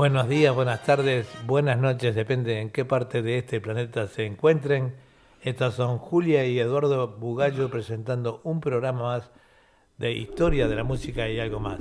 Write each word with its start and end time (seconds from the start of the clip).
Buenos 0.00 0.30
días, 0.30 0.54
buenas 0.54 0.82
tardes, 0.82 1.28
buenas 1.44 1.76
noches, 1.76 2.14
depende 2.14 2.58
en 2.58 2.70
qué 2.70 2.86
parte 2.86 3.20
de 3.20 3.36
este 3.36 3.60
planeta 3.60 4.06
se 4.06 4.24
encuentren. 4.24 4.94
Estas 5.42 5.74
son 5.74 5.98
Julia 5.98 6.46
y 6.46 6.58
Eduardo 6.58 7.06
Bugallo 7.18 7.68
presentando 7.68 8.40
un 8.42 8.62
programa 8.62 9.02
más 9.02 9.30
de 9.98 10.12
historia 10.12 10.68
de 10.68 10.74
la 10.74 10.84
música 10.84 11.28
y 11.28 11.38
algo 11.38 11.60
más. 11.60 11.80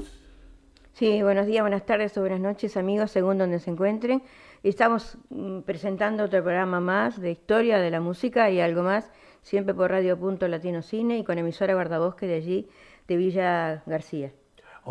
Sí, 0.92 1.24
buenos 1.24 1.48
días, 1.48 1.64
buenas 1.64 1.86
tardes 1.86 2.18
o 2.18 2.20
buenas 2.20 2.42
noches 2.42 2.76
amigos, 2.76 3.10
según 3.10 3.38
donde 3.38 3.60
se 3.60 3.72
encuentren. 3.72 4.22
Estamos 4.64 5.18
mm, 5.30 5.62
presentando 5.62 6.26
otro 6.26 6.44
programa 6.44 6.82
más 6.82 7.22
de 7.22 7.32
historia 7.32 7.80
de 7.80 7.90
la 7.90 8.02
música 8.02 8.50
y 8.50 8.60
algo 8.60 8.84
más, 8.84 9.10
siempre 9.44 9.74
por 9.74 9.92
Radio 9.92 10.20
Punto 10.20 10.46
Latino 10.50 10.82
Cine 10.82 11.20
y 11.20 11.24
con 11.24 11.38
emisora 11.38 11.74
Guardabosque 11.74 12.28
de 12.28 12.36
allí, 12.36 12.68
de 13.08 13.16
Villa 13.16 13.82
García. 13.86 14.34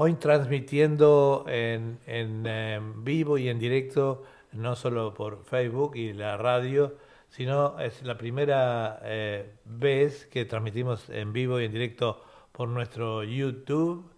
Hoy 0.01 0.15
transmitiendo 0.15 1.45
en, 1.49 1.99
em, 2.07 3.03
vivo 3.03 3.37
y 3.37 3.49
en 3.49 3.59
directo, 3.59 4.23
no 4.53 4.77
solo 4.77 5.13
por 5.13 5.43
Facebook 5.43 5.97
y 5.97 6.13
la 6.13 6.37
radio, 6.37 6.95
sino 7.31 7.77
es 7.81 8.05
la 8.05 8.17
primera 8.17 9.01
eh, 9.03 9.57
vez 9.65 10.27
que 10.27 10.45
transmitimos 10.45 11.11
en 11.11 11.33
vivo 11.33 11.61
y 11.61 11.65
en 11.65 11.73
directo 11.73 12.23
por 12.53 12.69
nuestro 12.69 13.25
YouTube, 13.25 14.09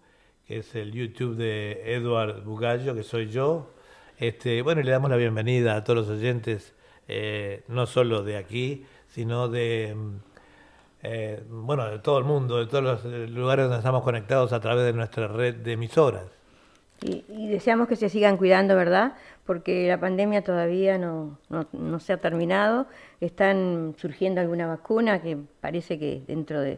que 0.45 0.57
es 0.59 0.75
el 0.75 0.91
YouTube 0.91 1.35
de 1.35 1.95
Eduard 1.95 2.43
Bugallo, 2.43 2.93
que 2.93 3.01
soy 3.01 3.31
yo. 3.31 3.71
Este, 4.19 4.61
bueno, 4.61 4.83
le 4.83 4.91
damos 4.91 5.09
la 5.09 5.17
bienvenida 5.17 5.75
a 5.75 5.83
todos 5.83 6.07
los 6.07 6.19
oyentes, 6.19 6.75
eh, 7.07 7.63
no 7.67 7.87
solo 7.87 8.21
de 8.21 8.37
aquí, 8.37 8.85
sino 9.07 9.47
de 9.49 9.89
em, 9.89 10.19
eh, 11.03 11.43
bueno, 11.49 11.89
de 11.89 11.99
todo 11.99 12.19
el 12.19 12.25
mundo, 12.25 12.57
de 12.57 12.67
todos 12.67 12.83
los 12.83 13.05
eh, 13.05 13.27
lugares 13.27 13.65
donde 13.65 13.79
estamos 13.79 14.03
conectados 14.03 14.53
a 14.53 14.59
través 14.59 14.85
de 14.85 14.93
nuestra 14.93 15.27
red 15.27 15.55
de 15.55 15.73
emisoras. 15.73 16.25
Y, 17.01 17.47
deseamos 17.47 17.87
que 17.87 17.95
se 17.95 18.09
sigan 18.09 18.37
cuidando, 18.37 18.75
¿verdad? 18.75 19.13
Porque 19.45 19.87
la 19.87 19.99
pandemia 19.99 20.43
todavía 20.43 20.99
no, 20.99 21.39
no, 21.71 21.99
se 21.99 22.13
ha 22.13 22.17
terminado. 22.17 22.85
Están 23.19 23.95
surgiendo 23.97 24.39
alguna 24.39 24.67
vacuna 24.67 25.19
que 25.19 25.37
parece 25.61 25.97
que 25.97 26.21
dentro 26.27 26.61
de, 26.61 26.77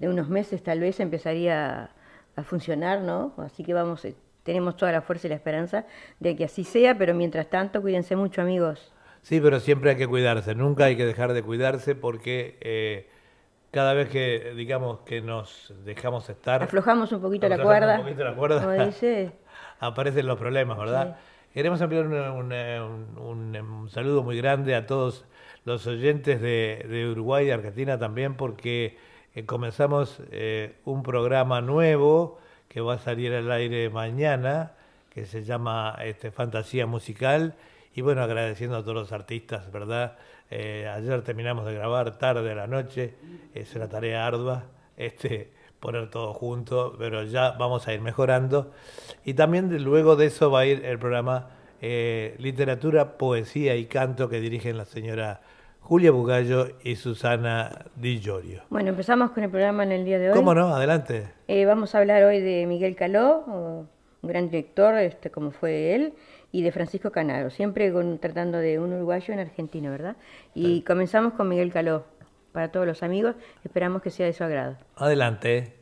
unos 0.00 0.28
meses 0.28 0.62
tal 0.62 0.80
vez 0.80 1.00
empezaría 1.00 1.90
a, 2.36 2.42
funcionar, 2.42 3.00
¿no? 3.00 3.32
Así 3.38 3.64
que 3.64 3.72
vamos, 3.72 4.04
eh, 4.04 4.14
tenemos 4.42 4.76
toda 4.76 4.92
la 4.92 5.00
fuerza 5.00 5.26
y 5.26 5.30
la 5.30 5.36
esperanza 5.36 5.86
de 6.20 6.36
que 6.36 6.44
así 6.44 6.64
sea, 6.64 6.98
pero 6.98 7.14
mientras 7.14 7.48
tanto, 7.48 7.80
cuídense 7.80 8.14
mucho, 8.14 8.42
amigos. 8.42 8.92
Sí, 9.22 9.40
pero 9.40 9.58
siempre 9.60 9.90
hay 9.90 9.96
que 9.96 10.08
cuidarse, 10.08 10.54
nunca 10.54 10.84
hay 10.84 10.96
que 10.96 11.06
dejar 11.06 11.32
de 11.32 11.42
cuidarse 11.42 11.94
porque 11.94 12.58
cada 13.72 13.94
vez 13.94 14.08
que 14.08 14.52
digamos 14.54 15.00
que 15.00 15.20
nos 15.20 15.74
dejamos 15.84 16.30
estar 16.30 16.62
aflojamos 16.62 17.10
un 17.10 17.20
poquito 17.20 17.48
la 17.48 17.60
cuerda, 17.60 17.96
un 17.96 18.04
poquito 18.04 18.24
la 18.24 18.34
cuerda. 18.34 18.86
Dice. 18.86 19.32
aparecen 19.80 20.26
los 20.26 20.38
problemas 20.38 20.78
verdad 20.78 21.16
queremos 21.54 21.80
enviar 21.80 22.06
un, 22.06 23.88
saludo 23.90 24.22
muy 24.22 24.36
grande 24.36 24.74
a 24.74 24.86
todos 24.86 25.24
los 25.64 25.86
oyentes 25.86 26.40
de, 26.40 27.08
Uruguay 27.10 27.48
y 27.48 27.50
Argentina 27.50 27.98
también 27.98 28.36
porque 28.36 28.96
eh, 29.34 29.44
comenzamos 29.44 30.20
eh, 30.30 30.76
un 30.84 31.02
programa 31.02 31.60
nuevo 31.60 32.38
que 32.68 32.80
va 32.80 32.94
a 32.94 32.98
salir 32.98 33.34
al 33.34 33.50
aire 33.52 33.90
mañana 33.90 34.72
que 35.10 35.26
se 35.26 35.44
llama 35.44 35.96
este, 36.02 36.30
Fantasía 36.30 36.86
Musical. 36.86 37.54
Y 37.94 38.00
bueno 38.00 38.22
agradeciendo 38.22 38.78
a 38.78 38.82
todos 38.82 38.94
los 38.94 39.12
artistas 39.12 39.70
verdad 39.70 40.16
eh, 40.54 40.86
ayer 40.86 41.22
terminamos 41.22 41.64
de 41.64 41.72
grabar 41.72 42.18
tarde 42.18 42.52
a 42.52 42.54
la 42.54 42.66
noche, 42.66 43.14
es 43.54 43.74
una 43.74 43.88
tarea 43.88 44.26
ardua, 44.26 44.64
este, 44.98 45.50
poner 45.80 46.10
todo 46.10 46.34
junto, 46.34 46.94
pero 46.98 47.24
ya 47.24 47.52
vamos 47.52 47.88
a 47.88 47.94
ir 47.94 48.02
mejorando. 48.02 48.70
Y 49.24 49.32
también 49.32 49.82
luego 49.82 50.14
de 50.14 50.26
eso 50.26 50.50
va 50.50 50.60
a 50.60 50.66
ir 50.66 50.84
el 50.84 50.98
programa 50.98 51.48
eh, 51.80 52.36
Literatura, 52.38 53.16
Poesía 53.16 53.76
y 53.76 53.86
Canto 53.86 54.28
que 54.28 54.40
dirigen 54.40 54.76
la 54.76 54.84
señora 54.84 55.40
Julia 55.80 56.10
Bugallo 56.10 56.68
y 56.84 56.96
Susana 56.96 57.86
Di 57.96 58.20
Giorgio. 58.20 58.64
Bueno, 58.68 58.90
empezamos 58.90 59.30
con 59.30 59.44
el 59.44 59.50
programa 59.50 59.84
en 59.84 59.92
el 59.92 60.04
día 60.04 60.18
de 60.18 60.32
hoy. 60.32 60.36
¿Cómo 60.36 60.54
no? 60.54 60.68
Adelante. 60.68 61.30
Eh, 61.48 61.64
vamos 61.64 61.94
a 61.94 61.98
hablar 61.98 62.24
hoy 62.24 62.40
de 62.40 62.66
Miguel 62.66 62.94
Caló, 62.94 63.42
un 63.46 63.88
gran 64.28 64.50
director, 64.50 64.96
este, 64.98 65.30
como 65.30 65.50
fue 65.50 65.94
él, 65.94 66.12
y 66.52 66.62
de 66.62 66.70
Francisco 66.70 67.10
Canaro, 67.10 67.50
siempre 67.50 67.92
tratando 68.20 68.58
de 68.58 68.78
un 68.78 68.92
uruguayo 68.92 69.32
en 69.32 69.40
Argentina, 69.40 69.90
¿verdad? 69.90 70.16
Y 70.54 70.82
comenzamos 70.82 71.32
con 71.32 71.48
Miguel 71.48 71.72
Caló. 71.72 72.04
Para 72.52 72.70
todos 72.70 72.86
los 72.86 73.02
amigos, 73.02 73.34
esperamos 73.64 74.02
que 74.02 74.10
sea 74.10 74.26
de 74.26 74.34
su 74.34 74.44
agrado. 74.44 74.76
Adelante. 74.96 75.81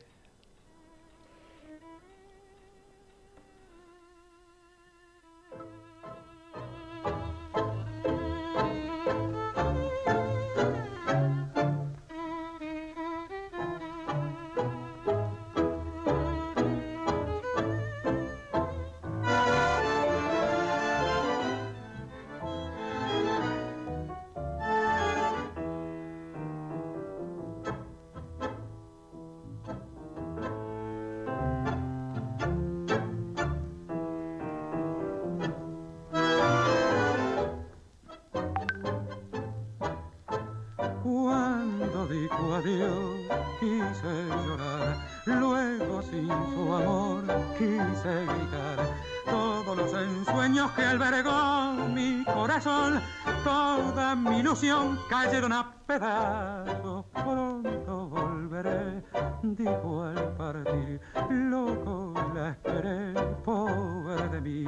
Cayeron 55.09 55.53
a 55.53 55.73
pedazos. 55.85 57.05
Pronto 57.13 58.07
volveré, 58.09 59.03
dijo 59.43 60.03
al 60.03 60.33
partir. 60.35 61.01
Loco 61.29 62.13
la 62.33 62.49
esperé, 62.49 63.13
pobre 63.43 64.29
de 64.29 64.41
mí. 64.41 64.65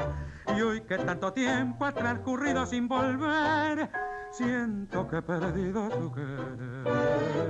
Y 0.55 0.61
hoy 0.61 0.81
que 0.81 0.97
tanto 0.97 1.31
tiempo 1.34 1.85
ha 1.85 1.91
transcurrido 1.91 2.66
sin 2.66 2.88
volver, 2.88 3.90
siento 4.31 5.07
que 5.07 5.17
he 5.17 5.22
perdido 5.22 5.90
su 5.91 6.11
querer. 6.11 7.44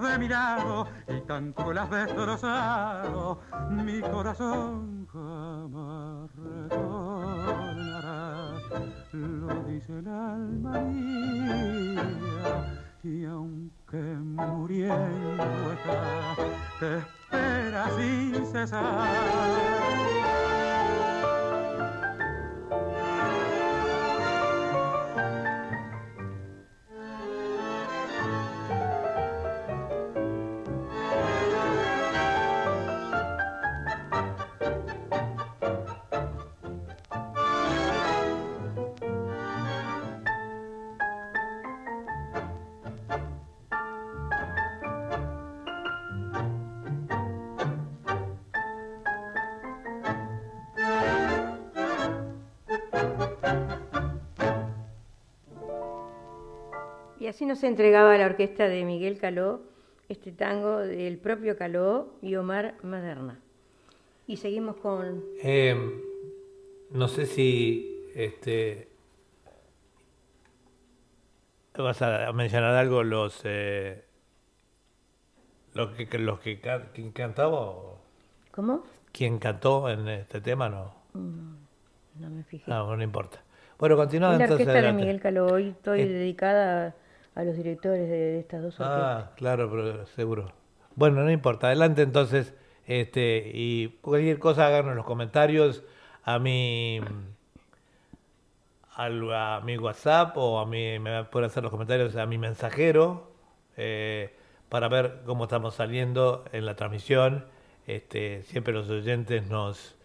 De 0.00 0.18
mi 0.18 0.28
lado 0.28 0.86
y 1.08 1.20
tanto 1.22 1.72
las 1.72 1.90
has 1.90 2.06
destrozado 2.06 3.40
mi 3.70 4.00
corazón 4.00 5.06
jamás 5.12 6.30
retornará. 6.36 7.46
Lo 9.12 9.62
dice 9.64 9.98
el 9.98 10.08
alma 10.08 10.80
mía 10.80 12.04
y 13.02 13.24
aunque 13.24 13.96
muriendo 13.96 15.72
está 15.72 16.36
te 16.80 16.98
espera 16.98 17.88
sin 17.96 18.46
cesar 18.46 20.15
así 57.36 57.44
nos 57.44 57.62
entregaba 57.64 58.16
la 58.16 58.24
orquesta 58.24 58.66
de 58.66 58.82
Miguel 58.86 59.18
Caló 59.18 59.60
este 60.08 60.32
tango 60.32 60.78
del 60.78 61.18
propio 61.18 61.58
Caló 61.58 62.14
y 62.22 62.34
Omar 62.36 62.76
Maderna. 62.82 63.38
Y 64.26 64.38
seguimos 64.38 64.76
con... 64.76 65.22
Em, 65.42 66.00
no 66.92 67.08
sé 67.08 67.26
si 67.26 68.06
este, 68.14 68.88
vas 71.76 72.00
a 72.00 72.32
mencionar 72.32 72.74
algo 72.74 73.02
los 73.04 73.42
eh, 73.44 74.02
los 75.74 75.90
que 75.90 76.18
los 76.18 76.40
que 76.40 76.58
¿quién 76.94 77.10
cantaba 77.12 77.74
¿Cómo? 78.50 78.82
¿Quién 79.12 79.38
cantó 79.38 79.90
en 79.90 80.08
este 80.08 80.40
tema 80.40 80.70
no? 80.70 80.94
Mm, 81.12 81.56
no 82.20 82.30
me 82.30 82.44
fijé. 82.44 82.70
No, 82.70 82.96
no 82.96 83.02
importa. 83.02 83.42
Bueno, 83.78 83.96
continuamos 83.96 84.40
entonces. 84.40 84.66
La 84.66 84.72
orquesta 84.72 84.86
de 84.86 84.98
Miguel 84.98 85.20
Caló. 85.20 85.48
Hoy 85.48 85.68
estoy 85.68 86.00
eh. 86.00 86.08
dedicada 86.08 86.94
a 87.36 87.44
los 87.44 87.56
directores 87.56 88.08
de, 88.08 88.40
estas 88.40 88.62
dos 88.62 88.80
orquestas. 88.80 89.24
Ah, 89.24 89.32
claro, 89.36 89.70
pero 89.70 90.06
seguro. 90.06 90.50
Bueno, 90.96 91.22
no 91.22 91.30
importa. 91.30 91.68
Adelante 91.68 92.02
entonces. 92.02 92.54
Este, 92.86 93.50
y 93.52 93.98
cualquier 94.00 94.38
cosa 94.38 94.66
háganos 94.66 94.94
los 94.94 95.04
comentarios 95.04 95.82
a 96.22 96.38
mi 96.38 97.00
a, 98.94 99.60
mi 99.64 99.76
WhatsApp 99.76 100.36
o 100.36 100.60
a 100.60 100.66
mi 100.66 100.98
me 101.00 101.24
pueden 101.24 101.50
hacer 101.50 101.64
los 101.64 101.72
comentarios 101.72 102.14
a 102.14 102.26
mi 102.26 102.38
mensajero 102.38 103.32
eh, 103.76 104.34
para 104.68 104.88
ver 104.88 105.22
cómo 105.26 105.44
estamos 105.44 105.74
saliendo 105.74 106.44
en 106.52 106.64
la 106.64 106.76
transmisión. 106.76 107.44
Este, 107.86 108.44
siempre 108.44 108.72
los 108.72 108.88
oyentes 108.88 109.46
nos 109.48 109.96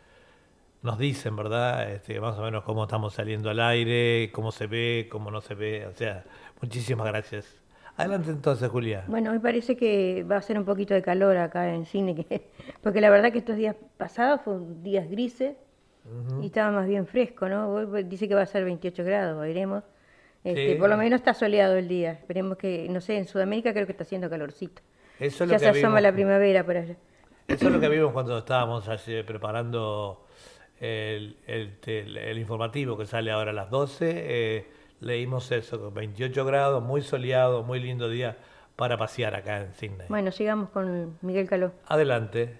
nos 0.82 0.98
dicen, 0.98 1.36
¿verdad? 1.36 1.92
Este, 1.92 2.20
más 2.20 2.38
o 2.38 2.42
menos 2.42 2.64
cómo 2.64 2.84
estamos 2.84 3.14
saliendo 3.14 3.50
al 3.50 3.60
aire, 3.60 4.32
cómo 4.34 4.52
se 4.52 4.68
ve, 4.68 5.08
cómo 5.12 5.30
no 5.32 5.42
se 5.42 5.54
ve. 5.54 5.86
O 5.86 5.94
sea, 5.94 6.26
muchísimas 6.62 7.08
gracias. 7.08 7.62
Adelante 7.98 8.32
entonces, 8.32 8.70
Julia. 8.70 9.04
Bueno, 9.08 9.32
me 9.32 9.40
parece 9.40 9.76
que 9.76 10.24
va 10.24 10.38
a 10.38 10.42
ser 10.42 10.58
un 10.58 10.66
poquito 10.66 10.94
de 10.94 11.02
calor 11.02 11.38
acá 11.38 11.74
en 11.74 11.86
cine, 11.86 12.26
porque 12.82 13.02
la 13.02 13.10
verdad 13.10 13.32
que 13.32 13.40
estos 13.40 13.58
días 13.58 13.76
pasados 13.98 14.42
fueron 14.42 14.82
días 14.82 15.10
grises 15.10 15.56
y 16.42 16.48
estaba 16.48 16.72
más 16.72 16.88
bien 16.88 17.06
fresco, 17.06 17.48
¿no? 17.48 17.86
Dice 18.04 18.28
que 18.28 18.34
va 18.34 18.42
a 18.42 18.46
ser 18.48 18.64
28 18.64 19.04
grados, 19.04 19.40
veremos. 19.40 19.84
Este, 20.44 20.76
Por 20.78 20.90
lo 20.90 20.98
menos 20.98 21.20
está 21.20 21.34
soleado 21.34 21.76
el 21.76 21.88
día. 21.88 22.14
Esperemos 22.14 22.58
que, 22.58 22.88
no 22.90 23.00
sé, 23.02 23.18
en 23.18 23.28
Sudamérica 23.28 23.72
creo 23.74 23.86
que 23.86 23.92
está 23.92 24.04
haciendo 24.04 24.30
calorcito. 24.30 24.82
Eso 25.20 25.46
ya 25.46 25.60
se 25.60 25.70
asoma 25.70 26.02
la 26.02 26.12
primavera 26.12 26.66
por 26.66 26.78
allá. 26.78 26.96
Eso 27.48 27.68
es 27.68 27.72
lo 27.72 27.80
que 27.80 27.90
vimos 27.90 28.12
cuando 28.12 28.40
estábamos 28.40 28.90
preparando 29.28 30.26
el, 30.80 31.38
el, 31.46 32.38
informativo 32.40 32.98
que 32.98 33.06
sale 33.06 33.30
ahora 33.30 33.52
a 33.52 33.54
las 33.54 33.70
12 33.70 34.66
leímos 35.02 35.52
eso, 35.52 35.80
con 35.80 35.94
28 35.94 36.46
grados, 36.46 36.82
muy 36.82 37.02
soleado, 37.02 37.64
muy 37.64 37.80
lindo 37.80 38.08
día 38.08 38.38
para 38.76 38.98
pasear 38.98 39.36
acá 39.36 39.62
en 39.62 39.74
Sydney. 39.74 40.08
Bueno, 40.08 40.32
sigamos 40.32 40.70
con 40.70 41.18
Miguel 41.22 41.48
Caló. 41.48 41.72
Adelante. 41.88 42.58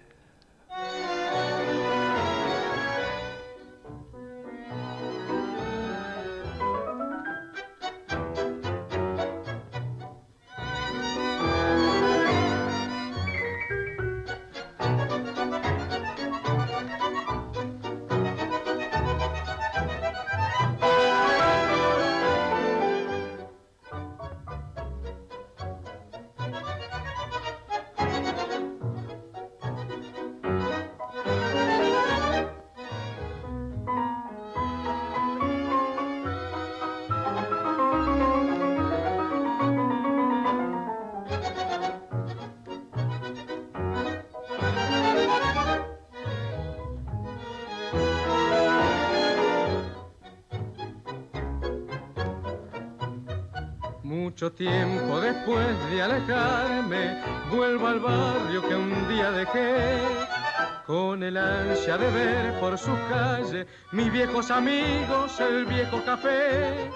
De 61.98 62.10
ver 62.10 62.60
por 62.60 62.78
su 62.78 62.92
calle 63.10 63.66
mis 63.92 64.10
viejos 64.10 64.50
amigos, 64.50 65.38
el 65.40 65.66
viejo 65.66 66.02
café. 66.04 66.90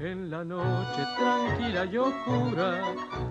En 0.00 0.30
la 0.30 0.44
noche 0.44 1.02
tranquila 1.16 1.84
y 1.84 1.96
oscura, 1.96 2.80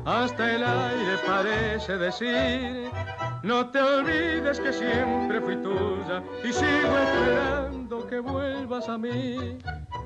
hasta 0.06 0.56
el 0.56 0.64
aire 0.64 1.18
parece 1.28 1.98
decir, 1.98 2.90
no 3.44 3.70
te 3.70 3.82
olvides 3.82 4.60
que 4.60 4.72
siempre 4.72 5.42
fui 5.42 5.58
tuya 5.58 6.24
y 6.44 6.54
sigo 6.54 6.98
esperando 6.98 8.08
que 8.08 8.20
vuelvas 8.20 8.88
a 8.88 8.98
mí 8.98 9.58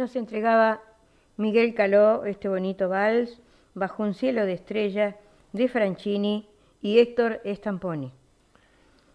Nos 0.00 0.16
entregaba 0.16 0.82
Miguel 1.36 1.74
Caló 1.74 2.24
este 2.24 2.48
bonito 2.48 2.88
vals 2.88 3.38
bajo 3.74 4.02
un 4.02 4.14
cielo 4.14 4.46
de 4.46 4.54
estrella 4.54 5.18
de 5.52 5.68
Franchini 5.68 6.48
y 6.80 6.98
Héctor 6.98 7.42
Estamponi. 7.44 8.10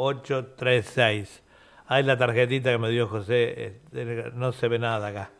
836. 0.00 1.42
Ahí 1.86 2.02
la 2.02 2.16
tarjetita 2.16 2.70
que 2.70 2.78
me 2.78 2.90
dio 2.90 3.08
José, 3.08 3.80
eh, 3.92 4.30
no 4.34 4.52
se 4.52 4.68
ve 4.68 4.78
nada 4.78 5.08
acá. 5.08 5.30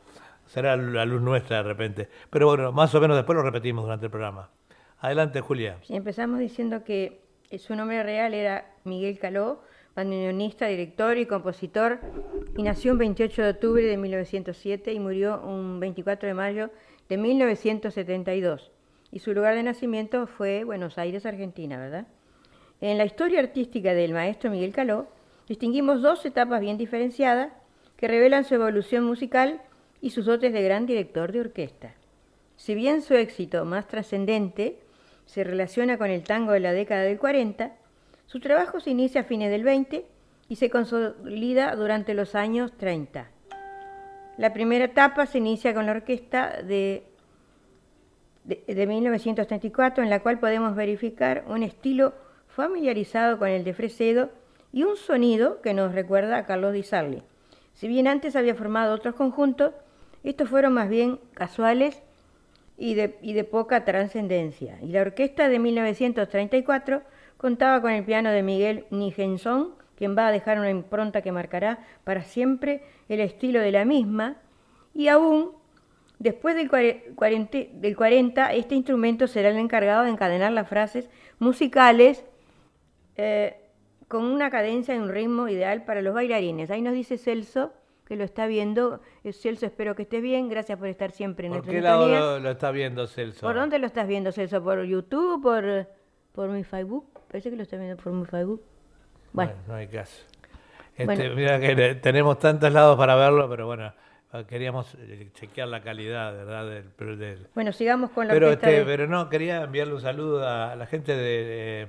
Será 0.47 0.76
la 0.76 1.04
luz 1.04 1.23
nuestra 1.23 1.59
de 1.59 1.62
repente. 1.62 2.09
Pero 2.28 2.49
bueno, 2.49 2.73
más 2.73 2.94
o 2.94 3.00
menos 3.00 3.16
después 3.16 3.37
lo 3.37 3.42
repetimos 3.42 3.85
durante 3.85 4.06
el 4.06 4.11
programa. 4.11 4.50
Adelante, 4.99 5.40
Julia. 5.40 5.78
Empezamos 5.88 6.40
diciendo 6.40 6.85
que 6.85 7.20
su 7.59 7.75
nombre 7.75 8.02
real 8.02 8.35
era 8.35 8.66
Miguel 8.85 9.18
Caló, 9.18 9.62
bandoneonista, 9.94 10.66
director 10.66 11.16
y 11.18 11.26
compositor, 11.26 12.00
y 12.56 12.62
nació 12.62 12.92
un 12.92 12.99
28 12.99 13.42
de 13.42 13.50
octubre 13.50 13.85
de 13.85 13.97
1907 13.97 14.92
y 14.92 14.99
murió 14.99 15.40
un 15.40 15.80
24 15.80 16.28
de 16.28 16.35
mayo 16.35 16.70
1972. 17.16 18.70
Y 19.12 19.18
su 19.18 19.32
lugar 19.32 19.54
de 19.54 19.62
nacimiento 19.62 20.26
fue 20.26 20.64
Buenos 20.64 20.98
Aires, 20.98 21.26
Argentina, 21.26 21.78
¿verdad? 21.78 22.06
En 22.80 22.96
la 22.96 23.04
historia 23.04 23.40
artística 23.40 23.92
del 23.92 24.12
maestro 24.12 24.50
Miguel 24.50 24.72
Caló, 24.72 25.08
distinguimos 25.48 26.00
dos 26.00 26.24
etapas 26.24 26.60
bien 26.60 26.78
diferenciadas 26.78 27.52
que 27.96 28.08
revelan 28.08 28.44
su 28.44 28.54
evolución 28.54 29.04
musical 29.04 29.60
y 30.00 30.10
sus 30.10 30.24
dotes 30.24 30.52
de 30.52 30.62
gran 30.62 30.86
director 30.86 31.32
de 31.32 31.40
orquesta. 31.40 31.94
Si 32.56 32.74
bien 32.74 33.02
su 33.02 33.14
éxito 33.14 33.64
más 33.64 33.88
trascendente 33.88 34.78
se 35.26 35.44
relaciona 35.44 35.98
con 35.98 36.10
el 36.10 36.22
tango 36.22 36.52
de 36.52 36.60
la 36.60 36.72
década 36.72 37.02
del 37.02 37.18
40, 37.18 37.72
su 38.26 38.40
trabajo 38.40 38.80
se 38.80 38.90
inicia 38.90 39.22
a 39.22 39.24
fines 39.24 39.50
del 39.50 39.64
20 39.64 40.06
y 40.48 40.56
se 40.56 40.70
consolida 40.70 41.74
durante 41.74 42.14
los 42.14 42.34
años 42.34 42.72
30. 42.76 43.28
La 44.40 44.54
primera 44.54 44.87
etapa 44.87 45.26
se 45.26 45.37
inicia 45.37 45.75
con 45.75 45.85
la 45.85 45.92
orquesta 45.92 46.62
de, 46.62 47.02
de, 48.44 48.64
de 48.66 48.87
1934, 48.87 50.02
en 50.02 50.09
la 50.09 50.20
cual 50.20 50.38
podemos 50.38 50.75
verificar 50.75 51.44
un 51.47 51.62
estilo 51.62 52.14
familiarizado 52.49 53.38
con 53.38 53.49
el 53.49 53.64
de 53.64 53.75
Fresedo 53.75 54.30
y 54.73 54.85
un 54.85 54.97
sonido 54.97 55.61
que 55.61 55.75
nos 55.75 55.92
recuerda 55.92 56.38
a 56.38 56.47
Carlos 56.47 56.73
Di 56.73 56.82
Sarli. 56.82 57.23
Si 57.75 57.87
bien 57.87 58.09
antes 58.09 58.35
había 58.35 58.54
formado 58.54 58.94
otros 58.94 59.14
conjuntos, 59.14 59.75
estos 60.25 60.49
fueron 60.49 60.73
más 60.73 60.88
bien 60.88 61.20
casuales 61.35 62.02
y 62.78 62.94
de, 62.94 63.18
y 63.20 63.35
de 63.35 63.44
poca 63.44 63.85
trascendencia. 63.85 64.78
Y 64.80 64.87
la 64.87 65.02
orquesta 65.02 65.50
de 65.50 65.59
1934 65.59 67.02
contaba 67.37 67.82
con 67.82 67.90
el 67.92 68.04
piano 68.04 68.30
de 68.30 68.42
Miguel 68.42 68.87
Nijenson, 68.88 69.75
quien 70.00 70.16
va 70.16 70.28
a 70.28 70.33
dejar 70.33 70.59
una 70.59 70.71
impronta 70.71 71.21
que 71.21 71.30
marcará 71.30 71.78
para 72.04 72.23
siempre 72.23 72.83
el 73.11 73.21
estilo 73.21 73.61
de 73.61 73.71
la 73.71 73.85
misma, 73.85 74.38
y 74.95 75.09
aún 75.09 75.50
después 76.19 76.57
del 76.57 76.71
40, 76.71 77.59
del 77.75 77.95
40 77.95 78.54
este 78.54 78.76
instrumento 78.76 79.26
será 79.26 79.50
el 79.50 79.59
encargado 79.59 80.04
de 80.04 80.09
encadenar 80.09 80.52
las 80.52 80.66
frases 80.71 81.11
musicales 81.38 82.25
eh, 83.16 83.61
con 84.09 84.25
una 84.25 84.49
cadencia 84.49 84.95
y 84.95 84.99
un 84.99 85.11
ritmo 85.11 85.49
ideal 85.49 85.85
para 85.85 86.00
los 86.00 86.14
bailarines. 86.14 86.71
Ahí 86.71 86.80
nos 86.80 86.95
dice 86.95 87.19
Celso, 87.19 87.75
que 88.07 88.16
lo 88.16 88.25
está 88.25 88.47
viendo. 88.47 89.02
Eh, 89.23 89.35
Celso, 89.35 89.66
espero 89.66 89.95
que 89.95 90.04
estés 90.04 90.23
bien. 90.23 90.49
Gracias 90.49 90.78
por 90.78 90.88
estar 90.88 91.11
siempre 91.11 91.49
en 91.49 91.52
¿Por 91.52 91.62
qué 91.62 91.83
lado 91.83 92.40
lo, 92.40 92.50
está 92.50 92.71
viendo 92.71 93.07
Celso? 93.07 93.42
¿Por 93.47 93.54
dónde 93.54 93.78
lo 93.78 93.87
estás 93.87 94.09
viendo, 94.09 94.33
Celso? 94.33 94.64
¿Por 94.64 94.83
YouTube? 94.83 95.42
¿Por, 95.42 95.87
por 96.33 96.49
mi 96.49 96.64
Facebook? 96.64 97.04
Parece 97.28 97.50
que 97.50 97.57
lo 97.57 97.64
está 97.64 97.76
viendo 97.76 98.02
por 98.02 98.14
mi 98.14 98.25
Facebook. 98.25 98.62
Bueno, 99.32 99.52
no 99.66 99.75
hay 99.75 99.88
caso. 99.88 100.22
Este, 100.96 101.30
Mira 101.30 101.58
que 101.60 101.94
tenemos 101.96 102.38
tantos 102.38 102.72
lados 102.72 102.96
para 102.99 103.14
verlo, 103.14 103.49
pero 103.49 103.66
bueno, 103.66 103.92
queríamos 104.49 104.94
eh, 104.99 105.30
chequear 105.34 105.68
la 105.68 105.82
calidad, 105.82 106.32
¿verdad? 106.32 106.66
Del, 106.99 107.46
Bueno, 107.54 107.72
sigamos 107.72 108.10
con 108.10 108.28
la 108.28 108.34
pero, 108.34 108.50
este, 108.50 108.84
pero 108.84 109.06
no, 109.06 109.28
quería 109.28 109.62
enviarle 109.62 109.94
un 109.94 110.00
saludo 110.00 110.46
a 110.46 110.76
la 110.76 110.87
gente 110.87 111.16
de 111.16 111.88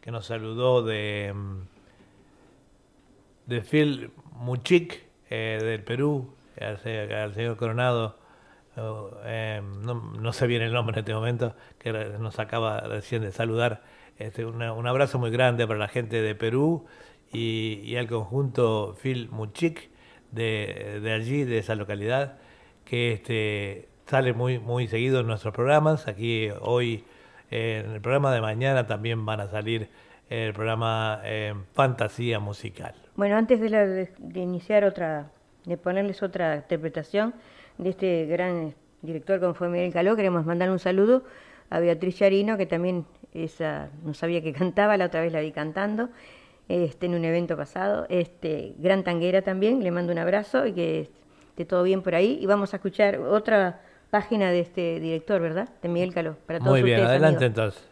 que 0.00 0.10
nos 0.10 0.26
saludó 0.26 0.82
de, 0.82 1.34
de 3.46 3.60
Phil 3.60 4.10
Muchik 4.32 5.04
eh, 5.30 5.58
del 5.60 5.82
Perú, 5.82 6.34
al, 6.60 7.34
señor 7.34 7.56
Coronado, 7.56 8.16
eh, 9.24 9.60
no, 9.62 10.32
sé 10.32 10.46
bien 10.46 10.62
el 10.62 10.72
nombre 10.72 10.94
en 10.94 11.00
este 11.00 11.14
momento, 11.14 11.54
que 11.78 11.92
nos 11.92 12.38
acaba 12.38 12.80
recién 12.80 13.22
de 13.22 13.32
saludar. 13.32 13.82
Este, 14.18 14.44
un 14.44 14.86
abrazo 14.86 15.18
muy 15.18 15.30
grande 15.30 15.66
para 15.66 15.78
la 15.78 15.88
gente 15.88 16.20
de 16.20 16.34
Perú 16.34 16.86
y, 17.32 17.94
al 17.96 18.08
conjunto 18.08 18.96
Phil 19.00 19.28
Muchik 19.30 19.90
de, 20.32 21.00
de, 21.02 21.12
allí, 21.12 21.44
de 21.44 21.58
esa 21.58 21.76
localidad, 21.76 22.38
que 22.84 23.12
este, 23.12 23.88
sale 24.06 24.32
muy, 24.32 24.58
muy 24.58 24.88
seguido 24.88 25.20
en 25.20 25.26
nuestros 25.28 25.54
programas. 25.54 26.08
Aquí 26.08 26.48
hoy 26.60 27.04
en 27.50 27.92
el 27.92 28.00
programa 28.00 28.32
de 28.34 28.40
mañana 28.40 28.86
también 28.86 29.24
van 29.24 29.40
a 29.40 29.48
salir 29.48 29.88
el 30.30 30.52
programa 30.52 31.20
eh, 31.24 31.54
Fantasía 31.72 32.38
Musical. 32.38 32.94
Bueno, 33.16 33.36
antes 33.36 33.60
de, 33.60 34.10
iniciar 34.34 34.84
otra, 34.84 35.30
de 35.64 35.76
ponerles 35.76 36.22
otra 36.22 36.56
interpretación 36.56 37.34
de 37.78 37.90
este 37.90 38.26
gran 38.26 38.74
director 39.02 39.40
como 39.40 39.54
fue 39.54 39.68
Miguel 39.68 39.92
Caló, 39.92 40.16
queremos 40.16 40.44
mandar 40.44 40.70
un 40.70 40.78
saludo 40.78 41.22
a 41.70 41.80
Beatriz 41.80 42.18
Yarino, 42.18 42.56
que 42.56 42.66
también 42.66 43.04
esa, 43.32 43.90
no 44.04 44.14
sabía 44.14 44.42
que 44.42 44.52
cantaba, 44.54 44.96
la 44.96 45.06
otra 45.06 45.20
vez 45.20 45.32
la 45.32 45.40
vi 45.40 45.52
cantando 45.52 46.08
este, 46.68 47.06
en 47.06 47.14
un 47.14 47.24
evento 47.24 47.56
pasado. 47.56 48.06
Este, 48.08 48.74
gran 48.78 49.04
tanguera 49.04 49.42
también, 49.42 49.82
le 49.82 49.90
mando 49.90 50.12
un 50.12 50.18
abrazo 50.18 50.66
y 50.66 50.72
que 50.72 51.10
esté 51.50 51.64
todo 51.64 51.82
bien 51.82 52.02
por 52.02 52.14
ahí. 52.14 52.38
Y 52.40 52.46
vamos 52.46 52.72
a 52.74 52.76
escuchar 52.76 53.18
otra 53.18 53.80
página 54.10 54.50
de 54.50 54.60
este 54.60 55.00
director, 55.00 55.40
¿verdad? 55.40 55.68
De 55.82 55.88
Miguel 55.88 56.12
Caló. 56.12 56.36
Para 56.46 56.58
todos 56.58 56.72
Muy 56.72 56.82
bien, 56.82 57.00
adelante 57.00 57.46
entonces. 57.46 57.87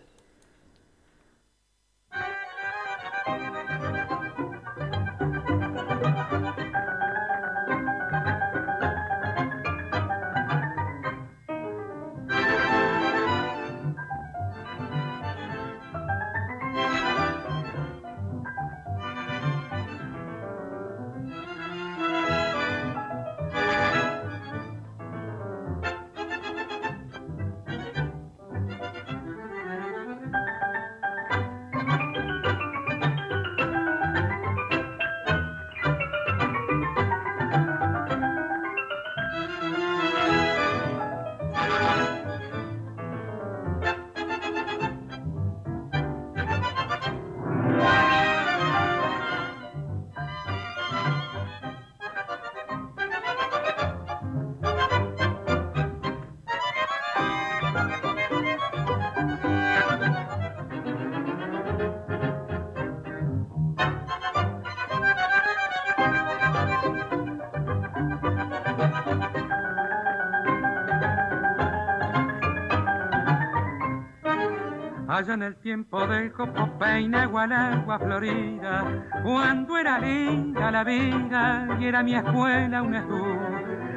Allá 75.26 75.34
en 75.34 75.42
el 75.42 75.56
tiempo 75.56 76.06
del 76.06 76.32
copo 76.32 76.78
peina 76.78 77.24
agua 77.24 77.98
florida, 77.98 79.04
cuando 79.24 79.76
era 79.76 79.98
linda 79.98 80.70
la 80.70 80.84
vida 80.84 81.76
y 81.80 81.86
era 81.86 82.02
mi 82.02 82.14
escuela 82.14 82.82
un 82.82 82.94
estudio 82.94 83.56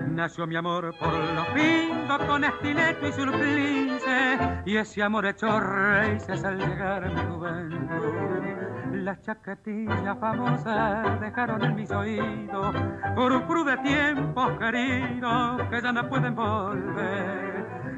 nació 0.10 0.48
mi 0.48 0.56
amor 0.56 0.94
por 1.00 1.14
los 1.14 1.48
pintos 1.50 2.18
con 2.28 2.44
estileto 2.44 3.08
y 3.08 3.14
surplice, 3.14 4.38
y 4.66 4.76
ese 4.76 5.04
amor 5.04 5.28
hecho 5.28 5.60
raíces 5.60 6.44
al 6.44 6.58
llegar 6.58 7.06
a 7.06 7.10
mi 7.10 7.22
juventud. 7.22 9.00
Las 9.04 9.22
chaquetillas 9.22 10.20
famosas 10.20 11.22
dejaron 11.22 11.64
en 11.64 11.76
mis 11.76 11.92
oídos 11.92 12.76
por 13.16 13.66
de 13.66 13.78
tiempos 13.78 14.58
queridos 14.58 15.62
que 15.70 15.82
ya 15.82 15.92
no 15.94 16.10
pueden 16.10 16.36
volver. 16.36 17.49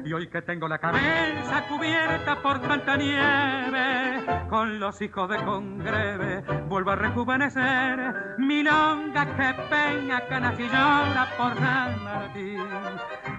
Y 0.04 0.12
hoy 0.12 0.26
que 0.28 0.42
tengo 0.42 0.66
la 0.66 0.78
cabeza 0.78 1.64
cubierta 1.68 2.42
por 2.42 2.60
tanta 2.60 2.96
nieve, 2.96 4.24
con 4.48 4.80
los 4.80 5.00
hijos 5.00 5.28
de 5.28 5.36
congreve, 5.44 6.42
vuelvo 6.68 6.90
a 6.90 6.96
rejuvenecer. 6.96 8.36
Mi 8.38 8.62
longa 8.62 9.26
que 9.36 9.54
peña 9.70 10.26
canas 10.28 10.58
y 10.58 10.64
llora 10.64 11.28
por 11.36 11.56
San 11.56 12.02
Martín. 12.02 12.60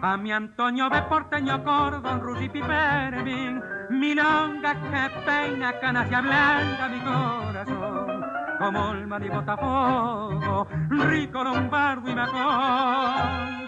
A 0.01 0.17
mi 0.17 0.31
Antonio 0.31 0.89
de 0.89 1.01
Porteño 1.03 1.63
Cordón, 1.63 2.21
Rugi 2.21 2.47
Pipermin. 2.49 3.61
Mi 3.89 4.15
longa 4.15 4.73
que 4.73 5.09
peña 5.25 5.79
canas 5.79 6.09
y 6.09 6.13
ablanda 6.13 6.89
mi 6.89 6.99
corazón. 7.01 8.23
Como 8.59 8.91
el 8.93 9.07
mar 9.07 9.23
y 9.23 9.29
botafogo, 9.29 10.67
rico 10.89 11.43
lombardo 11.43 12.09
y 12.09 12.15
macón. 12.15 13.63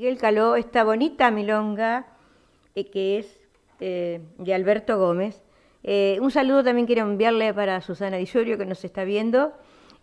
Miguel 0.00 0.16
Caló 0.16 0.56
esta 0.56 0.82
bonita 0.82 1.30
milonga 1.30 2.06
eh, 2.74 2.90
que 2.90 3.18
es 3.18 3.38
eh, 3.80 4.22
de 4.38 4.54
Alberto 4.54 4.98
Gómez. 4.98 5.42
Eh, 5.82 6.16
un 6.22 6.30
saludo 6.30 6.64
también 6.64 6.86
quiero 6.86 7.02
enviarle 7.02 7.52
para 7.52 7.82
Susana 7.82 8.16
Disorio 8.16 8.56
que 8.56 8.64
nos 8.64 8.82
está 8.82 9.04
viendo 9.04 9.52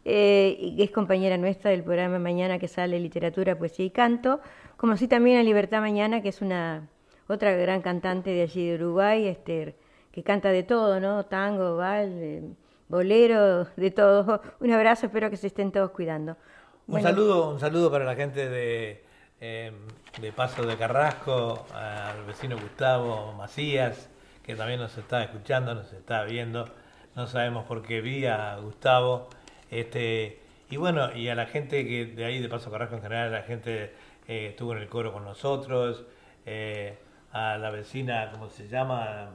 y 0.06 0.76
que 0.78 0.84
es 0.84 0.92
compañera 0.92 1.36
nuestra 1.38 1.72
del 1.72 1.84
programa 1.84 2.20
Mañana 2.20 2.60
que 2.60 2.68
sale 2.68 3.00
Literatura, 3.00 3.58
Poesía 3.58 3.86
y 3.86 3.90
Canto, 3.90 4.40
como 4.76 4.94
así 4.94 5.08
también 5.08 5.40
a 5.40 5.42
Libertad 5.42 5.82
Mañana, 5.82 6.22
que 6.22 6.30
es 6.30 6.44
una 6.44 6.88
otra 7.28 7.54
gran 7.54 7.82
cantante 7.82 8.30
de 8.30 8.44
allí 8.44 8.70
de 8.70 8.76
Uruguay, 8.76 9.26
este, 9.26 9.78
que 10.12 10.22
canta 10.22 10.52
de 10.52 10.62
todo, 10.62 11.00
¿no? 11.00 11.26
Tango, 11.26 11.76
bal, 11.76 12.56
bolero, 12.88 13.66
de 13.76 13.90
todo. 13.90 14.42
Un 14.60 14.72
abrazo, 14.72 15.08
espero 15.08 15.32
que 15.32 15.38
se 15.38 15.48
estén 15.48 15.72
todos 15.72 15.90
cuidando. 15.90 16.38
Un 16.86 17.02
saludo, 17.02 17.50
un 17.50 17.60
saludo 17.60 17.90
para 17.90 18.06
la 18.06 18.14
gente 18.14 18.48
de 18.48 19.07
eh, 19.40 19.72
de 20.20 20.32
Paso 20.32 20.66
de 20.66 20.78
Carrasco, 20.78 21.66
al 21.74 22.26
vecino 22.26 22.58
Gustavo 22.58 23.34
Macías, 23.34 24.10
que 24.44 24.56
también 24.56 24.80
nos 24.80 24.98
está 24.98 25.24
escuchando, 25.24 25.76
nos 25.76 25.94
está 25.94 26.24
viendo. 26.24 26.68
No 27.16 27.28
sabemos 27.28 27.66
por 27.66 27.84
qué 27.84 28.02
vi 28.02 28.26
a 28.26 28.58
Gustavo. 28.58 29.30
Este, 29.70 30.40
y 30.70 30.78
bueno, 30.78 31.16
y 31.16 31.30
a 31.30 31.36
la 31.36 31.46
gente 31.46 31.86
que 31.88 32.06
de 32.06 32.26
ahí 32.26 32.40
de 32.42 32.50
Paso 32.50 32.72
Carrasco 32.72 32.96
en 32.96 33.02
general, 33.02 33.32
la 33.32 33.44
gente 33.44 33.94
eh, 34.28 34.48
estuvo 34.50 34.74
en 34.74 34.80
el 34.80 34.90
coro 34.90 35.14
con 35.14 35.24
nosotros, 35.24 36.06
eh, 36.46 36.98
a 37.32 37.58
la 37.58 37.70
vecina, 37.70 38.32
¿cómo 38.32 38.50
se 38.50 38.68
llama? 38.68 39.30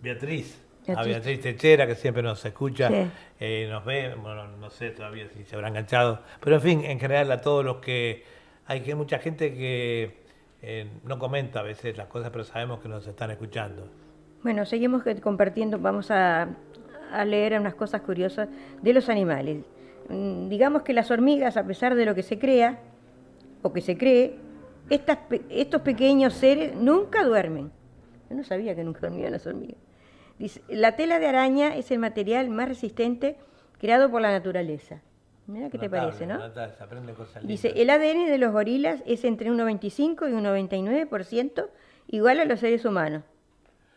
Beatriz, 0.00 0.58
a 0.88 1.02
Beatriz 1.04 1.40
Techera, 1.40 1.86
que 1.86 1.94
siempre 1.94 2.22
nos 2.22 2.44
escucha, 2.44 2.90
eh, 3.38 3.68
nos 3.70 3.84
ve, 3.84 4.14
bueno, 4.14 4.48
no 4.48 4.70
sé 4.70 4.90
todavía 4.90 5.28
si 5.28 5.44
se 5.44 5.54
habrá 5.54 5.68
enganchado, 5.68 6.20
pero 6.40 6.56
en 6.56 6.62
fin, 6.62 6.84
en 6.84 6.98
general 6.98 7.30
a 7.30 7.40
todos 7.40 7.64
los 7.64 7.76
que, 7.76 8.24
hay 8.66 8.80
que 8.80 8.94
mucha 8.94 9.18
gente 9.18 9.54
que 9.54 10.22
eh, 10.60 10.88
no 11.04 11.18
comenta 11.18 11.60
a 11.60 11.62
veces 11.62 11.96
las 11.96 12.08
cosas, 12.08 12.30
pero 12.30 12.44
sabemos 12.44 12.80
que 12.80 12.88
nos 12.88 13.06
están 13.06 13.30
escuchando. 13.30 13.88
Bueno, 14.42 14.64
seguimos 14.66 15.04
compartiendo, 15.22 15.78
vamos 15.78 16.10
a, 16.10 16.48
leer 17.26 17.60
unas 17.60 17.74
cosas 17.74 18.00
curiosas 18.00 18.48
de 18.80 18.92
los 18.92 19.08
animales. 19.08 19.58
Mm, 20.08 20.48
digamos 20.48 20.82
que 20.82 20.94
las 20.94 21.10
hormigas, 21.10 21.56
a 21.56 21.64
pesar 21.64 21.94
de 21.94 22.06
lo 22.06 22.14
que 22.14 22.22
se 22.22 22.38
crea, 22.38 22.80
o 23.62 23.72
que 23.72 23.80
se 23.80 23.96
cree, 23.96 24.34
estas, 24.90 25.18
estos 25.48 25.82
pequeños 25.82 26.32
seres 26.32 26.74
nunca 26.74 27.22
duermen. 27.24 27.70
Yo 28.28 28.36
no 28.36 28.42
sabía 28.42 28.74
que 28.74 28.82
nunca 28.82 29.00
dormían 29.02 29.30
las 29.30 29.46
hormigas 29.46 29.76
la 30.68 30.96
tela 30.96 31.18
de 31.18 31.26
araña 31.26 31.76
es 31.76 31.90
el 31.90 31.98
material 31.98 32.48
más 32.50 32.68
resistente 32.68 33.36
creado 33.78 34.10
por 34.10 34.22
la 34.22 34.30
naturaleza. 34.30 35.02
Mira 35.46 35.70
qué 35.70 35.78
te 35.78 35.90
parece, 35.90 36.26
¿no? 36.26 36.38
Dice, 37.42 37.72
el 37.76 37.90
ADN 37.90 38.26
de 38.26 38.38
los 38.38 38.52
gorilas 38.52 39.02
es 39.06 39.24
entre 39.24 39.50
un 39.50 39.56
95 39.56 40.28
y 40.28 40.32
un 40.32 40.44
99% 40.44 41.68
igual 42.08 42.40
a 42.40 42.44
los 42.44 42.60
seres 42.60 42.84
humanos. 42.84 43.24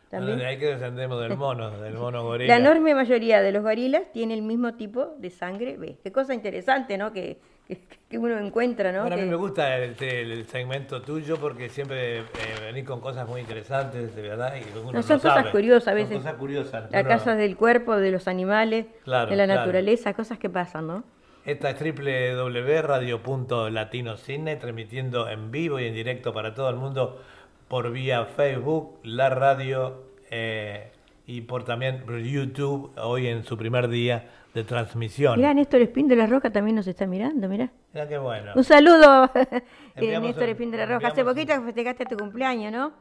¿También? 0.10 0.40
ahí 0.42 0.58
que 0.58 0.68
descendemos 0.68 1.20
del 1.22 1.36
mono, 1.36 1.72
del 1.82 1.96
mono 1.96 2.24
gorila. 2.26 2.58
La 2.58 2.62
enorme 2.62 2.96
mayoría 2.96 3.42
de 3.42 3.52
los 3.52 3.64
gorilas 3.64 4.12
tiene 4.12 4.34
el 4.34 4.42
mismo 4.42 4.76
tipo 4.76 5.16
de 5.18 5.30
sangre 5.30 5.78
B. 5.78 5.98
Qué 6.04 6.12
cosa 6.12 6.34
interesante, 6.34 6.98
¿no? 6.98 7.12
Que 7.12 7.40
que, 8.10 8.18
uno 8.18 8.38
encuentra, 8.38 8.92
¿no? 8.92 9.02
Bueno, 9.02 9.16
a 9.16 9.20
mí 9.20 9.26
me 9.26 9.36
gusta 9.36 9.78
el, 9.78 10.48
segmento 10.48 11.02
tuyo 11.02 11.38
porque 11.38 11.70
siempre 11.70 12.20
eh, 12.20 12.24
venís 12.62 12.86
con 12.86 13.02
cosas 13.02 13.28
muy 13.28 13.42
interesantes, 13.42 14.16
de 14.16 14.22
verdad. 14.22 14.54
Y 14.56 14.94
no, 14.94 15.04
son 15.04 15.20
cosas 15.20 15.48
curiosas 15.48 15.88
a 15.90 15.94
veces. 15.94 16.18
cosas 16.18 16.36
curiosas. 16.36 16.92
La 16.92 17.04
casa 17.04 17.36
del 17.36 17.58
cuerpo, 17.58 17.98
de 17.98 18.12
los 18.12 18.28
animales, 18.28 18.86
de 19.06 19.36
la 19.36 19.48
naturaleza, 19.48 20.14
cosas 20.14 20.38
que 20.38 20.50
pasan, 20.50 20.88
¿no? 20.88 21.04
Esta 21.46 21.70
es 21.70 21.80
www.radio.latinocine, 21.80 24.56
transmitiendo 24.56 25.30
en 25.30 25.52
vivo 25.52 25.80
y 25.80 25.86
en 25.86 25.94
directo 25.94 26.34
para 26.34 26.56
todo 26.56 26.72
el 26.72 26.76
mundo 26.76 27.22
por 27.68 27.92
vía 27.92 28.26
Facebook, 28.26 28.98
la 29.04 29.30
radio 29.30 30.06
eh, 30.32 30.92
y 31.28 31.42
por 31.42 31.64
también 31.64 32.04
YouTube, 32.24 32.92
hoy 32.98 33.28
en 33.28 33.44
su 33.44 33.58
primer 33.58 33.90
día 33.90 34.28
de 34.56 34.64
transmisión. 34.64 35.38
Mirá, 35.38 35.54
Néstor 35.54 35.82
Espín 35.82 36.08
de 36.08 36.16
la 36.16 36.28
Roca 36.28 36.50
también 36.50 36.78
nos 36.78 36.88
está 36.88 37.06
mirando, 37.06 37.50
mirá. 37.50 37.70
Mirá 37.94 38.08
qué 38.08 38.18
bueno. 38.18 38.54
Un 38.56 38.64
saludo, 38.64 39.30
eh, 39.96 40.20
Néstor 40.20 40.48
Espín 40.48 40.72
de 40.72 40.78
la 40.78 40.86
Roca. 40.86 41.10
Hace 41.10 41.26
poquito 41.26 41.62
festejaste 41.62 42.06
tu 42.06 42.16
cumpleaños, 42.16 42.72
¿no? 42.72 42.94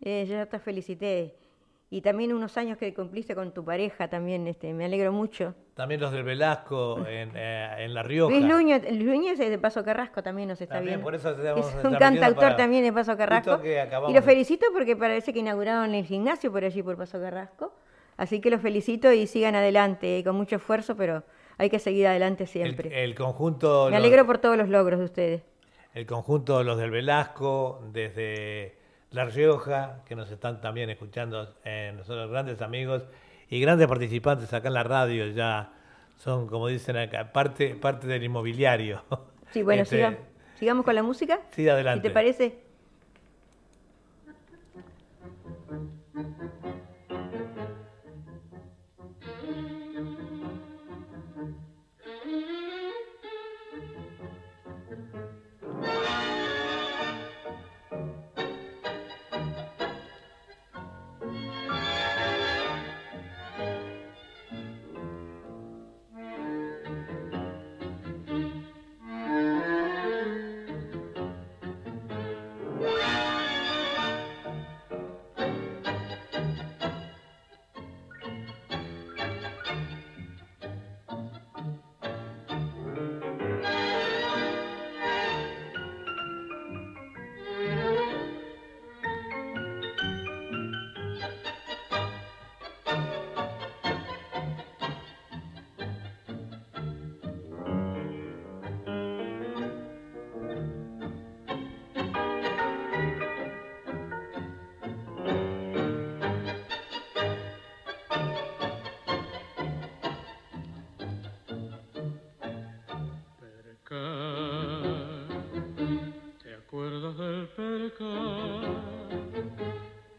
Eh, 0.00 0.24
yo 0.28 0.36
ya 0.36 0.46
te 0.46 0.60
felicité. 0.60 1.34
Y 1.90 2.00
también 2.00 2.32
unos 2.32 2.56
años 2.56 2.78
que 2.78 2.94
cumpliste 2.94 3.34
con 3.34 3.52
tu 3.52 3.64
pareja 3.64 4.08
también, 4.08 4.46
este, 4.46 4.72
me 4.72 4.84
alegro 4.84 5.12
mucho. 5.12 5.54
También 5.74 6.00
los 6.00 6.12
del 6.12 6.22
Velasco 6.22 7.04
en, 7.08 7.32
eh, 7.34 7.86
La 7.88 8.02
Rioja. 8.04 8.32
Luis 8.32 8.46
Luño, 9.04 9.32
es 9.32 9.38
de 9.38 9.58
Paso 9.58 9.84
Carrasco 9.84 10.22
también 10.22 10.48
nos 10.48 10.60
está 10.60 10.80
viendo. 10.80 11.02
Por 11.02 11.16
eso 11.16 11.30
es 11.30 11.84
un 11.84 11.94
cantautor 11.96 12.54
también 12.54 12.84
de 12.84 12.92
Paso 12.92 13.16
Carrasco. 13.16 13.60
Y 14.08 14.14
lo 14.14 14.22
felicito 14.22 14.66
porque 14.72 14.96
parece 14.96 15.32
que 15.32 15.40
inauguraron 15.40 15.92
el 15.92 16.04
gimnasio 16.04 16.52
por 16.52 16.64
allí, 16.64 16.84
por 16.84 16.96
Paso 16.96 17.20
Carrasco. 17.20 17.72
Así 18.24 18.40
que 18.40 18.48
los 18.48 18.62
felicito 18.62 19.12
y 19.12 19.26
sigan 19.26 19.54
adelante, 19.54 20.22
con 20.24 20.34
mucho 20.34 20.56
esfuerzo, 20.56 20.96
pero 20.96 21.24
hay 21.58 21.68
que 21.68 21.78
seguir 21.78 22.06
adelante 22.06 22.46
siempre. 22.46 23.04
El, 23.04 23.14
conjunto... 23.14 23.88
Me 23.90 23.98
alegro 23.98 24.24
por 24.24 24.38
todos 24.38 24.56
los 24.56 24.70
logros 24.70 24.98
de 24.98 25.04
ustedes. 25.04 25.42
El 25.92 26.06
conjunto 26.06 26.64
los 26.64 26.78
del 26.78 26.90
Velasco, 26.90 27.82
desde 27.92 28.78
La 29.10 29.26
Rioja, 29.26 30.00
que 30.06 30.16
nos 30.16 30.30
están 30.30 30.62
también 30.62 30.88
escuchando, 30.88 31.54
eh, 31.66 31.92
nosotros 31.94 32.30
grandes 32.30 32.62
amigos 32.62 33.02
y 33.50 33.60
grandes 33.60 33.88
participantes 33.88 34.50
acá 34.54 34.68
en 34.68 34.74
la 34.74 34.84
radio, 34.84 35.26
ya 35.26 35.74
son, 36.16 36.46
como 36.46 36.68
dicen 36.68 36.96
acá, 36.96 37.30
parte, 37.30 37.74
parte 37.74 38.06
del 38.06 38.22
inmobiliario. 38.22 39.02
Sí, 39.50 39.62
bueno, 39.62 39.82
este, 39.82 40.18
sigamos 40.58 40.84
con 40.84 40.96
la 40.96 41.04
música. 41.04 41.38
Sí, 41.50 41.68
adelante. 41.68 42.02
¿Qué 42.02 42.08
te 42.08 42.14
parece? 42.14 42.58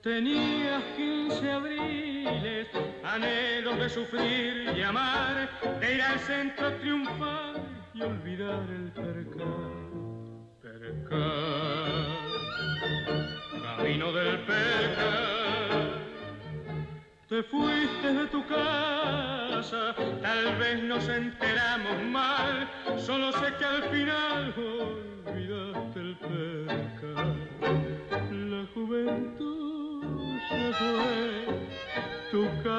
Tenías 0.05 0.83
15 0.97 1.51
abriles, 1.51 2.67
anhelos 3.03 3.79
de 3.79 3.89
sufrir 3.89 4.77
y 4.77 4.83
amar, 4.83 5.49
de 5.79 5.95
ir 5.95 6.01
al 6.03 6.19
centro 6.19 6.71
triunfar 6.73 7.55
y 7.91 8.03
olvidar 8.03 8.61
el 8.69 8.91
percal. 8.91 9.71
Percal, 10.61 12.17
camino 13.63 14.13
del 14.13 14.41
percal. 14.41 16.05
Te 17.27 17.41
fuiste 17.41 18.13
de 18.13 18.27
tu 18.27 18.45
casa, 18.45 19.95
tal 20.21 20.55
vez 20.57 20.83
nos 20.83 21.09
enteramos 21.09 22.03
mal, 22.03 22.69
solo 22.95 23.31
sé 23.31 23.51
que 23.57 23.65
al 23.65 23.83
final 23.85 24.53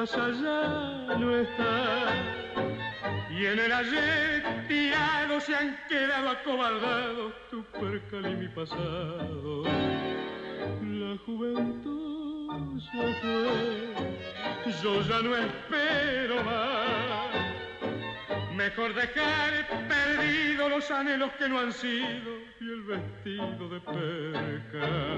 casa 0.07 0.29
ya 0.29 1.17
no 1.17 1.37
está. 1.37 2.13
Y 3.29 3.45
en 3.45 3.59
el 3.59 3.71
ayer 3.71 4.67
tirado 4.67 5.39
se 5.41 5.55
han 5.55 5.77
quedado 5.87 6.29
acobardados 6.29 7.33
tu 7.51 7.63
percal 7.65 8.25
y 8.31 8.35
mi 8.35 8.47
pasado. 8.47 9.63
La 10.81 11.17
juventud 11.25 12.81
se 12.91 13.13
fue, 13.21 13.93
yo 14.81 15.01
ya 15.01 15.21
no 15.21 15.35
espero 15.35 16.43
más. 16.43 17.27
Mejor 18.55 18.93
dejar 18.95 19.67
perdidos 19.87 20.69
los 20.69 20.91
anhelos 20.91 21.31
que 21.37 21.49
no 21.49 21.59
han 21.59 21.73
sido 21.73 22.37
y 22.59 22.63
el 22.63 22.81
vestido 22.83 23.69
de 23.69 23.79
percal. 23.81 25.17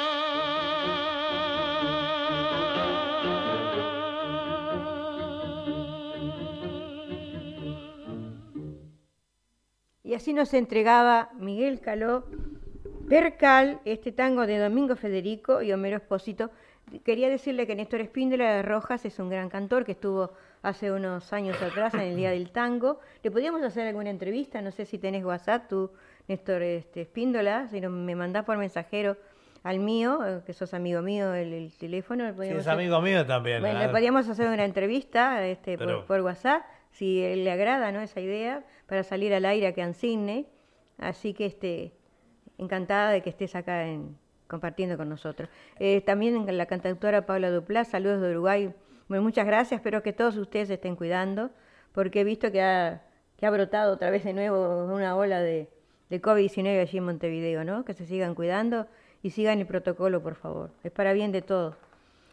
Y 10.11 10.13
así 10.13 10.33
nos 10.33 10.53
entregaba 10.53 11.29
Miguel 11.39 11.79
Caló, 11.79 12.25
Percal, 13.07 13.79
este 13.85 14.11
tango 14.11 14.45
de 14.45 14.59
Domingo 14.59 14.97
Federico 14.97 15.61
y 15.61 15.71
Homero 15.71 15.95
Espósito. 15.95 16.51
Quería 17.05 17.29
decirle 17.29 17.65
que 17.65 17.75
Néstor 17.75 18.01
Espíndola 18.01 18.55
de 18.55 18.61
Rojas 18.61 19.05
es 19.05 19.19
un 19.19 19.29
gran 19.29 19.47
cantor 19.47 19.85
que 19.85 19.93
estuvo 19.93 20.33
hace 20.63 20.91
unos 20.91 21.31
años 21.31 21.61
atrás 21.61 21.93
en 21.93 22.01
el 22.01 22.17
Día 22.17 22.31
del 22.31 22.51
Tango. 22.51 22.99
¿Le 23.23 23.31
podíamos 23.31 23.61
hacer 23.63 23.87
alguna 23.87 24.09
entrevista? 24.09 24.61
No 24.61 24.71
sé 24.71 24.83
si 24.85 24.97
tenés 24.97 25.23
WhatsApp, 25.23 25.69
tú, 25.69 25.91
Néstor 26.27 26.61
este, 26.61 27.03
Espíndola, 27.03 27.69
si 27.69 27.79
no, 27.79 27.89
me 27.89 28.13
mandás 28.13 28.43
por 28.43 28.57
mensajero 28.57 29.15
al 29.63 29.79
mío, 29.79 30.19
eh, 30.27 30.41
que 30.45 30.51
sos 30.51 30.73
amigo 30.73 31.01
mío, 31.01 31.33
el, 31.33 31.71
teléfono. 31.79 32.33
Sí, 32.33 32.49
es 32.49 32.67
amigo 32.67 33.01
mío 33.01 33.25
también. 33.25 33.61
Bueno, 33.61 33.79
le 33.79 33.87
podíamos 33.87 34.27
hacer 34.27 34.47
una 34.47 34.65
entrevista 34.65 35.45
este, 35.45 35.77
por, 35.77 36.19
WhatsApp, 36.19 36.63
si 36.91 37.21
le 37.33 37.49
agrada 37.49 37.93
¿no? 37.93 38.01
esa 38.01 38.19
idea 38.19 38.65
para 38.91 39.03
salir 39.03 39.33
al 39.33 39.45
aire 39.45 39.67
aquí 39.67 39.79
en 39.79 39.93
Sydney. 39.93 40.45
Así 40.97 41.33
que 41.33 41.45
este, 41.45 41.93
encantada 42.57 43.11
de 43.11 43.21
que 43.21 43.29
estés 43.29 43.55
acá 43.55 43.87
en, 43.87 44.17
compartiendo 44.49 44.97
con 44.97 45.07
nosotros. 45.07 45.47
Eh, 45.79 46.01
también 46.01 46.45
la 46.57 46.65
cantautora 46.65 47.25
Paula 47.25 47.49
Duplá, 47.51 47.85
saludos 47.85 48.19
de 48.19 48.31
Uruguay. 48.31 48.73
Bueno, 49.07 49.23
muchas 49.23 49.45
gracias, 49.45 49.79
espero 49.79 50.03
que 50.03 50.11
todos 50.11 50.35
ustedes 50.35 50.67
se 50.67 50.73
estén 50.73 50.97
cuidando, 50.97 51.51
porque 51.93 52.19
he 52.19 52.23
visto 52.25 52.51
que 52.51 52.61
ha, 52.61 53.01
que 53.37 53.45
ha 53.45 53.49
brotado 53.49 53.93
otra 53.93 54.09
vez 54.09 54.25
de 54.25 54.33
nuevo 54.33 54.83
una 54.93 55.15
ola 55.15 55.39
de, 55.39 55.69
de 56.09 56.21
COVID-19 56.21 56.81
allí 56.81 56.97
en 56.97 57.05
Montevideo, 57.05 57.63
¿no? 57.63 57.85
Que 57.85 57.93
se 57.93 58.05
sigan 58.05 58.35
cuidando 58.35 58.87
y 59.23 59.29
sigan 59.29 59.59
el 59.59 59.67
protocolo, 59.67 60.21
por 60.21 60.35
favor. 60.35 60.69
Es 60.83 60.91
para 60.91 61.13
bien 61.13 61.31
de 61.31 61.41
todos. 61.41 61.77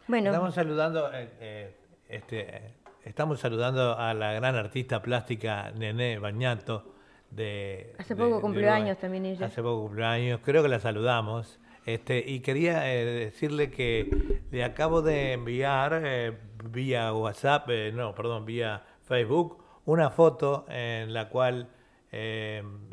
Bueno. 0.09 0.31
Estamos 0.31 0.55
saludando, 0.55 1.09
eh, 1.13 1.29
eh, 1.39 1.75
este, 2.09 2.73
Estamos 3.05 3.39
saludando 3.39 3.97
a 3.97 4.13
la 4.13 4.33
gran 4.33 4.55
artista 4.55 5.01
plástica 5.01 5.71
Nené 5.71 6.19
Bañato. 6.19 6.93
De, 7.31 7.93
Hace 7.97 8.15
poco 8.15 8.41
cumplió 8.41 8.71
años 8.71 8.97
también 8.97 9.25
ella. 9.25 9.45
Hace 9.45 9.61
poco 9.61 9.83
cumplió 9.83 10.05
años, 10.05 10.41
creo 10.43 10.61
que 10.61 10.69
la 10.69 10.79
saludamos. 10.79 11.59
Este, 11.85 12.19
y 12.19 12.41
quería 12.41 12.93
eh, 12.93 13.05
decirle 13.05 13.71
que 13.71 14.41
le 14.51 14.63
acabo 14.63 15.01
de 15.01 15.33
enviar 15.33 16.01
eh, 16.03 16.37
vía 16.65 17.13
WhatsApp, 17.13 17.69
eh, 17.69 17.91
no, 17.93 18.13
perdón, 18.13 18.45
vía 18.45 18.83
Facebook, 19.07 19.63
una 19.85 20.09
foto 20.09 20.65
en 20.69 21.13
la 21.13 21.29
cual 21.29 21.69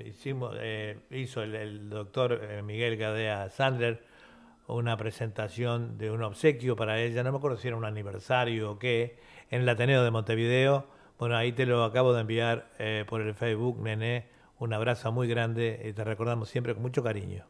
hicimos, 0.05 0.55
hizo 1.11 1.43
el, 1.43 1.55
el 1.55 1.89
doctor 1.89 2.63
Miguel 2.63 2.99
Gadea 2.99 3.49
Sandler 3.49 4.05
una 4.69 4.97
presentación 4.97 5.97
de 5.97 6.11
un 6.11 6.23
obsequio 6.23 6.77
para 6.77 7.01
ella, 7.01 7.23
no 7.23 7.33
me 7.33 7.39
acuerdo 7.39 7.57
si 7.57 7.69
era 7.69 7.77
un 7.77 7.85
aniversario 7.85 8.73
o 8.73 8.79
qué, 8.79 9.19
en 9.51 9.63
el 9.63 9.69
Ateneo 9.69 10.03
de 10.05 10.11
Montevideo. 10.11 10.87
Bueno, 11.19 11.37
ahí 11.37 11.53
te 11.53 11.67
lo 11.67 11.85
acabo 11.85 12.13
de 12.13 12.21
enviar 12.21 12.69
eh, 12.79 13.05
por 13.09 13.21
el 13.21 13.35
Facebook, 13.35 13.81
Nené. 13.81 14.27
Un 14.59 14.73
abrazo 14.73 15.13
muy 15.13 15.29
grande 15.29 15.81
y 15.85 15.93
te 15.93 16.05
recordamos 16.05 16.49
siempre 16.49 16.75
con 16.75 16.83
mucho 16.83 17.03
cariño. 17.03 17.45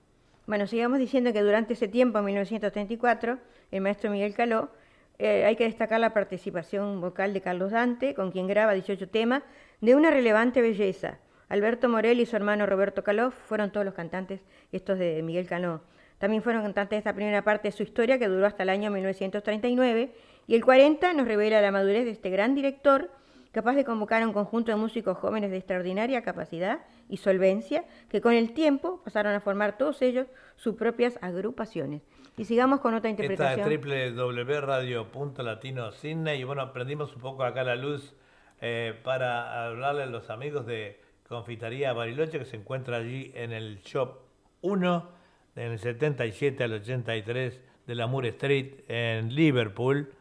Bueno, 0.46 0.66
sigamos 0.66 0.98
diciendo 0.98 1.32
que 1.32 1.42
durante 1.42 1.72
ese 1.72 1.88
tiempo, 1.88 2.18
en 2.18 2.24
1934, 2.26 3.38
el 3.72 3.80
maestro 3.80 4.10
Miguel 4.10 4.34
Caló, 4.34 4.70
eh, 5.18 5.44
hay 5.44 5.56
que 5.56 5.64
destacar 5.64 5.98
la 5.98 6.12
participación 6.12 7.00
vocal 7.00 7.32
de 7.32 7.40
Carlos 7.40 7.72
Dante, 7.72 8.14
con 8.14 8.30
quien 8.30 8.46
graba 8.46 8.74
18 8.74 9.08
temas 9.08 9.42
de 9.80 9.94
una 9.94 10.10
relevante 10.10 10.60
belleza. 10.62 11.18
Alberto 11.48 11.88
Morel 11.88 12.20
y 12.20 12.26
su 12.26 12.36
hermano 12.36 12.66
Roberto 12.66 13.02
Caló 13.02 13.30
fueron 13.30 13.70
todos 13.70 13.86
los 13.86 13.94
cantantes 13.94 14.40
estos 14.72 14.98
de 14.98 15.22
Miguel 15.22 15.46
Caló. 15.46 15.80
También 16.18 16.42
fueron 16.42 16.62
cantantes 16.62 16.96
de 16.96 16.98
esta 16.98 17.14
primera 17.14 17.42
parte 17.42 17.68
de 17.68 17.72
su 17.72 17.82
historia 17.82 18.18
que 18.18 18.28
duró 18.28 18.46
hasta 18.46 18.62
el 18.62 18.70
año 18.70 18.90
1939 18.90 20.12
y 20.46 20.54
el 20.54 20.64
40 20.64 21.12
nos 21.12 21.26
revela 21.26 21.60
la 21.60 21.72
madurez 21.72 22.04
de 22.04 22.12
este 22.12 22.30
gran 22.30 22.54
director, 22.54 23.10
capaz 23.52 23.74
de 23.74 23.84
convocar 23.84 24.22
a 24.22 24.26
un 24.26 24.32
conjunto 24.32 24.70
de 24.70 24.76
músicos 24.76 25.18
jóvenes 25.18 25.50
de 25.50 25.56
extraordinaria 25.56 26.22
capacidad 26.22 26.80
y 27.08 27.16
solvencia, 27.16 27.84
que 28.08 28.20
con 28.20 28.32
el 28.34 28.52
tiempo 28.52 29.00
pasaron 29.04 29.34
a 29.34 29.40
formar 29.40 29.78
todos 29.78 30.02
ellos 30.02 30.26
sus 30.56 30.76
propias 30.76 31.18
agrupaciones. 31.22 32.02
Y 32.36 32.44
sigamos 32.44 32.80
con 32.80 32.94
otra 32.94 33.08
interpretación. 33.08 33.72
Esta 33.72 33.94
es 33.94 34.14
www.radio.latino 34.14 35.90
y 36.34 36.44
bueno, 36.44 36.62
aprendimos 36.62 37.14
un 37.16 37.22
poco 37.22 37.44
acá 37.44 37.64
la 37.64 37.76
luz 37.76 38.14
eh, 38.60 38.94
para 39.02 39.66
hablarle 39.66 40.02
a 40.02 40.06
los 40.06 40.28
amigos 40.28 40.66
de 40.66 41.00
Confitería 41.28 41.92
Bariloche 41.92 42.38
que 42.38 42.44
se 42.44 42.56
encuentra 42.56 42.98
allí 42.98 43.32
en 43.34 43.52
el 43.52 43.80
Shop 43.80 44.18
1, 44.60 45.10
en 45.56 45.72
el 45.72 45.78
77 45.78 46.62
al 46.62 46.74
83 46.74 47.60
de 47.86 47.94
la 47.94 48.06
Moore 48.06 48.28
Street 48.28 48.84
en 48.88 49.34
Liverpool. 49.34 50.12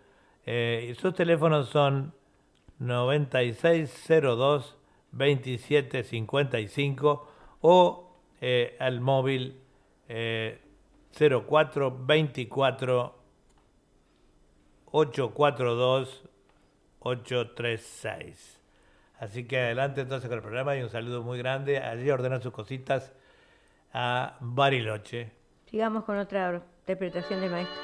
Eh, 0.46 0.96
sus 1.00 1.14
teléfonos 1.14 1.70
son 1.70 2.14
9602 2.80 4.78
2755 5.12 7.32
o 7.62 8.18
eh, 8.42 8.76
al 8.80 9.00
móvil 9.02 9.62
eh, 10.08 10.60
0424 11.18 13.16
842 14.92 16.24
836. 17.00 18.62
Así 19.20 19.48
que 19.48 19.60
adelante 19.60 20.02
entonces 20.02 20.28
con 20.28 20.38
el 20.38 20.44
programa 20.44 20.76
y 20.76 20.82
un 20.82 20.90
saludo 20.90 21.24
muy 21.24 21.38
grande. 21.38 21.78
Allí 21.80 22.10
ordenan 22.10 22.42
sus 22.42 22.52
cositas 22.52 23.14
a 23.94 24.38
Bariloche. 24.42 25.32
Sigamos 25.70 26.04
con 26.04 26.18
otra 26.18 26.62
interpretación 26.82 27.40
del 27.42 27.52
maestro. 27.52 27.82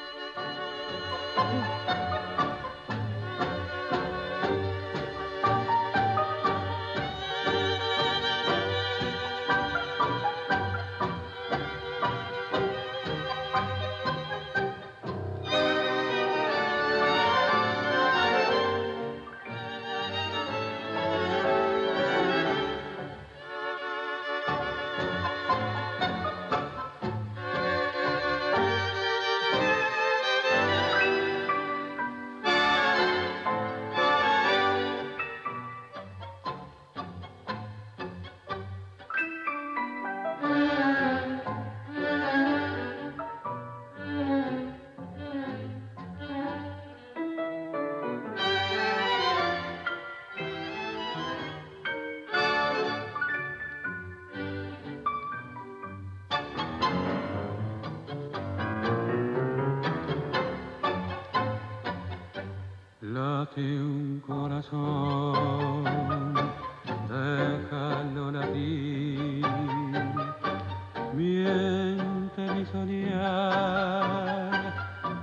Mi 72.54 72.64
soñar, 72.66 74.50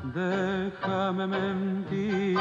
déjame 0.04 1.28
mentir. 1.28 2.38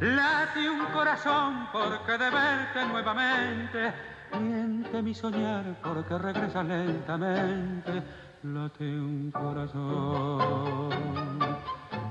Late 0.00 0.70
un 0.70 0.86
corazón 0.92 1.68
porque 1.72 2.12
de 2.12 2.30
verte 2.30 2.86
nuevamente, 2.86 3.92
miente 4.40 5.02
mi 5.02 5.14
soñar 5.14 5.64
porque 5.82 6.16
regresa 6.18 6.62
lentamente, 6.62 8.02
late 8.42 8.84
un 8.84 9.30
corazón. 9.30 10.88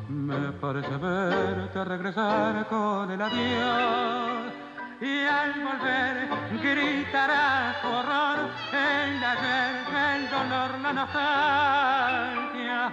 Me 0.10 0.52
parece 0.54 0.98
verte 0.98 1.84
regresar 1.86 2.68
con 2.68 3.12
el 3.12 3.22
adiós 3.22 4.59
y 5.02 5.26
al 5.26 5.54
volver 5.54 6.28
gritará 6.62 7.76
horror 7.84 8.50
el 8.74 9.24
ayer, 9.24 9.76
el 10.16 10.30
dolor, 10.30 10.80
la 10.82 10.94
nostalgia. 10.94 12.92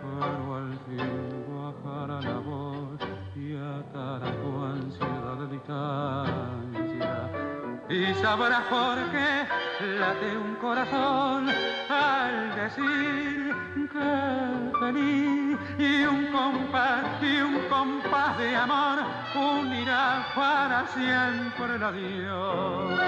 Pero 0.00 0.56
al 0.56 0.78
fin 0.86 1.44
bajará 1.48 2.20
la 2.20 2.38
voz 2.38 3.00
y 3.34 3.56
atará 3.56 4.30
tu 4.40 4.64
ansiedad 4.64 5.36
de 5.40 5.46
distancia. 5.56 7.30
Y 7.88 8.14
sabrás 8.22 8.62
por 8.64 8.98
qué 9.10 9.46
late 9.98 10.36
un 10.36 10.54
corazón 10.56 11.48
al 11.88 12.54
decir 12.54 13.54
que 13.92 14.78
feliz 14.78 15.47
y 15.78 16.04
un 16.04 16.26
compás 16.32 17.22
y 17.22 17.40
un 17.40 17.68
compás 17.68 18.36
de 18.38 18.56
amor 18.56 18.98
unirá 19.34 20.26
para 20.34 20.86
siempre 20.88 21.76
el 21.76 21.82
adiós. 21.82 22.98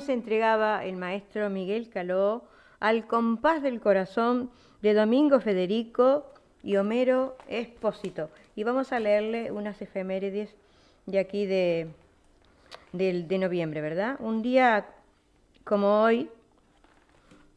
Se 0.00 0.12
entregaba 0.12 0.84
el 0.84 0.96
maestro 0.96 1.50
Miguel 1.50 1.88
Caló 1.88 2.44
al 2.80 3.06
compás 3.06 3.62
del 3.62 3.80
corazón 3.80 4.50
de 4.80 4.94
Domingo 4.94 5.40
Federico 5.40 6.26
y 6.62 6.76
Homero 6.76 7.36
Espósito. 7.48 8.30
Y 8.56 8.64
vamos 8.64 8.92
a 8.92 9.00
leerle 9.00 9.52
unas 9.52 9.80
efemérides 9.82 10.54
de 11.06 11.18
aquí 11.18 11.46
de, 11.46 11.88
de 12.92 13.38
noviembre, 13.38 13.80
¿verdad? 13.80 14.16
Un 14.20 14.42
día 14.42 14.86
como 15.64 16.02
hoy, 16.02 16.28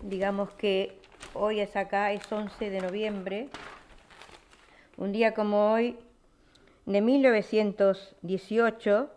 digamos 0.02 0.50
que 0.52 0.98
hoy 1.34 1.60
es 1.60 1.76
acá, 1.76 2.12
es 2.12 2.32
11 2.32 2.70
de 2.70 2.82
noviembre, 2.82 3.50
un 4.98 5.12
día 5.12 5.34
como 5.34 5.74
hoy, 5.74 5.98
de 6.86 7.02
1918, 7.02 9.10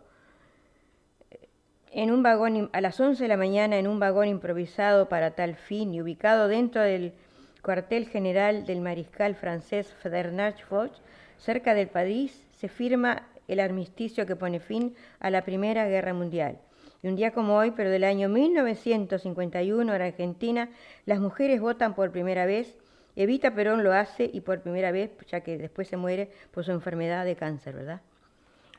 en 1.91 2.11
un 2.11 2.23
vagón 2.23 2.69
a 2.73 2.81
las 2.81 2.99
11 2.99 3.23
de 3.23 3.27
la 3.27 3.37
mañana 3.37 3.77
en 3.77 3.87
un 3.87 3.99
vagón 3.99 4.27
improvisado 4.27 5.09
para 5.09 5.31
tal 5.31 5.55
fin 5.55 5.93
y 5.93 6.01
ubicado 6.01 6.47
dentro 6.47 6.81
del 6.81 7.13
cuartel 7.61 8.07
general 8.07 8.65
del 8.65 8.81
mariscal 8.81 9.35
francés 9.35 9.93
Ferdinand 10.01 10.57
Foch, 10.57 10.91
cerca 11.37 11.73
del 11.73 11.87
París, 11.87 12.45
se 12.51 12.67
firma 12.67 13.27
el 13.47 13.59
armisticio 13.59 14.25
que 14.25 14.35
pone 14.35 14.59
fin 14.59 14.95
a 15.19 15.29
la 15.29 15.43
Primera 15.43 15.87
Guerra 15.87 16.13
Mundial. 16.13 16.59
Y 17.01 17.07
un 17.07 17.15
día 17.15 17.31
como 17.31 17.55
hoy, 17.55 17.71
pero 17.71 17.89
del 17.89 18.03
año 18.03 18.29
1951 18.29 19.95
en 19.95 20.01
Argentina, 20.01 20.69
las 21.05 21.19
mujeres 21.19 21.61
votan 21.61 21.95
por 21.95 22.11
primera 22.11 22.45
vez. 22.45 22.77
Evita 23.15 23.55
Perón 23.55 23.83
lo 23.83 23.93
hace 23.93 24.29
y 24.31 24.41
por 24.41 24.61
primera 24.61 24.91
vez, 24.91 25.11
ya 25.27 25.41
que 25.41 25.57
después 25.57 25.87
se 25.87 25.97
muere 25.97 26.29
por 26.51 26.65
su 26.65 26.71
enfermedad 26.71 27.25
de 27.25 27.35
cáncer, 27.35 27.75
¿verdad? 27.75 28.01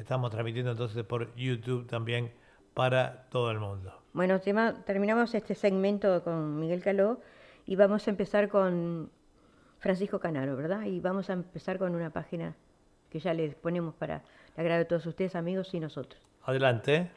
Estamos 0.00 0.30
transmitiendo 0.30 0.70
entonces 0.70 1.04
por 1.04 1.34
YouTube 1.36 1.86
también 1.86 2.32
para 2.72 3.28
todo 3.28 3.50
el 3.50 3.58
mundo. 3.58 3.92
Bueno, 4.14 4.40
terminamos 4.40 5.34
este 5.34 5.54
segmento 5.54 6.24
con 6.24 6.58
Miguel 6.58 6.82
Caló 6.82 7.20
y 7.66 7.76
vamos 7.76 8.06
a 8.06 8.10
empezar 8.10 8.48
con 8.48 9.10
Francisco 9.78 10.18
Canaro, 10.18 10.56
¿verdad? 10.56 10.84
Y 10.84 11.00
vamos 11.00 11.28
a 11.28 11.34
empezar 11.34 11.78
con 11.78 11.94
una 11.94 12.10
página 12.10 12.56
que 13.10 13.20
ya 13.20 13.34
les 13.34 13.54
ponemos 13.54 13.94
para 13.94 14.22
el 14.56 14.60
agrado 14.60 14.78
de 14.78 14.84
todos 14.86 15.04
ustedes, 15.04 15.36
amigos 15.36 15.74
y 15.74 15.80
nosotros. 15.80 16.20
Adelante. 16.44 17.10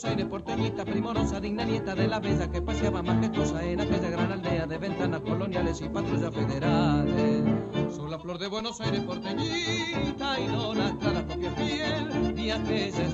Buenos 0.00 0.16
Aires, 0.16 0.30
porteñita, 0.30 0.82
primorosa, 0.82 1.40
digna 1.40 1.62
nieta 1.62 1.94
de 1.94 2.08
la 2.08 2.20
bella 2.20 2.50
que 2.50 2.62
paseaba 2.62 3.02
majestuosa 3.02 3.62
en 3.62 3.82
aquella 3.82 4.08
gran 4.08 4.32
aldea 4.32 4.66
de 4.66 4.78
ventanas 4.78 5.20
coloniales 5.20 5.78
y 5.82 5.90
patrullas 5.90 6.32
federales. 6.32 7.44
Soy 7.94 8.10
la 8.10 8.18
flor 8.18 8.38
de 8.38 8.46
Buenos 8.46 8.80
Aires, 8.80 9.00
porteñita, 9.00 10.40
y 10.40 10.48
la 10.48 11.26
copia 11.26 11.50
fiel 11.50 12.34
de 12.34 12.52
aquella 12.52 13.09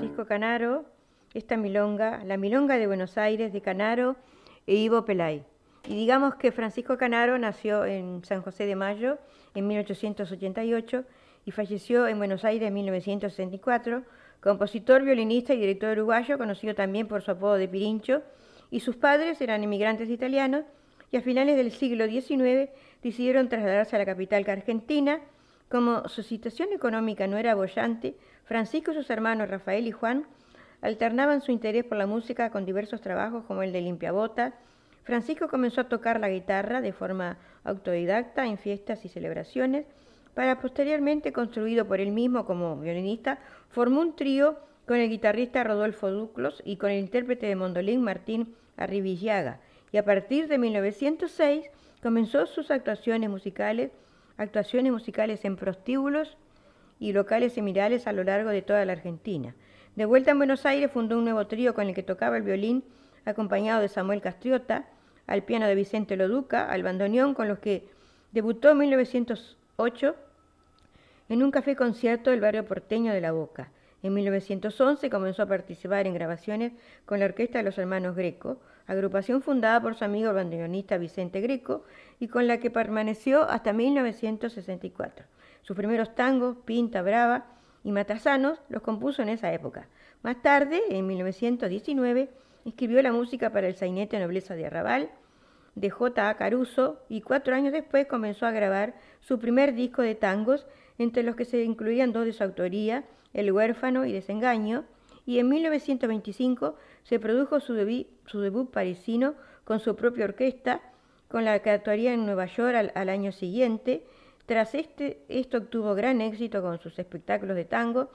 Francisco 0.00 0.24
Canaro, 0.24 0.86
esta 1.34 1.58
milonga, 1.58 2.24
la 2.24 2.38
milonga 2.38 2.78
de 2.78 2.86
Buenos 2.86 3.18
Aires 3.18 3.52
de 3.52 3.60
Canaro 3.60 4.16
e 4.66 4.76
Ivo 4.76 5.04
Pelay. 5.04 5.44
Y 5.86 5.94
digamos 5.94 6.36
que 6.36 6.52
Francisco 6.52 6.96
Canaro 6.96 7.38
nació 7.38 7.84
en 7.84 8.24
San 8.24 8.40
José 8.40 8.64
de 8.64 8.76
Mayo 8.76 9.18
en 9.54 9.66
1888 9.66 11.04
y 11.44 11.50
falleció 11.50 12.08
en 12.08 12.16
Buenos 12.16 12.46
Aires 12.46 12.68
en 12.68 12.72
1964, 12.72 14.02
compositor, 14.40 15.02
violinista 15.02 15.52
y 15.52 15.60
director 15.60 15.98
uruguayo, 15.98 16.38
conocido 16.38 16.74
también 16.74 17.06
por 17.06 17.20
su 17.20 17.32
apodo 17.32 17.56
de 17.56 17.68
Pirincho, 17.68 18.22
y 18.70 18.80
sus 18.80 18.96
padres 18.96 19.38
eran 19.42 19.62
inmigrantes 19.62 20.08
italianos 20.08 20.64
y 21.12 21.18
a 21.18 21.20
finales 21.20 21.58
del 21.58 21.72
siglo 21.72 22.06
XIX 22.06 22.70
decidieron 23.02 23.50
trasladarse 23.50 23.96
a 23.96 23.98
la 23.98 24.06
capital 24.06 24.48
argentina. 24.48 25.20
Como 25.68 26.08
su 26.08 26.22
situación 26.22 26.70
económica 26.72 27.26
no 27.26 27.36
era 27.36 27.54
bollante, 27.54 28.16
Francisco 28.50 28.90
y 28.90 28.94
sus 28.94 29.08
hermanos 29.10 29.48
Rafael 29.48 29.86
y 29.86 29.92
Juan 29.92 30.26
alternaban 30.82 31.40
su 31.40 31.52
interés 31.52 31.84
por 31.84 31.96
la 31.96 32.08
música 32.08 32.50
con 32.50 32.66
diversos 32.66 33.00
trabajos 33.00 33.44
como 33.44 33.62
el 33.62 33.72
de 33.72 33.80
limpiabota. 33.80 34.54
Francisco 35.04 35.46
comenzó 35.46 35.82
a 35.82 35.88
tocar 35.88 36.18
la 36.18 36.30
guitarra 36.30 36.80
de 36.80 36.92
forma 36.92 37.38
autodidacta 37.62 38.44
en 38.46 38.58
fiestas 38.58 39.04
y 39.04 39.08
celebraciones, 39.08 39.86
para 40.34 40.58
posteriormente, 40.58 41.32
construido 41.32 41.86
por 41.86 42.00
él 42.00 42.10
mismo 42.10 42.44
como 42.44 42.76
violinista, 42.76 43.38
formó 43.68 44.00
un 44.00 44.16
trío 44.16 44.58
con 44.84 44.96
el 44.96 45.10
guitarrista 45.10 45.62
Rodolfo 45.62 46.10
Duclos 46.10 46.60
y 46.64 46.74
con 46.74 46.90
el 46.90 46.98
intérprete 46.98 47.46
de 47.46 47.54
mondolín 47.54 48.02
Martín 48.02 48.56
Arribillaga. 48.76 49.60
Y 49.92 49.96
a 49.96 50.04
partir 50.04 50.48
de 50.48 50.58
1906 50.58 51.66
comenzó 52.02 52.46
sus 52.46 52.72
actuaciones 52.72 53.30
musicales, 53.30 53.92
actuaciones 54.36 54.90
musicales 54.90 55.44
en 55.44 55.54
prostíbulos, 55.54 56.36
y 57.00 57.12
locales 57.12 57.54
similares 57.54 58.06
a 58.06 58.12
lo 58.12 58.22
largo 58.22 58.50
de 58.50 58.62
toda 58.62 58.84
la 58.84 58.92
Argentina. 58.92 59.56
De 59.96 60.04
vuelta 60.04 60.30
en 60.30 60.38
Buenos 60.38 60.66
Aires 60.66 60.92
fundó 60.92 61.18
un 61.18 61.24
nuevo 61.24 61.46
trío 61.48 61.74
con 61.74 61.88
el 61.88 61.94
que 61.94 62.04
tocaba 62.04 62.36
el 62.36 62.44
violín, 62.44 62.84
acompañado 63.24 63.80
de 63.80 63.88
Samuel 63.88 64.20
Castriota, 64.20 64.86
al 65.26 65.42
piano 65.42 65.66
de 65.66 65.74
Vicente 65.74 66.16
Loduca, 66.16 66.70
al 66.70 66.82
bandoneón, 66.82 67.34
con 67.34 67.48
los 67.48 67.58
que 67.58 67.88
debutó 68.32 68.70
en 68.70 68.78
1908 68.78 70.14
en 71.28 71.42
un 71.42 71.50
café 71.50 71.74
concierto 71.74 72.30
del 72.30 72.40
barrio 72.40 72.64
porteño 72.66 73.12
de 73.12 73.20
La 73.20 73.32
Boca. 73.32 73.70
En 74.02 74.14
1911 74.14 75.10
comenzó 75.10 75.42
a 75.42 75.46
participar 75.46 76.06
en 76.06 76.14
grabaciones 76.14 76.72
con 77.04 77.20
la 77.20 77.26
Orquesta 77.26 77.58
de 77.58 77.64
los 77.64 77.78
Hermanos 77.78 78.16
Greco, 78.16 78.60
agrupación 78.86 79.42
fundada 79.42 79.80
por 79.80 79.94
su 79.94 80.04
amigo 80.04 80.32
bandoneonista 80.32 80.98
Vicente 80.98 81.40
Greco 81.40 81.84
y 82.18 82.28
con 82.28 82.46
la 82.46 82.58
que 82.58 82.70
permaneció 82.70 83.42
hasta 83.44 83.72
1964. 83.72 85.26
Sus 85.62 85.76
primeros 85.76 86.14
tangos, 86.14 86.56
Pinta 86.64 87.02
Brava 87.02 87.46
y 87.84 87.92
Matasanos, 87.92 88.60
los 88.68 88.82
compuso 88.82 89.22
en 89.22 89.28
esa 89.28 89.52
época. 89.52 89.88
Más 90.22 90.42
tarde, 90.42 90.82
en 90.90 91.06
1919, 91.06 92.30
escribió 92.64 93.02
la 93.02 93.12
música 93.12 93.50
para 93.50 93.68
el 93.68 93.74
sainete 93.74 94.18
Nobleza 94.18 94.54
de 94.54 94.66
Arrabal 94.66 95.10
de 95.74 95.90
J. 95.90 96.34
Caruso 96.34 97.00
y 97.08 97.20
cuatro 97.20 97.54
años 97.54 97.72
después 97.72 98.06
comenzó 98.06 98.46
a 98.46 98.50
grabar 98.50 98.94
su 99.20 99.38
primer 99.38 99.74
disco 99.74 100.02
de 100.02 100.14
tangos, 100.14 100.66
entre 100.98 101.22
los 101.22 101.36
que 101.36 101.44
se 101.44 101.62
incluían 101.62 102.12
dos 102.12 102.26
de 102.26 102.32
su 102.32 102.44
autoría, 102.44 103.04
El 103.32 103.52
huérfano 103.52 104.04
y 104.04 104.12
Desengaño, 104.12 104.84
y 105.24 105.38
en 105.38 105.48
1925 105.48 106.76
se 107.04 107.18
produjo 107.18 107.60
su, 107.60 107.74
debut 107.74 108.70
parisino 108.70 109.34
con 109.64 109.80
su 109.80 109.94
propia 109.94 110.24
orquesta, 110.24 110.80
con 111.28 111.44
la 111.44 111.60
que 111.60 111.70
actuaría 111.70 112.12
en 112.12 112.26
Nueva 112.26 112.46
York 112.46 112.92
al 112.94 113.08
año 113.08 113.30
siguiente, 113.30 114.04
tras 114.50 114.74
este, 114.74 115.22
esto 115.28 115.58
obtuvo 115.58 115.94
gran 115.94 116.20
éxito 116.20 116.60
con 116.60 116.80
sus 116.80 116.98
espectáculos 116.98 117.54
de 117.54 117.64
tango, 117.64 118.10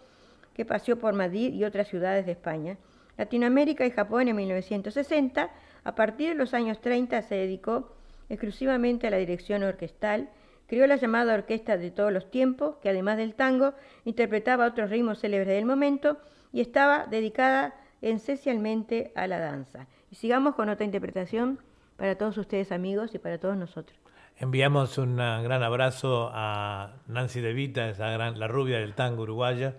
que 0.54 0.66
paseó 0.66 1.00
por 1.00 1.14
Madrid 1.14 1.54
y 1.54 1.64
otras 1.64 1.88
ciudades 1.88 2.26
de 2.26 2.34
España. 2.34 2.78
Latinoamérica 3.18 3.86
y 3.86 3.92
Japón 3.92 4.28
en 4.28 4.36
1960, 4.36 5.50
a 5.86 5.96
partir 5.96 6.28
de 6.28 6.36
los 6.36 6.54
años 6.54 6.82
30 6.82 7.22
se 7.22 7.36
dedicó 7.36 7.96
exclusivamente 8.28 9.08
a 9.08 9.12
la 9.12 9.18
dirección 9.18 9.64
orquestal, 9.64 10.30
creó 10.68 10.86
la 10.88 10.98
llamada 10.98 11.36
Orquesta 11.36 11.78
de 11.78 11.90
todos 11.90 12.12
los 12.12 12.30
tiempos, 12.30 12.76
que 12.82 12.90
además 12.90 13.16
del 13.16 13.34
tango 13.34 13.74
interpretaba 14.04 14.68
otros 14.68 14.90
ritmos 14.90 15.22
célebres 15.22 15.48
del 15.48 15.64
momento 15.64 16.18
y 16.52 16.60
estaba 16.60 17.06
dedicada 17.06 17.76
esencialmente 18.02 19.14
a 19.16 19.28
la 19.28 19.40
danza. 19.40 19.88
Y 20.12 20.16
sigamos 20.16 20.56
con 20.56 20.68
otra 20.68 20.84
interpretación 20.84 21.60
para 21.96 22.18
todos 22.18 22.38
ustedes 22.38 22.74
amigos 22.74 23.16
y 23.16 23.20
para 23.20 23.38
todos 23.38 23.56
nosotros. 23.56 24.05
Enviamos 24.38 24.98
un 24.98 25.16
gran 25.16 25.64
abrazo 25.64 26.30
a 26.34 26.96
Nancy 27.08 27.40
De 27.40 27.54
Vita, 27.54 27.88
esa 27.88 28.10
gran, 28.10 28.38
la 28.38 28.50
rubia 28.50 28.80
del 28.80 28.94
tango 28.94 29.24
uruguaya, 29.24 29.76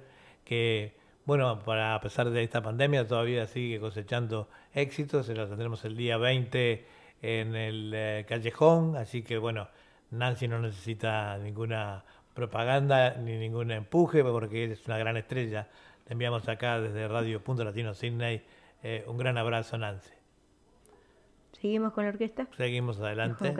que, 0.46 0.96
bueno, 1.26 1.59
para, 1.62 1.94
a 1.94 2.00
pesar 2.00 2.30
de 2.30 2.42
esta 2.42 2.62
pandemia 2.62 3.07
todavía 3.07 3.46
sigue 3.46 3.78
cosechando 3.78 4.48
éxitos. 4.72 5.26
Se 5.26 5.34
la 5.34 5.46
tendremos 5.46 5.84
el 5.84 5.94
día 5.94 6.16
20 6.16 6.86
en 7.20 7.54
el 7.54 7.92
eh, 7.94 8.24
Callejón, 8.26 8.96
así 8.96 9.22
que, 9.22 9.36
bueno, 9.36 9.68
Nancy 10.11 10.48
no 10.48 10.59
necesita 10.59 11.36
ninguna 11.36 12.04
propaganda 12.32 13.14
ni 13.18 13.36
ningún 13.36 13.70
empuje 13.72 14.24
porque 14.24 14.72
es 14.72 14.86
una 14.86 14.96
gran 14.96 15.18
estrella. 15.18 15.68
Le 16.07 16.12
enviamos 16.14 16.48
acá 16.48 16.80
desde 16.80 17.09
Radio 17.09 17.44
Punto 17.44 17.62
Latino 17.62 17.92
Sydney 17.92 18.42
eh, 18.82 19.04
un 19.07 19.18
gran 19.18 19.36
abrazo, 19.36 19.76
Nancy. 19.76 20.15
¿Seguimos 21.61 21.92
con 21.92 22.04
la 22.04 22.11
orquesta? 22.11 22.48
Seguimos 22.57 23.00
adelante. 23.00 23.54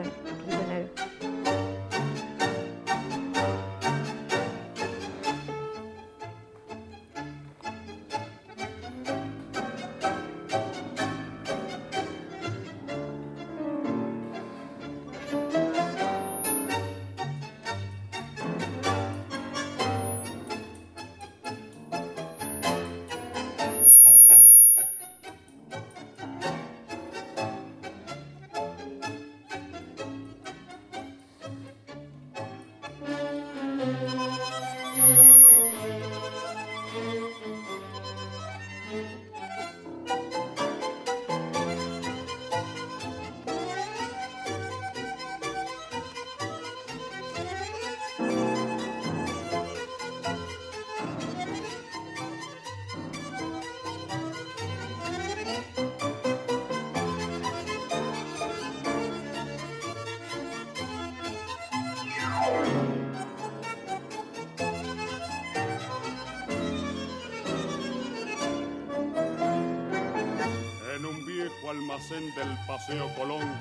Del 72.37 72.55
Paseo 72.67 73.11
Colón, 73.15 73.51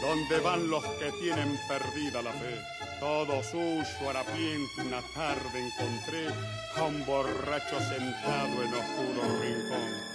donde 0.00 0.40
van 0.40 0.70
los 0.70 0.82
que 0.98 1.12
tienen 1.20 1.58
perdida 1.68 2.22
la 2.22 2.32
fe. 2.32 2.58
Todo 2.98 3.42
suyo, 3.42 4.08
harapiento, 4.08 4.82
una 4.86 5.02
tarde 5.14 5.66
encontré 5.66 6.28
a 6.76 6.82
un 6.84 7.04
borracho 7.04 7.78
sentado 7.78 8.62
en 8.62 8.74
oscuro 8.74 9.22
rincón. 9.40 10.12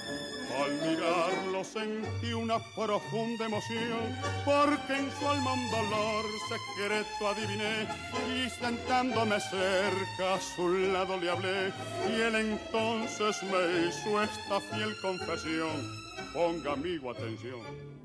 Al 0.58 0.72
mirarlo 0.82 1.64
sentí 1.64 2.34
una 2.34 2.58
profunda 2.74 3.46
emoción, 3.46 4.18
porque 4.44 4.96
en 4.96 5.12
su 5.20 5.28
alma 5.28 5.54
un 5.54 5.70
dolor 5.70 6.26
secreto 6.50 7.28
adiviné, 7.28 7.88
y 8.34 8.50
sentándome 8.50 9.40
cerca 9.40 10.34
a 10.34 10.42
su 10.42 10.70
lado 10.70 11.18
le 11.18 11.30
hablé, 11.30 11.72
y 12.10 12.22
él 12.22 12.36
entonces 12.36 13.44
me 13.44 13.88
hizo 13.88 14.24
esta 14.24 14.60
fiel 14.60 14.96
confesión. 15.02 16.08
Ponga 16.34 16.74
amigo 16.74 17.12
atención. 17.12 17.97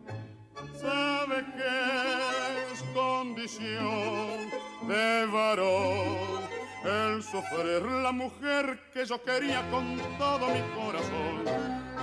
Sabe 0.83 1.45
que 1.57 2.72
es 2.72 2.83
condición 2.93 4.51
de 4.89 5.26
varón 5.26 6.43
el 6.85 7.22
sufrir 7.22 7.83
la 8.03 8.11
mujer 8.11 8.80
que 8.93 9.07
yo 9.07 9.22
quería 9.22 9.62
con 9.70 9.97
todo 10.18 10.49
mi 10.49 10.61
corazón. 10.74 11.62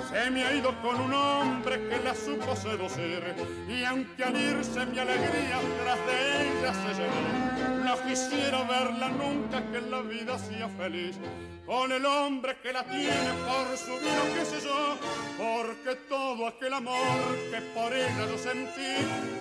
Se 0.10 0.32
me 0.32 0.44
ha 0.44 0.54
ido 0.56 0.74
con 0.82 1.00
un 1.00 1.14
hombre 1.14 1.88
que 1.88 2.00
la 2.04 2.16
supo 2.16 2.56
seducir 2.56 3.22
y 3.68 3.84
aunque 3.84 4.24
al 4.24 4.36
irse 4.36 4.84
mi 4.88 4.98
alegría 4.98 5.60
tras 5.84 6.00
de 6.08 6.48
ella 6.48 6.74
se 6.74 6.94
llevó, 7.00 7.84
no 7.86 8.02
quisiera 8.02 8.64
verla 8.64 9.10
nunca 9.10 9.64
que 9.72 9.78
en 9.78 9.92
la 9.92 10.02
vida 10.02 10.40
sea 10.40 10.68
feliz 10.70 11.16
con 11.64 11.92
el 11.92 12.04
hombre 12.08 12.58
que 12.64 12.74
la 12.74 12.84
tiene 12.86 13.32
por 13.46 13.78
su 13.78 13.92
vida, 14.00 14.24
qué 14.34 14.46
sé 14.46 14.66
yo, 14.66 14.98
porque 15.38 15.96
todo 16.10 16.48
aquel 16.48 16.74
amor 16.74 17.38
que 17.52 17.62
por 17.80 17.94
ella 17.94 18.26
yo 18.28 18.38
sentí 18.40 18.96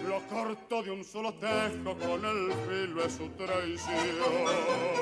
lo 0.07 0.21
cortó 0.27 0.83
de 0.83 0.91
un 0.91 1.03
solo 1.03 1.33
tejo 1.33 1.97
con 1.97 2.23
el 2.27 2.53
filo 2.69 3.03
de 3.05 3.11
su 3.11 3.27
traición. 3.31 4.99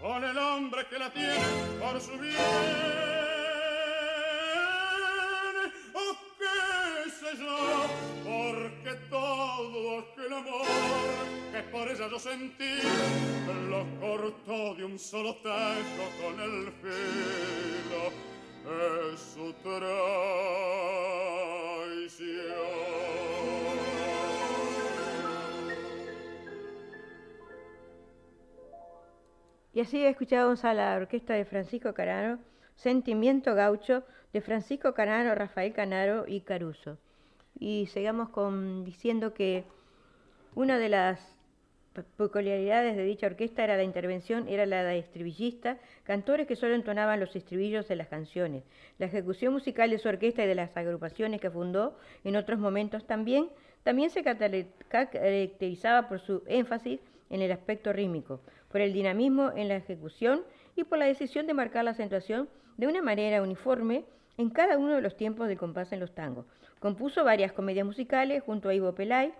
Con 0.00 0.24
el 0.24 0.38
hombre 0.38 0.86
que 0.88 0.98
la 0.98 1.10
tiene 1.10 1.34
por 1.80 2.00
su 2.00 2.18
bien, 2.18 2.34
o 5.92 6.16
qué 6.38 7.10
sé 7.10 7.36
yo, 7.36 7.56
porque 8.24 8.94
todo 9.10 9.98
aquel 9.98 10.32
amor 10.32 10.66
que 11.52 11.62
por 11.64 11.88
ella 11.88 12.08
yo 12.10 12.18
sentí, 12.18 12.78
lo 13.68 13.84
cortó 14.00 14.74
de 14.74 14.84
un 14.84 14.98
solo 14.98 15.36
tajo 15.36 16.04
con 16.22 16.40
el 16.40 16.72
filo 16.80 18.12
de 18.64 19.16
su 19.18 19.52
traición. 19.62 20.04
Y 29.72 29.80
así 29.80 30.04
escuchábamos 30.04 30.66
a 30.66 30.74
la 30.74 30.96
orquesta 30.96 31.32
de 31.32 31.46
Francisco 31.46 31.94
Canaro, 31.94 32.38
Sentimiento 32.76 33.54
Gaucho, 33.54 34.04
de 34.34 34.42
Francisco 34.42 34.92
Canaro, 34.92 35.34
Rafael 35.34 35.72
Canaro 35.72 36.26
y 36.28 36.42
Caruso. 36.42 36.98
Y 37.58 37.86
sigamos 37.86 38.28
con, 38.28 38.84
diciendo 38.84 39.32
que 39.32 39.64
una 40.54 40.76
de 40.78 40.90
las 40.90 41.33
peculiaridades 42.16 42.96
de 42.96 43.04
dicha 43.04 43.26
orquesta 43.26 43.64
era 43.64 43.76
la 43.76 43.82
intervención, 43.84 44.48
era 44.48 44.66
la 44.66 44.84
de 44.84 44.98
estribillista, 44.98 45.78
cantores 46.02 46.46
que 46.46 46.56
solo 46.56 46.74
entonaban 46.74 47.20
los 47.20 47.34
estribillos 47.36 47.88
de 47.88 47.96
las 47.96 48.08
canciones. 48.08 48.64
La 48.98 49.06
ejecución 49.06 49.52
musical 49.52 49.90
de 49.90 49.98
su 49.98 50.08
orquesta 50.08 50.44
y 50.44 50.46
de 50.46 50.54
las 50.54 50.76
agrupaciones 50.76 51.40
que 51.40 51.50
fundó 51.50 51.96
en 52.24 52.36
otros 52.36 52.58
momentos 52.58 53.06
también, 53.06 53.48
también 53.82 54.10
se 54.10 54.22
caracterizaba 54.22 56.08
por 56.08 56.20
su 56.20 56.42
énfasis 56.46 57.00
en 57.30 57.42
el 57.42 57.52
aspecto 57.52 57.92
rítmico 57.92 58.40
por 58.74 58.80
el 58.80 58.92
dinamismo 58.92 59.52
en 59.54 59.68
la 59.68 59.76
ejecución 59.76 60.42
y 60.74 60.82
por 60.82 60.98
la 60.98 61.04
decisión 61.04 61.46
de 61.46 61.54
marcar 61.54 61.84
la 61.84 61.92
acentuación 61.92 62.48
de 62.76 62.88
una 62.88 63.02
manera 63.02 63.40
uniforme 63.40 64.04
en 64.36 64.50
cada 64.50 64.78
uno 64.78 64.96
de 64.96 65.00
los 65.00 65.16
tiempos 65.16 65.46
del 65.46 65.58
compás 65.58 65.92
en 65.92 66.00
los 66.00 66.12
tangos. 66.12 66.44
Compuso 66.80 67.22
varias 67.22 67.52
comedias 67.52 67.86
musicales 67.86 68.42
junto 68.42 68.68
a 68.68 68.74
Ivo 68.74 68.92
Pelay, 68.92 69.32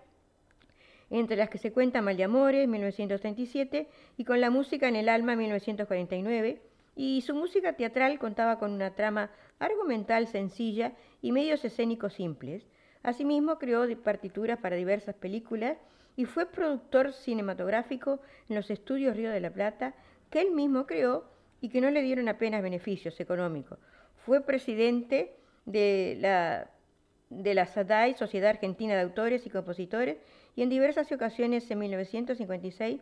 entre 1.20 1.36
las 1.36 1.48
que 1.48 1.58
se 1.58 1.72
cuenta 1.72 2.02
Mal 2.02 2.16
de 2.16 2.24
Amores, 2.24 2.66
1937, 2.66 3.88
y 4.16 4.24
con 4.24 4.40
la 4.40 4.50
música 4.50 4.88
en 4.88 4.96
el 4.96 5.08
alma, 5.08 5.36
1949, 5.36 6.60
y 6.96 7.20
su 7.22 7.34
música 7.34 7.74
teatral 7.74 8.18
contaba 8.18 8.58
con 8.58 8.72
una 8.72 8.94
trama 8.94 9.30
argumental 9.60 10.26
sencilla 10.26 10.92
y 11.22 11.30
medios 11.30 11.64
escénicos 11.64 12.14
simples. 12.14 12.66
Asimismo, 13.04 13.58
creó 13.58 13.86
partituras 14.02 14.58
para 14.58 14.74
diversas 14.74 15.14
películas 15.14 15.78
y 16.16 16.24
fue 16.24 16.46
productor 16.46 17.12
cinematográfico 17.12 18.20
en 18.48 18.56
los 18.56 18.70
estudios 18.70 19.16
Río 19.16 19.30
de 19.30 19.40
la 19.40 19.50
Plata, 19.52 19.94
que 20.30 20.40
él 20.40 20.50
mismo 20.50 20.84
creó 20.84 21.30
y 21.60 21.68
que 21.68 21.80
no 21.80 21.90
le 21.90 22.02
dieron 22.02 22.28
apenas 22.28 22.60
beneficios 22.60 23.20
económicos. 23.20 23.78
Fue 24.16 24.40
presidente 24.40 25.36
de 25.64 26.16
la, 26.20 26.70
de 27.30 27.54
la 27.54 27.66
SADAI, 27.66 28.14
Sociedad 28.14 28.50
Argentina 28.50 28.94
de 28.94 29.02
Autores 29.02 29.46
y 29.46 29.50
Compositores, 29.50 30.16
y 30.56 30.62
en 30.62 30.68
diversas 30.68 31.10
ocasiones 31.12 31.70
en 31.70 31.78
1956 31.78 33.00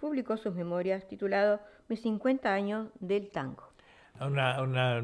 publicó 0.00 0.36
sus 0.36 0.54
memorias 0.54 1.06
titulado 1.06 1.60
Mis 1.88 2.00
50 2.02 2.52
años 2.52 2.88
del 3.00 3.30
tango. 3.30 3.64
un 4.20 4.38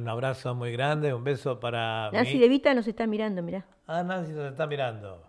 abrazo 0.09 0.55
muy 0.55 0.73
grande, 0.73 1.15
un 1.15 1.25
beso 1.25 1.61
para... 1.61 2.11
Nancy 2.13 2.39
De 2.39 2.49
Vita 2.49 2.75
nos 2.75 2.87
está 2.87 3.07
mirando, 3.07 3.43
mirá. 3.43 3.67
Ah, 3.87 4.03
Nancy 4.03 4.33
nos 4.33 4.51
está 4.51 4.67
mirando. 4.67 5.23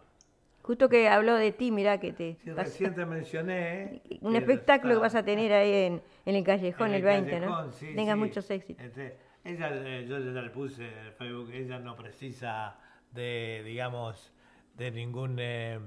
Justo 0.61 0.89
que 0.89 1.07
habló 1.07 1.36
de 1.36 1.53
ti, 1.53 1.72
mira 1.72 1.97
que 1.97 2.11
te... 2.11 2.36
Sí, 2.43 2.51
recién 2.51 2.93
te 2.93 3.05
mencioné. 3.05 4.01
Un 4.20 4.36
espectáculo 4.36 4.95
que 4.95 4.99
vas 4.99 5.15
a 5.15 5.24
tener 5.24 5.53
ahí 5.53 5.72
en, 5.72 6.01
el 6.26 6.43
Callejón 6.43 6.93
el, 6.93 7.03
20, 7.03 7.39
¿no? 7.39 7.72
Sí, 7.72 7.93
Tenga 7.95 8.18
muchos 8.18 8.51
éxitos. 8.51 8.86
Este, 8.86 9.18
ella, 9.45 9.70
eh, 9.72 10.05
yo 10.05 10.20
ya 10.20 10.41
le 10.41 10.49
puse 10.49 10.84
en 10.84 11.13
Facebook, 11.13 11.51
ella 11.53 11.80
no 11.80 11.95
precisa 11.95 12.78
de, 13.13 13.61
digamos, 13.63 14.34
de 14.76 14.91
ningún 14.91 15.38
eh, 15.39 15.80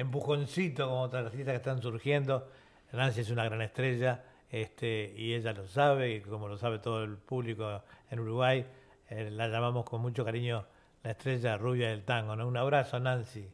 empujoncito 0.00 0.88
como 0.88 1.02
otras 1.02 1.26
artistas 1.26 1.52
que 1.52 1.56
están 1.56 1.82
surgiendo. 1.82 2.48
Nancy 2.92 3.20
es 3.20 3.30
una 3.30 3.44
gran 3.44 3.62
estrella 3.62 4.24
este, 4.50 5.14
y 5.16 5.34
ella 5.34 5.52
lo 5.52 5.66
sabe, 5.66 6.16
y 6.16 6.20
como 6.20 6.48
lo 6.48 6.58
sabe 6.58 6.78
todo 6.78 7.04
el 7.04 7.16
público 7.16 7.82
en 8.10 8.20
Uruguay, 8.20 8.66
eh, 9.08 9.30
la 9.30 9.48
llamamos 9.48 9.84
con 9.84 10.00
mucho 10.00 10.24
cariño 10.24 10.64
la 11.02 11.12
estrella 11.12 11.56
rubia 11.56 11.90
del 11.90 12.04
tango. 12.04 12.36
¿no? 12.36 12.46
Un 12.46 12.56
abrazo, 12.56 12.98
Nancy. 12.98 13.48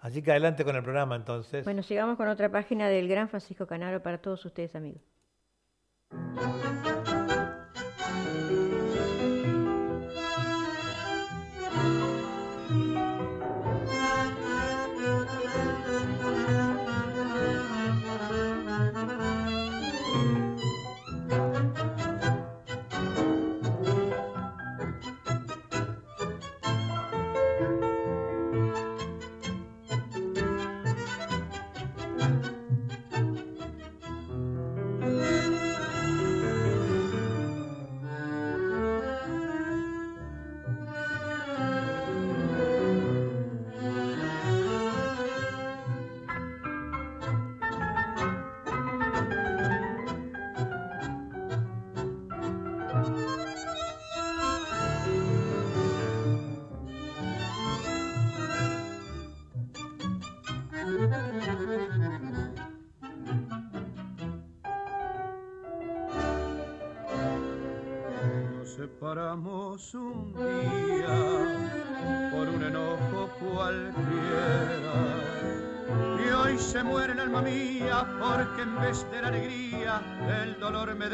Así 0.00 0.20
que 0.20 0.32
adelante 0.32 0.64
con 0.64 0.74
el 0.74 0.82
programa 0.82 1.14
entonces. 1.14 1.64
Bueno, 1.64 1.82
sigamos 1.82 2.16
con 2.16 2.28
otra 2.28 2.50
página 2.50 2.88
del 2.88 3.08
Gran 3.08 3.28
Francisco 3.28 3.66
Canaro 3.66 4.02
para 4.02 4.18
todos 4.18 4.44
ustedes 4.44 4.74
amigos. 4.74 5.00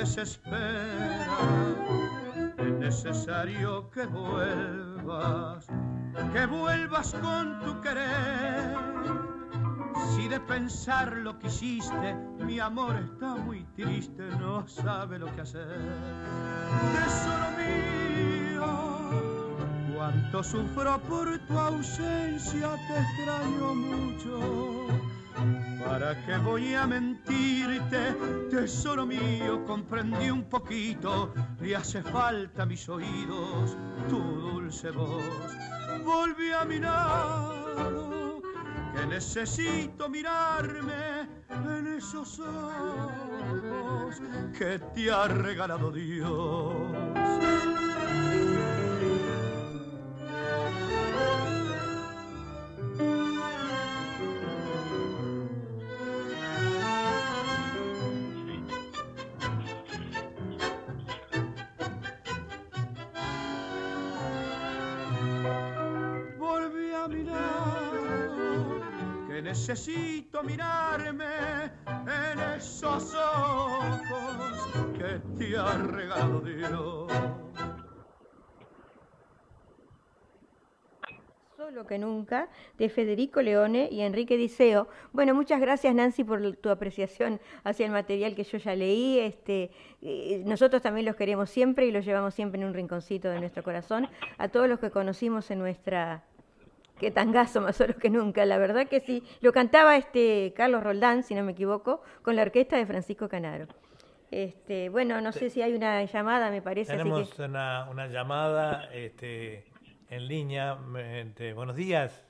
Desespera. 0.09 1.27
Es 2.57 2.73
necesario 2.73 3.91
que 3.91 4.07
vuelvas, 4.07 5.67
que 6.33 6.47
vuelvas 6.47 7.15
con 7.21 7.61
tu 7.61 7.81
querer. 7.83 8.75
Si 10.15 10.29
de 10.29 10.41
pensar 10.41 11.15
lo 11.19 11.39
que 11.39 11.49
hiciste, 11.49 12.15
mi 12.39 12.59
amor 12.59 12.97
está 12.97 13.37
muy 13.37 13.65
triste, 13.77 14.23
no 14.41 14.67
sabe 14.67 15.19
lo 15.19 15.27
que 15.35 15.43
hacer. 15.43 15.79
Tesoro 16.95 17.49
mío, 17.59 18.67
cuánto 19.95 20.43
sufro 20.43 20.99
por 21.03 21.39
tu 21.47 21.59
ausencia, 21.59 22.71
te 22.89 22.99
extraño 22.99 23.75
mucho. 23.75 25.18
¿Para 25.85 26.25
qué 26.25 26.37
voy 26.39 26.75
a 26.75 26.87
mentirte? 26.87 28.15
Tesoro 28.51 29.07
mío, 29.07 29.65
comprendí 29.65 30.31
un 30.31 30.45
poquito, 30.45 31.33
le 31.61 31.77
hace 31.77 32.03
falta 32.03 32.67
mis 32.67 32.89
oídos 32.89 33.77
tu 34.09 34.19
dulce 34.19 34.91
voz. 34.91 35.23
Volví 36.05 36.51
a 36.53 36.65
mi 36.65 36.79
lado, 36.79 38.41
que 38.95 39.07
necesito 39.07 40.09
mirarme 40.09 41.29
en 41.51 41.87
esos 41.99 42.41
ojos 42.41 44.21
que 44.59 44.79
te 44.95 45.11
ha 45.11 45.29
regalado 45.29 45.93
Dios. 45.93 47.88
Necesito 69.69 70.43
mirarme 70.43 71.27
en 71.87 72.41
esos 72.57 73.15
ojos 73.15 74.67
que 74.97 75.21
te 75.37 75.59
ha 75.59 75.75
regalado 75.75 76.41
Dios. 76.41 77.13
Solo 81.55 81.87
que 81.87 81.99
nunca, 81.99 82.49
de 82.79 82.89
Federico 82.89 83.43
Leone 83.43 83.91
y 83.93 84.01
Enrique 84.01 84.39
Diceo. 84.39 84.89
Bueno, 85.13 85.35
muchas 85.35 85.61
gracias 85.61 85.95
Nancy 85.95 86.25
por 86.25 86.57
tu 86.57 86.71
apreciación 86.71 87.39
hacia 87.63 87.85
el 87.85 87.93
material 87.93 88.35
que 88.35 88.45
yo 88.45 88.57
ya 88.57 88.75
leí. 88.75 89.19
Este, 89.19 89.71
nosotros 90.47 90.81
también 90.81 91.05
los 91.05 91.15
queremos 91.15 91.51
siempre 91.51 91.85
y 91.85 91.91
los 91.91 92.07
llevamos 92.07 92.33
siempre 92.33 92.59
en 92.59 92.69
un 92.69 92.73
rinconcito 92.73 93.29
de 93.29 93.39
nuestro 93.39 93.63
corazón. 93.63 94.09
A 94.39 94.49
todos 94.49 94.67
los 94.67 94.81
que 94.81 94.91
conocimos 94.91 95.51
en 95.51 95.59
nuestra 95.59 96.25
Qué 96.99 97.11
tangazo 97.13 97.61
más 97.61 97.77
solo 97.77 97.95
que 97.97 98.11
nunca, 98.11 98.45
la 98.45 98.59
verdad 98.59 98.89
que 98.89 99.01
sí. 99.01 99.23
Lo 99.41 99.53
cantaba 99.53 99.97
este 99.97 100.53
Carlos 100.57 100.83
Roldán, 100.83 101.23
si 101.23 101.35
no 101.35 101.45
me 101.45 101.53
equivoco, 101.53 102.03
con 102.23 102.35
la 102.35 102.43
orquesta 102.43 102.77
de 102.77 102.87
Francisco 102.87 103.29
Canaro. 103.29 103.67
Este, 104.31 104.89
bueno, 104.89 105.21
no 105.21 105.33
sé 105.33 105.49
si 105.49 105.63
hay 105.63 105.75
una 105.75 106.03
llamada, 106.05 106.51
me 106.51 106.61
parece. 106.61 106.93
Tenemos 106.93 107.39
una, 107.39 107.89
una, 107.91 108.09
llamada 108.09 108.91
este, 108.93 109.65
en 110.11 110.27
línea. 110.27 110.77
Este, 110.99 111.55
buenos 111.55 111.77
días. 111.77 112.27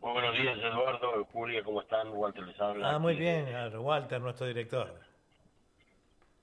Muy 0.00 0.12
buenos 0.12 0.36
días, 0.36 0.58
Eduardo, 0.58 1.24
Julia, 1.32 1.62
¿cómo 1.64 1.80
están? 1.80 2.08
Walter 2.10 2.44
les 2.44 2.60
habla. 2.60 2.90
Ah, 2.90 2.98
muy 2.98 3.14
bien, 3.14 3.46
Walter, 3.78 4.20
nuestro 4.20 4.46
director. 4.46 5.00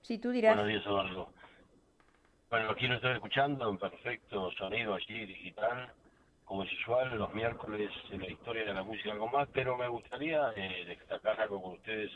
Sí, 0.00 0.18
tú 0.18 0.30
dirás. 0.30 0.56
Buenos 0.56 0.72
días, 0.72 0.84
Eduardo. 0.84 1.28
Bueno, 2.50 2.70
aquí 2.70 2.88
lo 2.88 2.96
estoy 2.96 3.12
escuchando 3.12 3.70
en 3.70 3.78
perfecto 3.78 4.50
sonido 4.52 4.94
allí 4.94 5.26
digital 5.26 5.92
como 6.52 6.64
es 6.64 6.72
usual, 6.80 7.16
los 7.16 7.32
miércoles 7.32 7.90
en 8.10 8.20
la 8.20 8.28
historia 8.28 8.62
de 8.66 8.74
la 8.74 8.82
música 8.82 9.10
algo 9.10 9.26
más, 9.26 9.48
pero 9.54 9.74
me 9.78 9.88
gustaría 9.88 10.52
eh, 10.54 10.84
destacar 10.86 11.40
algo 11.40 11.62
con 11.62 11.72
ustedes, 11.72 12.10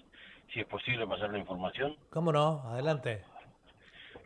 si 0.53 0.61
es 0.61 0.67
posible 0.67 1.07
pasar 1.07 1.31
la 1.31 1.39
información. 1.39 1.97
¿Cómo 2.11 2.31
no? 2.33 2.61
Adelante. 2.67 3.25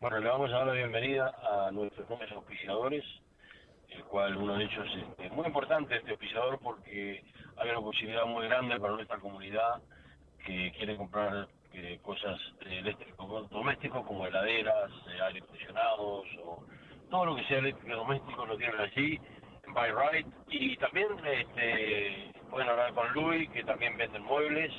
Bueno, 0.00 0.18
le 0.18 0.28
vamos 0.28 0.50
a 0.50 0.56
dar 0.56 0.66
la 0.66 0.72
bienvenida 0.72 1.32
a 1.40 1.70
nuestros 1.70 2.08
nuevos 2.08 2.28
auspiciadores, 2.32 3.04
el 3.90 4.02
cual 4.06 4.36
uno 4.36 4.56
de 4.56 4.64
ellos 4.64 4.88
es, 5.18 5.30
muy 5.30 5.46
importante, 5.46 5.94
este 5.94 6.10
auspiciador, 6.10 6.58
porque 6.58 7.22
hay 7.56 7.70
una 7.70 7.80
posibilidad 7.80 8.26
muy 8.26 8.48
grande 8.48 8.80
para 8.80 8.94
nuestra 8.94 9.18
comunidad 9.18 9.80
que 10.44 10.72
quiere 10.76 10.96
comprar 10.96 11.46
eh, 11.72 12.00
cosas 12.02 12.36
eléctricos 12.66 13.48
domésticos 13.48 14.04
como 14.04 14.26
heladeras, 14.26 14.90
eh, 15.06 15.22
aire 15.22 15.38
acondicionados 15.38 16.26
o 16.42 16.64
todo 17.08 17.26
lo 17.26 17.36
que 17.36 17.44
sea 17.44 17.58
eléctrico 17.58 17.94
doméstico 17.94 18.46
lo 18.46 18.56
tienen 18.56 18.80
allí 18.80 19.20
by 19.72 19.90
Right. 19.92 20.26
Y 20.48 20.76
también 20.76 21.08
este, 21.24 22.32
pueden 22.50 22.68
hablar 22.68 22.92
con 22.94 23.12
Louis 23.14 23.48
que 23.50 23.64
también 23.64 23.96
venden 23.96 24.22
muebles. 24.22 24.72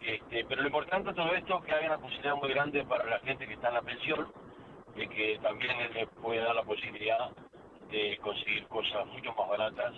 Este, 0.00 0.44
pero 0.46 0.62
lo 0.62 0.68
importante 0.68 1.10
de 1.10 1.14
todo 1.14 1.32
esto 1.34 1.58
es 1.58 1.64
que 1.64 1.74
hay 1.74 1.86
una 1.86 1.98
posibilidad 1.98 2.34
muy 2.36 2.50
grande 2.50 2.84
para 2.84 3.04
la 3.04 3.18
gente 3.20 3.46
que 3.46 3.54
está 3.54 3.68
en 3.68 3.74
la 3.74 3.82
pensión 3.82 4.32
de 4.96 5.08
que 5.08 5.38
también 5.42 5.76
les 5.94 6.08
puede 6.20 6.40
dar 6.40 6.54
la 6.54 6.64
posibilidad 6.64 7.30
de 7.90 8.18
conseguir 8.22 8.66
cosas 8.66 9.06
mucho 9.06 9.32
más 9.34 9.48
baratas 9.48 9.94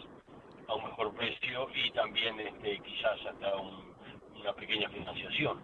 a 0.69 0.75
un 0.75 0.85
mejor 0.85 1.15
precio 1.15 1.69
y 1.75 1.91
también 1.93 2.39
este, 2.41 2.79
quizás 2.81 3.19
hasta 3.27 3.57
una 3.57 4.53
pequeña 4.55 4.89
financiación. 4.91 5.61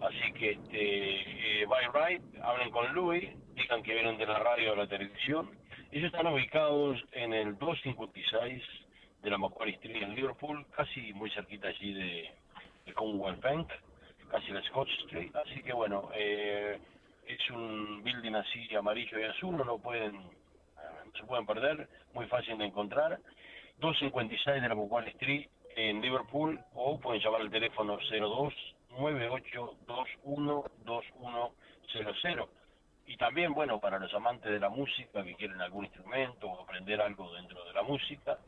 Así 0.00 0.32
que 0.32 0.50
este, 0.52 1.62
eh, 1.62 1.66
Right 1.94 2.22
hablen 2.42 2.70
con 2.70 2.92
Louis 2.94 3.28
digan 3.54 3.82
que 3.82 3.94
vienen 3.94 4.16
de 4.16 4.26
la 4.26 4.38
radio 4.38 4.72
o 4.72 4.76
la 4.76 4.86
televisión 4.86 5.50
ellos 5.90 6.12
están 6.12 6.26
ubicados 6.26 7.02
en 7.12 7.32
el 7.32 7.56
256 7.58 8.62
de 9.22 9.30
la 9.30 9.38
Macquarie 9.38 9.74
Street 9.74 10.02
en 10.02 10.14
Liverpool, 10.14 10.66
casi 10.76 11.12
muy 11.14 11.30
cerquita 11.30 11.68
allí 11.68 11.94
de, 11.94 12.30
de 12.84 12.92
Commonwealth 12.92 13.40
Bank, 13.40 13.70
casi 14.30 14.50
la 14.52 14.62
Scotch 14.64 14.90
Street. 15.04 15.34
Así 15.34 15.62
que 15.62 15.72
bueno, 15.72 16.10
eh, 16.14 16.78
es 17.26 17.50
un 17.50 18.02
building 18.04 18.34
así 18.34 18.74
amarillo 18.74 19.18
y 19.18 19.24
azul, 19.24 19.56
no 19.56 19.64
lo 19.64 19.78
pueden, 19.78 20.12
no 20.14 21.12
se 21.18 21.24
pueden 21.24 21.46
perder, 21.46 21.88
muy 22.12 22.26
fácil 22.26 22.58
de 22.58 22.66
encontrar. 22.66 23.18
256 23.80 24.60
de 24.60 24.68
la 24.68 24.74
Macquarie 24.74 25.10
Street 25.12 25.48
en 25.76 26.02
Liverpool 26.02 26.60
o 26.74 26.98
pueden 27.00 27.22
llamar 27.22 27.40
al 27.40 27.50
teléfono 27.50 27.96
02 27.96 28.54
9821 28.98 30.64
2100 30.84 32.44
y 32.44 32.57
también, 33.18 33.52
bueno, 33.52 33.80
para 33.80 33.98
los 33.98 34.12
amantes 34.14 34.50
de 34.50 34.60
la 34.60 34.68
música 34.68 35.24
que 35.24 35.34
quieren 35.34 35.60
algún 35.60 35.84
instrumento 35.84 36.48
o 36.48 36.62
aprender 36.62 37.00
algo 37.00 37.34
dentro 37.34 37.64
de 37.64 37.72
la 37.72 37.82
música, 37.82 38.38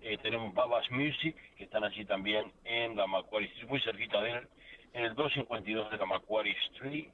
eh, 0.00 0.18
tenemos 0.18 0.52
Babas 0.54 0.90
Music, 0.90 1.36
que 1.56 1.64
están 1.64 1.84
allí 1.84 2.04
también 2.04 2.52
en 2.64 2.96
la 2.96 3.06
Macquarie 3.06 3.48
Street, 3.48 3.68
muy 3.68 3.80
cerquita 3.80 4.20
de 4.20 4.32
él, 4.32 4.48
en 4.92 5.04
el 5.04 5.14
252 5.14 5.90
de 5.90 5.96
la 5.96 6.06
Macquarie 6.06 6.56
Street. 6.72 7.08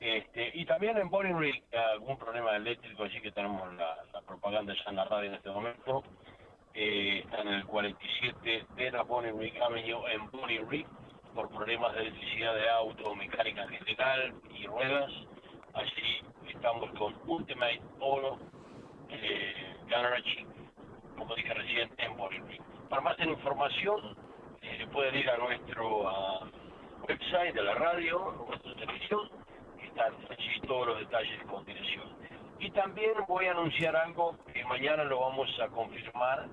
Este, 0.00 0.50
y 0.54 0.64
también 0.64 0.96
en 0.98 1.08
Bonnie 1.08 1.62
algún 1.92 2.18
problema 2.18 2.56
eléctrico, 2.56 3.04
así 3.04 3.20
que 3.20 3.30
tenemos 3.32 3.72
la, 3.74 3.96
propaganda 4.26 4.74
ya 4.74 4.90
en 4.90 4.96
la 4.96 5.04
radio 5.04 5.28
en 5.30 5.34
este 5.34 5.50
momento. 5.50 6.02
Eh, 6.74 7.22
está 7.24 7.42
en 7.42 7.48
el 7.48 7.64
47 7.64 8.66
de 8.76 8.90
la 8.90 9.02
Bonnie 9.02 9.30
Avenue 9.60 10.12
en 10.12 10.30
Bonnie 10.30 10.86
por 11.34 11.48
problemas 11.50 11.94
de 11.94 12.02
electricidad 12.02 12.54
de 12.54 12.68
auto, 12.68 13.14
mecánica 13.14 13.66
general 13.68 14.34
y 14.52 14.66
ruedas. 14.66 15.10
Allí 15.74 16.22
estamos 16.64 16.90
con 16.98 17.14
Ultimate 17.26 17.82
Oro 18.00 18.38
eh, 19.10 19.76
Garage, 19.86 20.46
como 21.14 21.34
dije 21.34 21.52
recién, 21.52 21.90
en 21.98 22.16
Bolivia. 22.16 22.58
Para 22.88 23.02
más 23.02 23.18
información, 23.18 24.16
eh, 24.62 24.86
pueden 24.90 25.14
ir 25.14 25.28
a 25.28 25.36
nuestro 25.36 26.48
website 27.06 27.54
de 27.54 27.62
la 27.62 27.74
radio, 27.74 28.46
nuestra 28.48 28.74
televisión, 28.76 29.28
que 29.78 29.88
están 29.88 30.14
allí 30.30 30.60
todos 30.66 30.86
los 30.86 30.98
detalles 31.00 31.38
con 31.50 31.66
dirección. 31.66 32.16
Y 32.58 32.70
también 32.70 33.12
voy 33.28 33.44
a 33.44 33.50
anunciar 33.50 33.94
algo 33.94 34.34
que 34.50 34.64
mañana 34.64 35.04
lo 35.04 35.20
vamos 35.20 35.50
a 35.60 35.68
confirmar, 35.68 36.48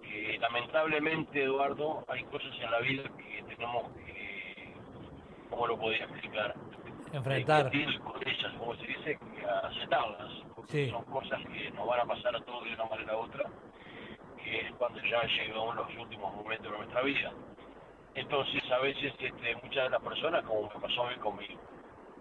que 0.00 0.38
lamentablemente, 0.38 1.42
Eduardo, 1.42 2.06
hay 2.08 2.24
cosas 2.24 2.54
en 2.58 2.70
la 2.70 2.78
vida 2.78 3.02
que 3.18 3.42
tenemos 3.54 3.92
que, 3.96 4.74
¿cómo 5.50 5.66
lo 5.66 5.78
podría 5.78 6.04
explicar? 6.04 6.54
Enfrentar. 7.12 7.70
con 7.70 8.28
ellas, 8.28 8.52
como 8.58 8.74
se 8.76 8.86
dice, 8.86 9.18
aceptarlas, 9.64 10.32
porque 10.54 10.90
son 10.90 11.04
cosas 11.04 11.40
que 11.46 11.70
nos 11.72 11.86
van 11.86 12.00
a 12.00 12.04
pasar 12.04 12.36
a 12.36 12.40
todos 12.40 12.64
de 12.64 12.74
una 12.74 12.84
manera 12.86 13.16
u 13.16 13.20
otra, 13.20 13.44
que 14.42 14.60
es 14.60 14.72
cuando 14.76 15.00
ya 15.02 15.22
llegamos 15.24 15.76
los 15.76 15.96
últimos 15.96 16.34
momentos 16.34 16.70
de 16.70 16.78
nuestra 16.78 17.02
vida. 17.02 17.32
Entonces, 18.14 18.62
a 18.70 18.78
veces 18.78 19.12
este, 19.18 19.54
muchas 19.56 19.84
de 19.84 19.90
las 19.90 20.02
personas, 20.02 20.44
como 20.44 20.62
me 20.62 20.80
pasó 20.80 21.06
a 21.06 21.10
mí 21.10 21.16
con 21.16 21.36
mi 21.36 21.48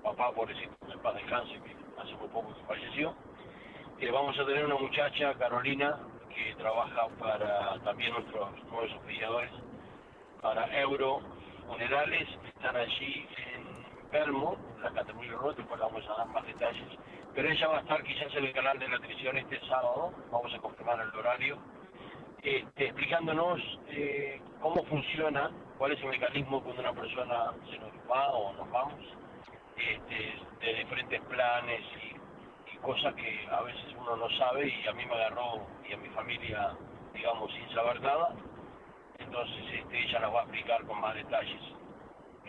papá, 0.02 0.32
por 0.32 0.48
decir, 0.48 0.70
en 0.90 1.00
paz 1.00 1.16
descanse, 1.16 1.54
que 1.54 1.76
hace 2.02 2.14
muy 2.16 2.28
poco 2.30 2.54
que 2.56 2.64
falleció, 2.66 3.14
Eh, 4.00 4.10
vamos 4.10 4.36
a 4.40 4.46
tener 4.48 4.66
una 4.66 4.78
muchacha, 4.78 5.32
Carolina, 5.36 6.00
que 6.34 6.56
trabaja 6.56 7.08
para 7.20 7.78
también 7.84 8.12
nuestros 8.14 8.50
nuevos 8.72 8.92
oficiadores, 8.96 9.52
para 10.42 10.66
Euro 10.82 11.22
Funerales, 11.68 12.28
están 12.48 12.76
allí 12.78 13.28
Permo, 14.12 14.58
la 14.84 14.92
categoría 14.92 15.32
Roto, 15.32 15.56
después 15.58 15.80
vamos 15.80 16.06
a 16.10 16.18
dar 16.18 16.28
más 16.28 16.46
detalles. 16.46 17.00
Pero 17.34 17.50
ella 17.50 17.68
va 17.68 17.78
a 17.78 17.80
estar 17.80 18.04
quizás 18.04 18.36
en 18.36 18.46
el 18.46 18.54
canal 18.54 18.78
de 18.78 18.90
la 18.90 19.00
televisión 19.00 19.38
este 19.38 19.60
sábado, 19.62 20.12
vamos 20.30 20.54
a 20.54 20.60
confirmar 20.60 21.00
el 21.00 21.18
horario, 21.18 21.58
este, 22.44 22.86
explicándonos 22.88 23.62
eh, 23.88 24.42
cómo 24.60 24.84
funciona, 24.84 25.50
cuál 25.78 25.94
es 25.94 26.02
el 26.02 26.10
mecanismo 26.10 26.62
cuando 26.62 26.82
una 26.82 26.94
persona 26.94 27.54
se 27.70 27.78
nos 27.80 27.92
va 28.10 28.32
o 28.32 28.54
nos 28.54 28.70
vamos, 28.70 29.00
este, 29.78 30.36
de 30.60 30.74
diferentes 30.74 31.22
planes 31.22 31.82
y, 32.04 32.12
cosas 32.82 33.14
que 33.14 33.48
a 33.52 33.62
veces 33.62 33.96
uno 33.96 34.16
no 34.16 34.28
sabe 34.40 34.68
y 34.68 34.88
a 34.88 34.94
mí 34.94 35.06
me 35.06 35.14
agarró 35.14 35.62
y 35.88 35.94
a 35.94 35.98
mi 35.98 36.10
familia, 36.10 36.76
digamos, 37.14 37.54
sin 37.54 37.70
saber 37.76 38.02
nada. 38.02 38.34
Entonces 39.20 39.64
este, 39.72 40.04
ella 40.04 40.20
nos 40.22 40.34
va 40.34 40.40
a 40.40 40.44
explicar 40.46 40.84
con 40.88 41.00
más 41.00 41.14
detalles 41.14 41.62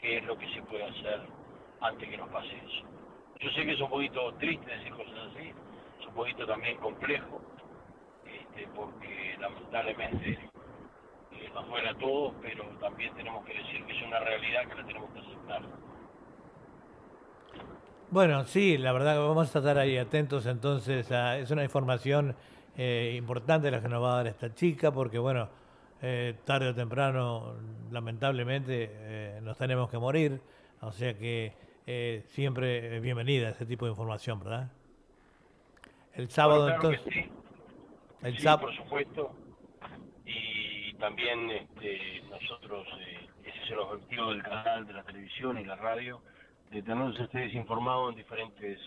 qué 0.00 0.16
es 0.16 0.24
lo 0.24 0.38
que 0.38 0.48
se 0.54 0.62
puede 0.62 0.84
hacer 0.84 1.20
antes 1.82 2.08
que 2.08 2.16
nos 2.16 2.28
pase 2.30 2.48
eso. 2.48 2.84
Yo 3.40 3.50
sé 3.50 3.64
que 3.66 3.72
es 3.72 3.80
un 3.80 3.90
poquito 3.90 4.32
triste 4.34 4.70
decir 4.70 4.92
cosas 4.92 5.14
así, 5.30 5.52
es 6.00 6.06
un 6.06 6.14
poquito 6.14 6.46
también 6.46 6.76
complejo, 6.78 7.40
este, 8.24 8.68
porque 8.74 9.36
lamentablemente 9.40 10.38
eh, 11.32 11.50
nos 11.52 11.66
duele 11.66 11.88
a 11.88 11.94
todos, 11.94 12.34
pero 12.40 12.64
también 12.80 13.12
tenemos 13.14 13.44
que 13.44 13.54
decir 13.54 13.84
que 13.84 13.98
es 13.98 14.02
una 14.06 14.20
realidad 14.20 14.68
que 14.68 14.74
la 14.76 14.86
tenemos 14.86 15.10
que 15.10 15.18
aceptar. 15.18 15.62
Bueno, 18.10 18.44
sí, 18.44 18.78
la 18.78 18.92
verdad 18.92 19.14
que 19.14 19.20
vamos 19.20 19.54
a 19.54 19.58
estar 19.58 19.78
ahí 19.78 19.96
atentos 19.96 20.46
entonces. 20.46 21.10
es 21.10 21.50
una 21.50 21.64
información 21.64 22.36
eh, 22.76 23.14
importante 23.16 23.70
la 23.70 23.82
que 23.82 23.88
nos 23.88 24.02
va 24.02 24.12
a 24.12 24.16
dar 24.18 24.26
esta 24.28 24.54
chica, 24.54 24.92
porque 24.92 25.18
bueno, 25.18 25.48
eh, 26.00 26.34
tarde 26.44 26.68
o 26.68 26.74
temprano, 26.74 27.54
lamentablemente, 27.90 29.40
nos 29.42 29.56
tenemos 29.56 29.90
que 29.90 29.98
morir. 29.98 30.40
O 30.82 30.92
sea 30.92 31.14
que 31.14 31.54
siempre 31.84 32.96
es 32.96 33.02
bienvenida 33.02 33.50
ese 33.50 33.66
tipo 33.66 33.86
de 33.86 33.90
información, 33.90 34.38
¿verdad? 34.38 34.70
El 36.14 36.28
sábado 36.30 36.68
entonces. 36.68 37.30
El 38.22 38.38
sí, 38.38 38.46
por 38.60 38.76
supuesto. 38.76 39.32
Y 40.24 40.94
también 40.94 41.50
este, 41.50 42.22
nosotros, 42.30 42.86
eh, 43.00 43.28
ese 43.44 43.64
es 43.64 43.70
el 43.70 43.78
objetivo 43.80 44.30
del 44.30 44.42
canal, 44.42 44.86
de 44.86 44.92
la 44.92 45.02
televisión 45.02 45.58
y 45.58 45.64
la 45.64 45.76
radio, 45.76 46.22
de 46.70 46.82
tenerlos 46.82 47.18
ustedes 47.18 47.54
informados 47.54 48.10
en 48.10 48.16
diferentes 48.16 48.78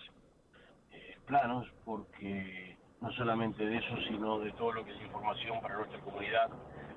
eh, 0.92 1.18
planos, 1.26 1.66
porque 1.84 2.76
no 3.00 3.12
solamente 3.12 3.64
de 3.66 3.76
eso, 3.76 3.96
sino 4.08 4.38
de 4.38 4.52
todo 4.52 4.72
lo 4.72 4.84
que 4.84 4.92
es 4.92 5.02
información 5.02 5.60
para 5.60 5.76
nuestra 5.76 6.00
comunidad. 6.00 6.48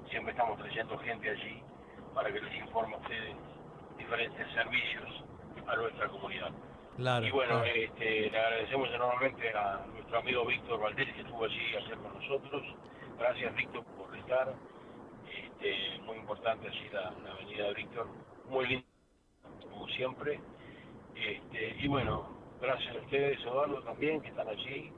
Siempre 0.09 0.31
estamos 0.31 0.57
trayendo 0.59 0.97
gente 0.99 1.29
allí 1.29 1.61
para 2.13 2.31
que 2.31 2.39
les 2.39 2.55
informe 2.55 2.95
a 2.95 2.99
ustedes 2.99 3.35
diferentes 3.97 4.47
servicios 4.53 5.23
a 5.69 5.75
nuestra 5.75 6.07
comunidad 6.07 6.51
y 6.99 7.31
bueno, 7.31 7.63
este, 7.63 8.29
le 8.29 8.37
agradecemos 8.37 8.89
enormemente 8.93 9.53
a 9.53 9.85
nuestro 9.93 10.19
amigo 10.19 10.45
Víctor 10.45 10.81
Valdés 10.81 11.13
que 11.13 11.21
estuvo 11.21 11.45
allí 11.45 11.75
ayer 11.77 11.97
con 11.97 12.13
nosotros. 12.13 12.61
Gracias 13.17 13.55
Víctor 13.55 13.85
por 13.85 14.13
estar. 14.17 14.53
Este, 15.33 15.99
muy 16.03 16.17
importante 16.17 16.67
allí 16.67 16.89
la, 16.91 17.13
la 17.23 17.31
avenida 17.31 17.67
de 17.67 17.73
Víctor. 17.73 18.07
Muy 18.49 18.67
lindo, 18.67 18.85
como 19.71 19.87
siempre. 19.87 20.41
Este, 21.15 21.77
y 21.79 21.87
bueno, 21.87 22.37
gracias 22.59 22.93
a 22.93 22.99
ustedes, 22.99 23.39
Eduardo, 23.43 23.81
también, 23.83 24.21
que 24.21 24.27
están 24.27 24.49
allí 24.49 24.91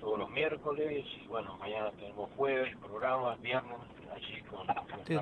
todos 0.00 0.18
los 0.18 0.30
miércoles. 0.30 1.04
Y 1.22 1.26
bueno, 1.28 1.56
mañana 1.58 1.92
tenemos 1.92 2.30
jueves, 2.36 2.76
programas, 2.78 3.40
viernes, 3.40 3.78
allí 4.12 4.42
con... 4.42 4.66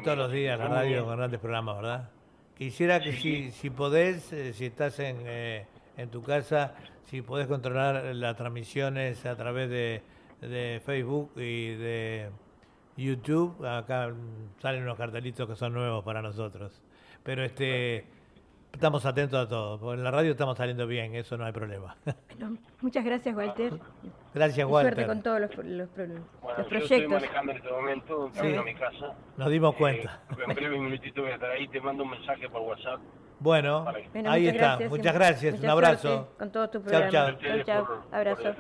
todos 0.03 0.17
los 0.17 0.33
días 0.33 0.59
la 0.59 0.69
radio 0.69 1.05
con 1.05 1.19
grandes 1.19 1.41
programas, 1.41 1.77
¿verdad? 1.77 2.22
Quisiera 2.57 3.01
que 3.01 3.13
si, 3.13 3.51
si 3.51 3.71
podés, 3.71 4.33
eh, 4.33 4.53
si 4.53 4.67
estás 4.67 4.99
en... 4.99 5.17
Eh, 5.25 5.67
en 5.97 6.11
tu 6.11 6.23
casa, 6.23 6.75
si 7.05 7.23
podés 7.23 7.47
controlar 7.47 8.15
las 8.15 8.37
transmisiones 8.37 9.25
a 9.27 9.37
través 9.37 9.69
de, 9.71 10.03
Facebook 10.85 11.33
y 11.37 11.75
de 11.75 12.31
YouTube, 12.97 13.65
acá 13.65 14.13
salen 14.61 14.83
unos 14.83 14.99
cartelitos 14.99 15.49
que 15.49 15.55
son 15.55 15.73
nuevos 15.75 16.05
para 16.05 16.21
nosotros. 16.23 16.83
Pero 17.23 17.45
este 17.45 18.07
estamos 18.73 19.05
atentos 19.05 19.39
a 19.39 19.49
todo, 19.49 19.95
en 19.95 20.03
la 20.03 20.11
radio 20.11 20.33
estamos 20.33 20.57
saliendo 20.57 20.87
bien, 20.87 21.15
eso 21.15 21.37
no 21.37 21.45
hay 21.45 21.53
problema. 21.53 21.97
muchas 22.81 23.05
gracias, 23.05 23.35
Walter. 23.35 23.73
Gracias, 24.35 24.67
Walter. 24.67 24.95
Suerte 24.95 25.07
con 25.07 25.23
todos 25.23 25.41
los, 25.41 25.57
los, 25.65 25.95
bueno, 25.95 26.25
proyectos. 26.69 26.89
Yo 26.89 26.97
estoy 26.97 27.09
manejando 27.09 27.53
en 27.53 27.59
este 27.59 27.71
momento, 27.71 28.31
sí. 28.33 28.55
a 28.55 28.63
mi 28.63 28.75
casa. 28.75 29.15
Nos 29.37 29.51
dimos 29.51 29.75
cuenta. 29.75 30.21
Eh, 30.31 30.43
en 30.47 30.55
breve 30.55 30.79
minutito 30.79 31.23
voy 31.23 31.31
a 31.31 31.35
estar 31.35 31.51
ahí, 31.51 31.69
te 31.69 31.81
mando 31.81 32.05
un 32.05 32.11
mensaje 32.11 32.49
por 32.49 32.63
WhatsApp 32.63 33.01
bueno, 33.43 33.85
ahí 34.27 34.47
está. 34.47 34.79
Muchas 34.89 35.15
gracias. 35.15 35.61
un 35.61 35.69
abrazo. 35.69 36.29
Con 36.39 36.53
todo 36.53 36.71
tu 36.71 36.81
programa. 36.81 37.11
Chao, 37.11 37.37
chao. 37.41 37.65
chao, 37.65 38.03
Abrazo. 38.13 38.55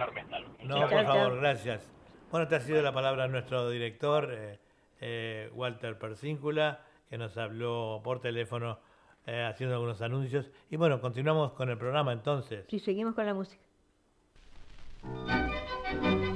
no, 0.65 0.89
por 0.89 1.05
favor, 1.05 1.37
gracias. 1.41 1.89
Bueno, 2.31 2.49
te 2.49 2.57
ha 2.57 2.61
sido 2.61 2.83
la 2.83 2.93
palabra 2.93 3.29
nuestro 3.29 3.71
director, 3.71 4.31
eh, 4.33 4.59
eh, 5.01 5.51
Walter 5.55 5.99
Persíncula, 5.99 6.81
que 7.09 7.19
nos 7.19 7.37
habló 7.37 8.01
por 8.03 8.21
teléfono 8.21 8.81
eh, 9.27 9.45
haciendo 9.49 9.77
algunos 9.77 10.03
anuncios. 10.03 10.51
Y 10.71 10.77
bueno, 10.77 11.01
continuamos 11.01 11.53
con 11.53 11.69
el 11.69 11.79
programa 11.79 12.13
entonces. 12.13 12.65
Sí, 12.69 12.81
seguimos 12.81 13.15
con 13.15 13.27
la 13.27 13.35
música. 13.35 13.63
Música 15.03 16.32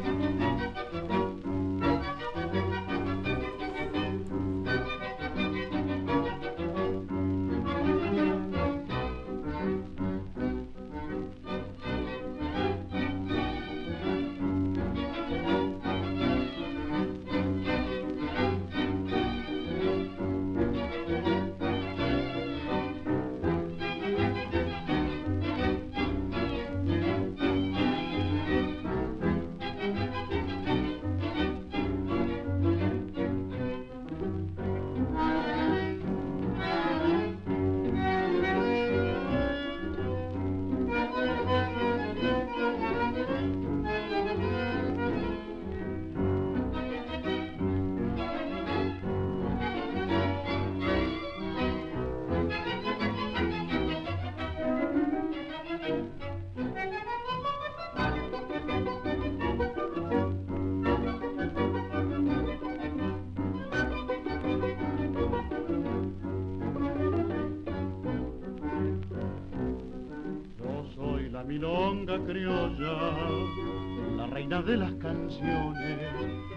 de 74.63 74.77
las 74.77 74.93
canciones 74.95 75.99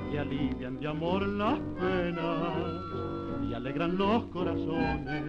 que 0.10 0.20
alivian 0.20 0.80
de 0.80 0.88
amor 0.88 1.28
las 1.28 1.60
penas 1.80 2.82
y 3.50 3.54
alegran 3.54 3.98
los 3.98 4.24
corazones. 4.26 5.24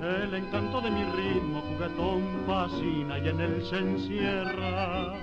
El 0.00 0.34
encanto 0.34 0.80
de 0.80 0.90
mi 0.90 1.04
ritmo 1.04 1.60
juguetón 1.60 2.22
fascina 2.46 3.18
y 3.18 3.28
en 3.28 3.40
él 3.40 3.62
se 3.68 3.78
encierra 3.78 5.14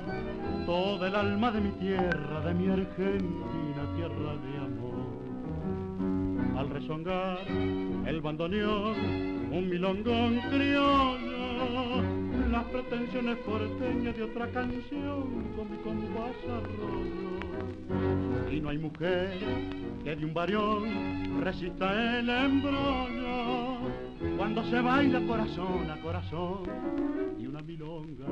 toda 0.66 1.08
el 1.08 1.16
alma 1.16 1.52
de 1.52 1.62
mi 1.62 1.72
tierra, 1.72 2.42
de 2.42 2.54
mi 2.54 2.70
Argentina, 2.70 3.82
tierra 3.96 4.38
de 4.38 4.58
amor. 4.58 5.00
Al 6.60 6.70
rezongar 6.70 7.40
el 8.06 8.22
bandoneón, 8.22 8.96
un 9.52 9.70
milongón 9.70 10.40
criollo 10.50 12.29
las 12.52 12.66
pretensiones 12.66 13.38
porteñas 13.40 14.16
de 14.16 14.24
otra 14.24 14.48
canción 14.52 15.44
con 15.56 15.72
mi 15.72 15.78
compás 15.78 16.36
arroyo. 16.48 17.40
Y 18.52 18.60
no 18.60 18.70
hay 18.70 18.78
mujer 18.78 19.38
que 20.04 20.16
de 20.16 20.26
un 20.26 20.34
varión 20.34 21.42
resista 21.42 22.20
el 22.20 22.30
embrollo 22.30 23.78
cuando 24.38 24.64
se 24.66 24.82
baila 24.82 25.22
corazón 25.28 25.92
a 25.92 26.02
corazón 26.02 26.64
y 27.38 27.46
una 27.46 27.62
milonga. 27.62 28.26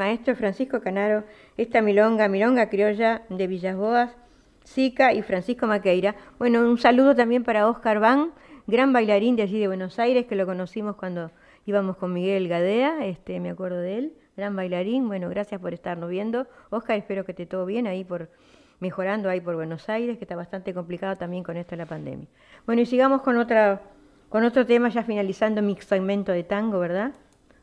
Maestro 0.00 0.34
Francisco 0.34 0.80
Canaro 0.80 1.24
esta 1.58 1.82
milonga, 1.82 2.26
milonga 2.26 2.70
criolla 2.70 3.20
de 3.28 3.46
Villas 3.46 3.76
Boas, 3.76 4.16
Sica 4.64 5.12
y 5.12 5.20
Francisco 5.20 5.66
Maqueira. 5.66 6.14
Bueno, 6.38 6.62
un 6.62 6.78
saludo 6.78 7.14
también 7.14 7.44
para 7.44 7.68
Oscar 7.68 8.00
Van, 8.00 8.30
gran 8.66 8.94
bailarín 8.94 9.36
de 9.36 9.42
allí 9.42 9.58
de 9.60 9.66
Buenos 9.66 9.98
Aires, 9.98 10.24
que 10.24 10.36
lo 10.36 10.46
conocimos 10.46 10.96
cuando 10.96 11.30
íbamos 11.66 11.98
con 11.98 12.14
Miguel 12.14 12.48
Gadea, 12.48 13.04
este, 13.04 13.40
me 13.40 13.50
acuerdo 13.50 13.76
de 13.76 13.98
él, 13.98 14.12
gran 14.38 14.56
bailarín. 14.56 15.06
Bueno, 15.06 15.28
gracias 15.28 15.60
por 15.60 15.74
estarnos 15.74 16.08
viendo. 16.08 16.46
Oscar, 16.70 16.96
espero 16.96 17.26
que 17.26 17.32
esté 17.32 17.44
todo 17.44 17.66
bien 17.66 17.86
ahí 17.86 18.02
por 18.02 18.30
mejorando 18.78 19.28
ahí 19.28 19.42
por 19.42 19.54
Buenos 19.54 19.90
Aires, 19.90 20.16
que 20.16 20.24
está 20.24 20.34
bastante 20.34 20.72
complicado 20.72 21.16
también 21.16 21.44
con 21.44 21.58
esto 21.58 21.72
de 21.72 21.76
la 21.76 21.86
pandemia. 21.86 22.26
Bueno, 22.64 22.80
y 22.80 22.86
sigamos 22.86 23.20
con 23.20 23.36
otra 23.36 23.82
con 24.30 24.44
otro 24.44 24.64
tema 24.64 24.88
ya 24.88 25.02
finalizando 25.02 25.60
mi 25.60 25.76
segmento 25.76 26.32
de 26.32 26.44
tango, 26.44 26.78
¿verdad? 26.78 27.12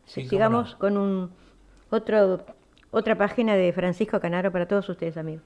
sigamos 0.06 0.76
con 0.76 0.98
un 0.98 1.32
otro 1.90 2.46
otra 2.92 3.18
página 3.18 3.56
de 3.56 3.74
Francisco 3.74 4.20
Canaro 4.20 4.52
para 4.52 4.68
todos 4.68 4.88
ustedes, 4.90 5.18
amigos. 5.18 5.44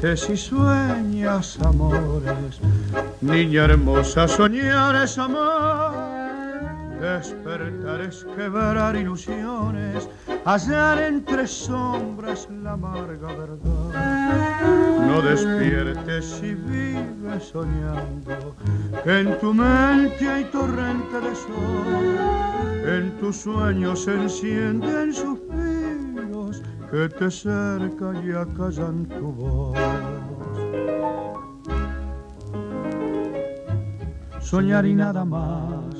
Despiertes 0.00 0.30
y 0.30 0.36
sueñas 0.36 1.58
amores, 1.60 2.60
niña 3.20 3.64
hermosa, 3.64 4.26
soñar 4.26 4.96
es 4.96 5.18
amor, 5.18 5.92
despertar 7.00 8.00
es 8.00 8.24
quebrar 8.36 8.96
ilusiones, 8.96 10.08
hallar 10.44 10.98
entre 11.02 11.46
sombras 11.46 12.48
la 12.62 12.72
amarga 12.72 13.28
verdad. 13.28 15.06
No 15.06 15.20
despiertes 15.22 16.40
y 16.42 16.54
vives 16.54 17.44
soñando, 17.52 18.54
en 19.04 19.38
tu 19.38 19.52
mente 19.52 20.28
hay 20.28 20.44
torrente 20.44 21.20
de 21.20 21.34
sol, 21.34 22.18
en 22.86 23.10
tus 23.20 23.36
sueños 23.36 24.04
se 24.04 24.14
encienden 24.14 25.12
suspiros 25.12 25.39
que 26.90 27.08
te 27.08 27.30
cerca 27.30 28.12
y 28.24 28.32
acallan 28.32 29.06
tu 29.06 29.32
voz. 29.32 29.78
Soñar 34.40 34.84
y 34.84 34.94
nada 34.94 35.24
más, 35.24 35.94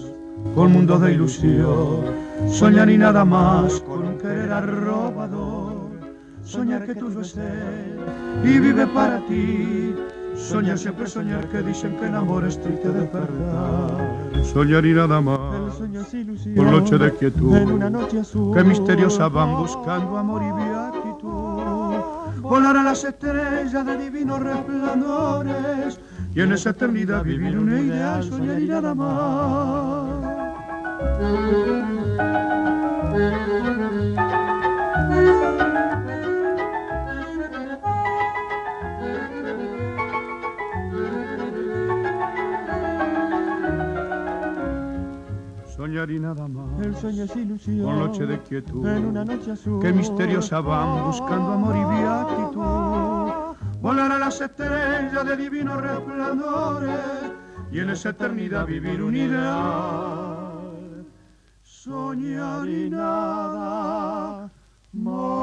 con 0.54 0.72
mundo 0.72 0.98
de 0.98 1.12
ilusión. 1.12 2.00
Soñar 2.48 2.90
y 2.90 2.98
nada 2.98 3.24
más, 3.24 3.80
con 3.82 4.02
un 4.08 4.18
querer 4.18 4.50
arrobador. 4.50 5.90
Soñar 6.42 6.84
que 6.86 6.94
tú 6.96 7.20
es 7.20 7.36
él 7.36 8.00
y 8.44 8.58
vive 8.58 8.86
para 8.88 9.18
ti. 9.28 9.94
Soñar 10.34 10.78
siempre 10.78 11.06
soñar 11.06 11.48
que 11.50 11.62
dicen 11.62 11.96
que 11.98 12.06
el 12.06 12.14
amor 12.14 12.46
es 12.46 12.60
triste 12.60 12.88
de 12.88 13.06
verdad. 13.06 14.42
Soñar 14.42 14.84
y 14.86 14.94
nada 14.94 15.20
más, 15.20 15.38
por 16.56 16.66
noche 16.66 16.98
de 16.98 17.12
quietud, 17.14 18.54
que 18.54 18.64
misteriosa 18.64 19.28
van 19.28 19.56
buscando 19.56 20.16
amor 20.16 20.42
y 20.42 20.52
beatitud. 20.52 22.40
Volar 22.40 22.76
a 22.76 22.82
las 22.82 23.04
estrellas 23.04 23.86
de 23.86 23.96
divinos 23.96 24.40
resplandores 24.40 26.00
y 26.34 26.40
en 26.40 26.52
esa 26.52 26.70
eternidad 26.70 27.22
vivir 27.22 27.58
una 27.58 27.80
idea, 27.80 28.22
soñar 28.22 28.60
y 28.60 28.66
nada 28.66 28.94
más. 28.94 30.40
Soñar 45.90 46.10
y 46.12 46.20
nada 46.20 46.46
más. 46.46 46.86
El 46.86 46.94
sueño 46.94 47.24
es 47.24 47.34
ilusión. 47.34 47.82
Con 47.82 47.98
noche 47.98 48.24
de 48.24 48.38
quietud. 48.42 48.86
En 48.86 49.06
una 49.06 49.24
noche 49.24 49.50
azul. 49.50 49.82
Que 49.82 49.92
misteriosa 49.92 50.60
van 50.60 51.04
buscando 51.04 51.54
amor 51.54 51.74
y 51.74 51.82
beatitud. 51.82 53.32
Volar 53.82 54.12
a 54.12 54.18
las 54.20 54.40
estrellas 54.40 55.26
de 55.26 55.36
divinos 55.36 55.82
resplandores 55.82 57.00
y 57.72 57.80
en 57.80 57.90
esa 57.90 58.10
eternidad 58.10 58.66
vivir 58.66 59.02
un 59.02 59.16
ideal. 59.16 61.06
Soñar 61.64 62.68
y 62.68 62.88
nada 62.88 64.48
más. 64.92 65.40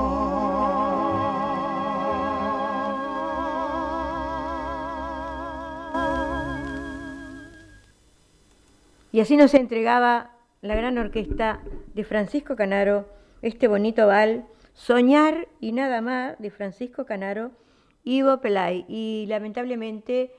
Y 9.12 9.20
así 9.20 9.36
nos 9.36 9.54
entregaba 9.54 10.37
la 10.62 10.76
gran 10.76 10.98
orquesta 10.98 11.62
de 11.94 12.04
Francisco 12.04 12.56
Canaro 12.56 13.18
este 13.42 13.68
bonito 13.68 14.08
bal, 14.08 14.46
Soñar 14.74 15.48
y 15.60 15.72
nada 15.72 16.02
más 16.02 16.38
de 16.40 16.52
Francisco 16.52 17.06
Canaro, 17.06 17.52
Ivo 18.04 18.42
Pelay. 18.42 18.86
Y 18.88 19.26
lamentablemente 19.28 20.34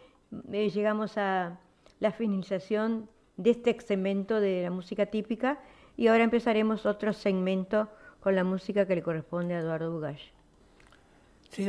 eh, 0.53 0.71
llegamos 0.71 1.19
a 1.19 1.59
la 2.01 2.13
finalización 2.13 3.09
de 3.37 3.51
este 3.51 3.79
segmento 3.81 4.41
de 4.41 4.63
la 4.63 4.71
música 4.71 5.07
típica 5.07 5.59
y 5.97 6.09
ahora 6.09 6.25
empezaremos 6.25 6.87
otro 6.87 7.13
segmento 7.13 7.89
con 8.21 8.35
la 8.35 8.45
música 8.45 8.87
que 8.87 8.97
le 8.97 9.03
corresponde 9.03 9.55
a 9.55 9.61
Eduardo 9.61 9.93
Bugay. 9.93 10.19
Sí, 11.51 11.67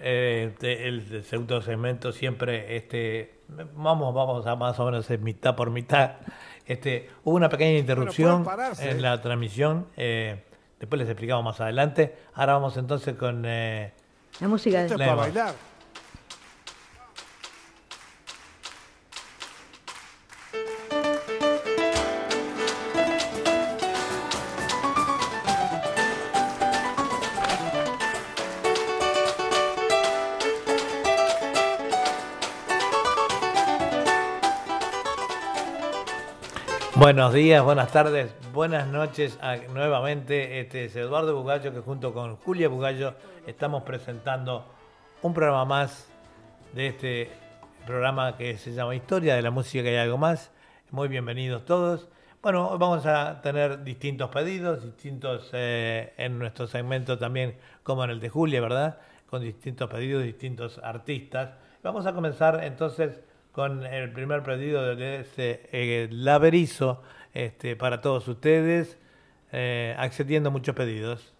eh, 0.00 0.54
el 0.60 1.22
segundo 1.24 1.60
segmento 1.60 2.12
siempre 2.12 2.76
este, 2.76 3.42
vamos, 3.74 4.14
vamos 4.14 4.46
a 4.46 4.56
más 4.56 4.78
o 4.80 4.86
menos 4.86 5.10
en 5.10 5.22
mitad 5.22 5.54
por 5.54 5.70
mitad. 5.70 6.16
Este, 6.66 7.10
hubo 7.24 7.36
una 7.36 7.48
pequeña 7.48 7.78
interrupción 7.78 8.46
en 8.80 9.02
la 9.02 9.20
transmisión. 9.20 9.86
Eh, 9.96 10.42
después 10.78 10.98
les 10.98 11.08
explicamos 11.08 11.44
más 11.44 11.60
adelante. 11.60 12.16
Ahora 12.34 12.54
vamos 12.54 12.76
entonces 12.76 13.16
con 13.16 13.44
eh, 13.46 13.92
la 14.40 14.48
música 14.48 14.84
de 14.84 14.96
para 14.96 15.14
bailar. 15.14 15.54
Buenos 37.12 37.34
días, 37.34 37.62
buenas 37.62 37.92
tardes, 37.92 38.34
buenas 38.54 38.88
noches 38.88 39.38
nuevamente. 39.74 40.60
Este 40.60 40.86
es 40.86 40.96
Eduardo 40.96 41.36
Bugallo 41.36 41.70
que 41.70 41.80
junto 41.80 42.14
con 42.14 42.36
Julia 42.36 42.70
Bugallo 42.70 43.12
estamos 43.46 43.82
presentando 43.82 44.64
un 45.20 45.34
programa 45.34 45.66
más 45.66 46.10
de 46.72 46.86
este 46.86 47.30
programa 47.84 48.38
que 48.38 48.56
se 48.56 48.72
llama 48.72 48.94
Historia 48.94 49.34
de 49.34 49.42
la 49.42 49.50
Música 49.50 49.90
y 49.90 49.96
algo 49.96 50.16
más. 50.16 50.52
Muy 50.90 51.08
bienvenidos 51.08 51.66
todos. 51.66 52.08
Bueno, 52.40 52.70
hoy 52.70 52.78
vamos 52.78 53.04
a 53.04 53.42
tener 53.42 53.84
distintos 53.84 54.30
pedidos, 54.30 54.82
distintos 54.82 55.50
eh, 55.52 56.14
en 56.16 56.38
nuestro 56.38 56.66
segmento 56.66 57.18
también, 57.18 57.58
como 57.82 58.04
en 58.04 58.10
el 58.10 58.20
de 58.20 58.30
Julia, 58.30 58.62
¿verdad? 58.62 59.00
Con 59.28 59.42
distintos 59.42 59.90
pedidos, 59.90 60.22
distintos 60.22 60.80
artistas. 60.82 61.50
Vamos 61.82 62.06
a 62.06 62.14
comenzar 62.14 62.64
entonces 62.64 63.20
con 63.52 63.84
el 63.84 64.10
primer 64.12 64.42
pedido 64.42 64.96
de 64.96 65.20
ese 65.20 65.68
eh, 65.72 66.08
Laberizo 66.10 67.02
este, 67.34 67.76
para 67.76 68.00
todos 68.00 68.26
ustedes, 68.28 68.98
eh, 69.52 69.94
accediendo 69.98 70.50
muchos 70.50 70.74
pedidos. 70.74 71.31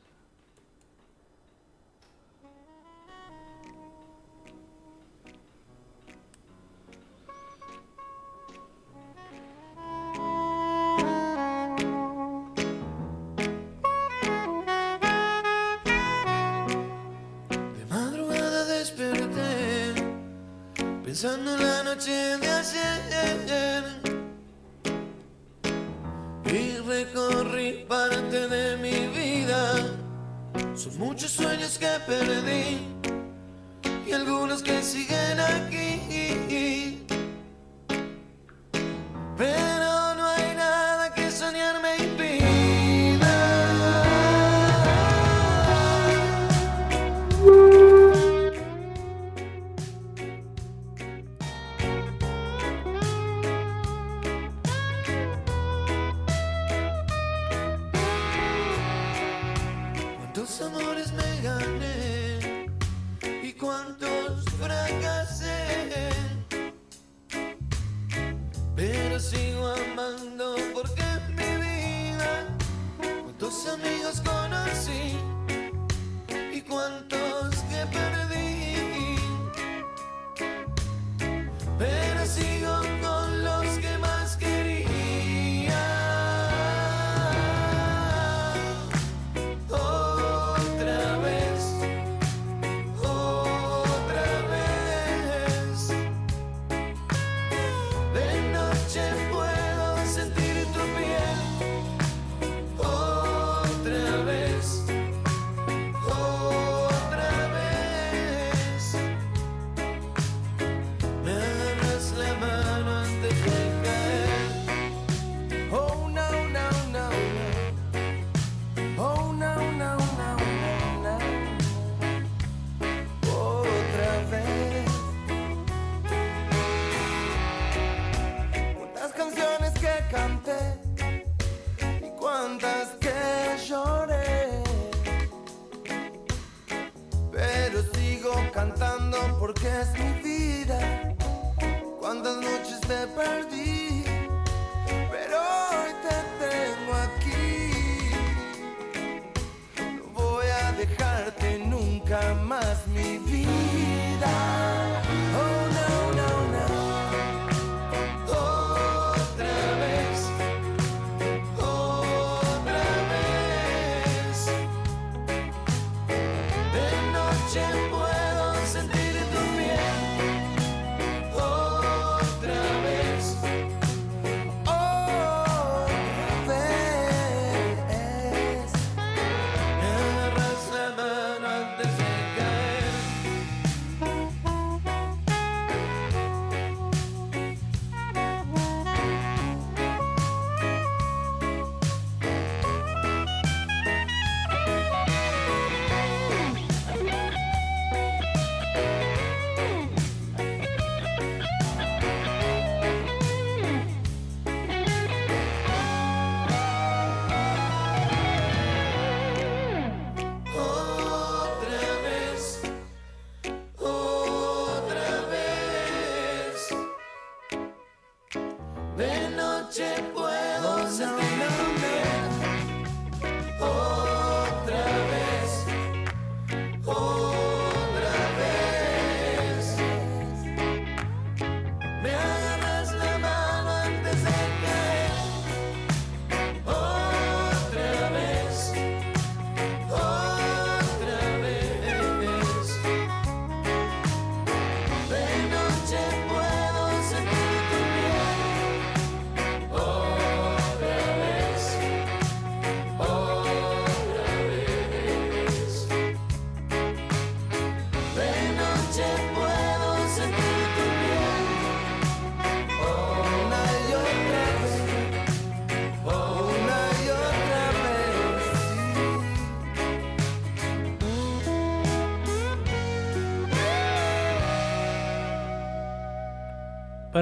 Noche 21.95 22.39
de 22.39 22.49
ayer 22.49 23.85
y 26.47 26.77
recorrí 26.79 27.85
parte 27.87 28.49
de 28.49 28.77
mi 28.79 29.09
vida. 29.09 29.75
Son 30.75 30.99
muchos 30.99 31.31
sueños 31.33 31.77
que 31.79 31.91
perdí 32.07 32.79
y 34.07 34.13
algunos 34.13 34.63
que 34.63 34.83
siguen 34.83 35.39
aquí. 35.39 37.05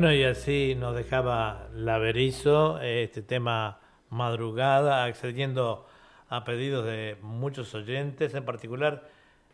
Bueno, 0.01 0.15
y 0.15 0.25
así 0.25 0.75
nos 0.79 0.97
dejaba 0.97 1.69
la 1.75 1.99
Berizo, 1.99 2.81
este 2.81 3.21
tema 3.21 3.81
madrugada, 4.09 5.05
accediendo 5.05 5.87
a 6.31 6.43
pedidos 6.43 6.87
de 6.87 7.19
muchos 7.21 7.75
oyentes, 7.75 8.33
en 8.33 8.47
particular 8.47 9.07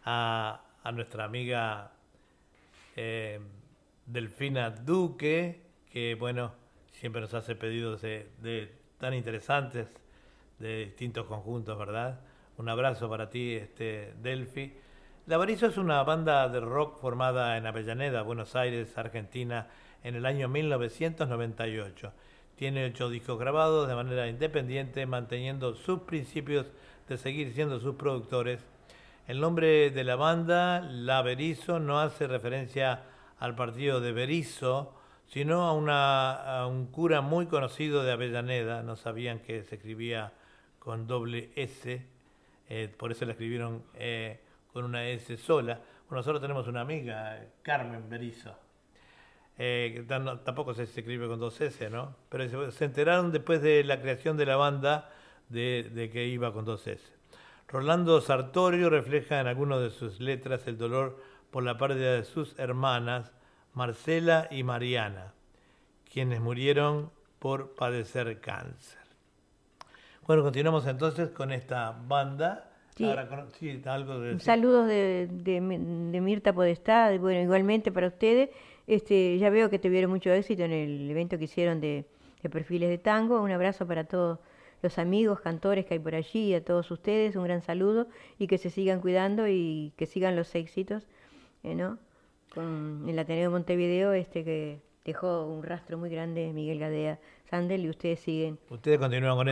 a, 0.05 0.63
nuestra 0.95 1.25
amiga 1.25 1.91
eh, 2.95 3.41
Delfina 4.07 4.71
Duque, 4.71 5.63
que 5.91 6.15
bueno, 6.15 6.53
siempre 6.93 7.21
nos 7.21 7.35
hace 7.35 7.57
pedidos 7.57 8.03
de, 8.03 8.73
tan 8.99 9.15
interesantes 9.15 9.89
de 10.61 10.85
distintos 10.85 11.27
conjuntos, 11.27 11.77
¿verdad? 11.77 12.21
Un 12.57 12.69
abrazo 12.69 13.11
para 13.11 13.29
ti, 13.31 13.55
este 13.55 14.15
Delfi. 14.23 14.75
La 15.27 15.39
Berizo 15.39 15.67
es 15.67 15.77
una 15.77 16.05
banda 16.05 16.49
de 16.49 16.61
rock 16.61 17.01
formada 17.01 17.57
en 17.57 17.67
Avellaneda, 17.67 18.23
Buenos 18.23 18.55
Aires, 18.55 18.97
Argentina, 18.97 19.67
en 20.07 20.15
el 20.15 20.25
año 20.25 20.47
1998. 20.47 22.13
Tiene 22.55 22.87
ocho 22.87 23.11
discos 23.11 23.41
grabados 23.41 23.89
de 23.89 23.97
manera 23.97 24.29
independiente, 24.29 25.05
manteniendo 25.05 25.75
sus 25.75 26.03
principios 26.03 26.67
de 27.09 27.19
seguir 27.19 27.53
siendo 27.53 27.81
sus 27.81 27.97
productores. 27.97 28.65
El 29.27 29.41
nombre 29.41 29.91
de 29.91 30.05
la 30.05 30.15
banda, 30.15 30.81
La 30.81 31.23
Berizo, 31.23 31.81
no 31.81 31.99
hace 31.99 32.29
referencia 32.29 33.03
al 33.41 33.57
partido 33.57 34.01
de 34.01 34.13
Berizo, 34.13 34.95
sino 35.27 35.69
a, 35.69 36.67
un 36.69 36.87
cura 36.87 37.21
muy 37.21 37.47
conocido 37.47 38.05
de 38.05 38.13
Avellaneda. 38.13 38.85
No 38.85 38.95
sabían 38.95 39.41
que 39.41 39.65
se 39.65 39.75
escribía 39.75 40.33
con 40.79 41.09
doble 41.09 41.51
S, 41.57 42.07
eh, 42.69 42.95
por 42.97 43.11
eso 43.11 43.25
la 43.25 43.33
escribieron 43.33 43.83
eh, 43.95 44.39
con 44.73 44.85
una 44.85 45.05
S 45.09 45.37
sola. 45.37 45.81
Bueno, 46.09 46.21
nosotros 46.21 46.41
tenemos 46.41 46.69
una 46.69 46.83
amiga, 46.83 47.45
Carmen 47.63 48.09
Berizo 48.09 48.66
eh, 49.59 50.05
tampoco 50.45 50.75
se, 50.75 50.83
escribe 50.83 51.27
con 51.29 51.41
dos 51.41 51.61
S, 51.61 51.89
¿no? 51.89 52.15
Pero 52.29 52.71
se, 52.71 52.85
enteraron 52.85 53.33
después 53.33 53.63
de 53.63 53.85
la 53.85 54.01
creación 54.01 54.37
de 54.37 54.47
la 54.47 54.57
banda 54.57 55.11
de, 55.49 56.11
que 56.13 56.27
iba 56.27 56.53
con 56.53 56.65
dos 56.65 56.87
S. 56.87 57.03
Rolando 57.69 58.21
Sartorio 58.21 58.91
refleja 58.91 59.41
en 59.41 59.47
algunas 59.47 59.81
de 59.81 59.91
sus 59.91 60.21
letras 60.21 60.67
el 60.67 60.77
dolor 60.77 61.19
por 61.51 61.63
la 61.63 61.79
pérdida 61.79 62.15
de 62.15 62.25
sus 62.25 62.57
hermanas, 62.59 63.33
Marcela 63.73 64.47
y 64.51 64.63
Mariana, 64.63 65.33
quienes 66.13 66.41
murieron 66.41 67.11
por 67.39 67.75
padecer 67.75 68.41
cáncer. 68.41 69.01
Bueno, 70.27 70.43
continuamos 70.43 70.87
entonces 70.87 71.31
con 71.31 71.51
esta 71.51 71.97
banda. 72.07 72.73
Saludos 74.39 74.87
de, 74.87 75.29
de, 75.31 75.61
de 75.61 76.21
Mirta 76.21 76.53
Podestá, 76.53 77.17
bueno, 77.19 77.41
igualmente 77.41 77.93
para 77.93 78.09
ustedes 78.09 78.51
este, 78.87 79.39
ya 79.39 79.51
veo 79.51 79.71
que 79.71 79.79
tuvieron 79.79 80.11
mucho 80.11 80.33
éxito 80.33 80.63
en 80.63 80.73
el 80.73 81.11
evento 81.11 81.39
que 81.39 81.45
hicieron 81.45 81.81
de, 81.81 82.05
perfiles 82.51 82.89
de 82.89 82.99
tango. 82.99 83.41
Un 83.41 83.51
abrazo 83.51 83.87
para 83.87 84.05
todos 84.05 84.39
los 84.83 84.99
amigos, 84.99 85.41
cantores 85.41 85.85
que 85.85 85.95
hay 85.95 86.01
por 86.01 86.15
allí, 86.15 86.51
y 86.51 86.55
a 86.55 86.65
todos 86.65 86.91
ustedes, 86.91 87.35
un 87.35 87.45
gran 87.45 87.63
saludo 87.63 88.07
y 88.39 88.47
que 88.47 88.59
se 88.59 88.71
sigan 88.71 89.01
cuidando 89.01 89.49
y 89.49 89.93
que 89.97 90.07
sigan 90.07 90.37
los 90.37 90.55
éxitos, 90.55 91.09
eh, 91.65 91.75
¿no? 91.75 91.99
Con 92.55 93.05
el 93.09 93.19
Ateneo 93.19 93.45
de 93.45 93.49
Montevideo, 93.49 94.13
este 94.13 94.45
que 94.45 94.81
dejó 95.05 95.47
un 95.47 95.63
rastro 95.63 95.99
muy 95.99 96.11
grande 96.11 96.53
Miguel 96.53 96.79
Gadea 96.79 97.19
Sandel 97.51 97.85
y 97.85 97.91
ustedes 97.91 98.21
siguen. 98.21 98.59
Ustedes 98.71 98.99
continúan 98.99 99.37
con, 99.37 99.49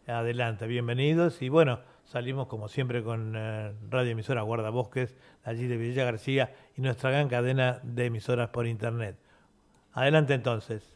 adelante, 0.07 0.67
bienvenidos. 0.67 1.41
Y 1.43 1.49
bueno, 1.49 1.81
salimos 2.05 2.47
como 2.47 2.69
siempre 2.69 3.03
con 3.03 3.35
eh, 3.37 3.73
Radio 3.91 4.13
Emisora 4.13 4.43
Guardabosques, 4.43 5.17
allí 5.45 5.67
de 5.67 5.77
Villa 5.77 6.05
García 6.05 6.55
y 6.77 6.81
nuestra 6.83 7.11
gran 7.11 7.29
cadena 7.29 7.81
de 7.83 8.07
emisoras 8.07 8.49
por 8.51 8.67
Internet. 8.67 9.17
Adelante 9.93 10.35
entonces. 10.35 10.95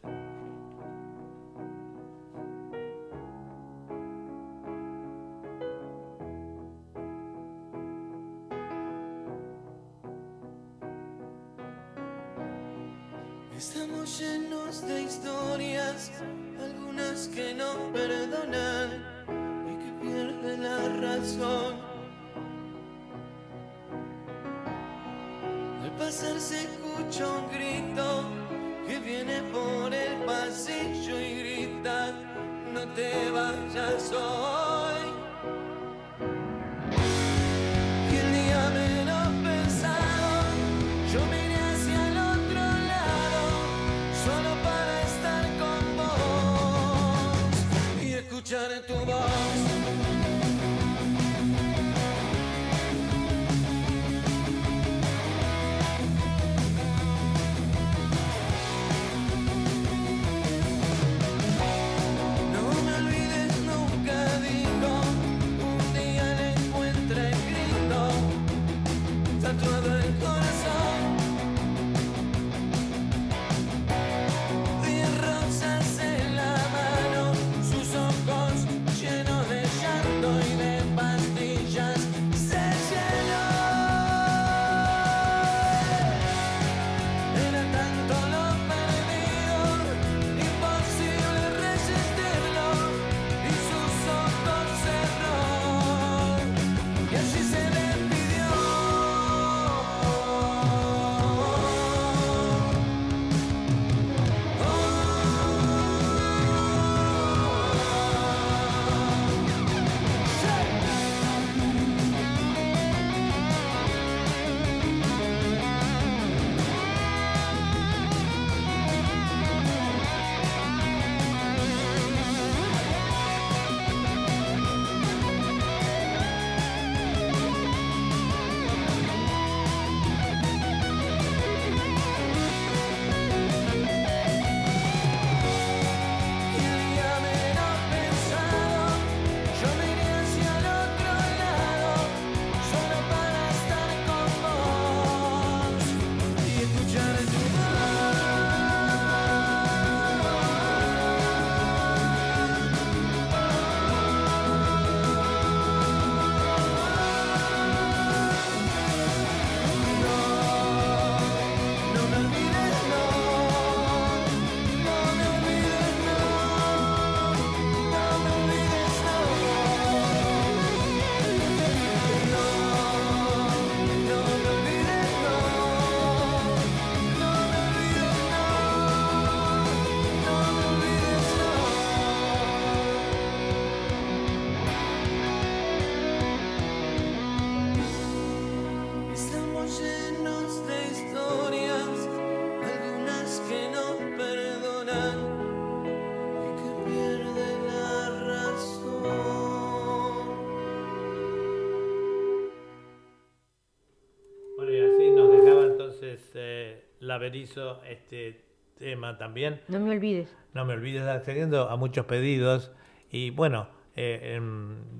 Berizo 207.19 207.83
este 207.83 208.43
tema 208.77 209.17
también. 209.17 209.61
No 209.67 209.79
me 209.79 209.91
olvides. 209.91 210.35
No 210.53 210.65
me 210.65 210.73
olvides, 210.73 211.03
accediendo 211.03 211.69
a 211.69 211.75
muchos 211.75 212.05
pedidos. 212.05 212.71
Y 213.11 213.29
bueno, 213.29 213.67
eh, 213.95 214.39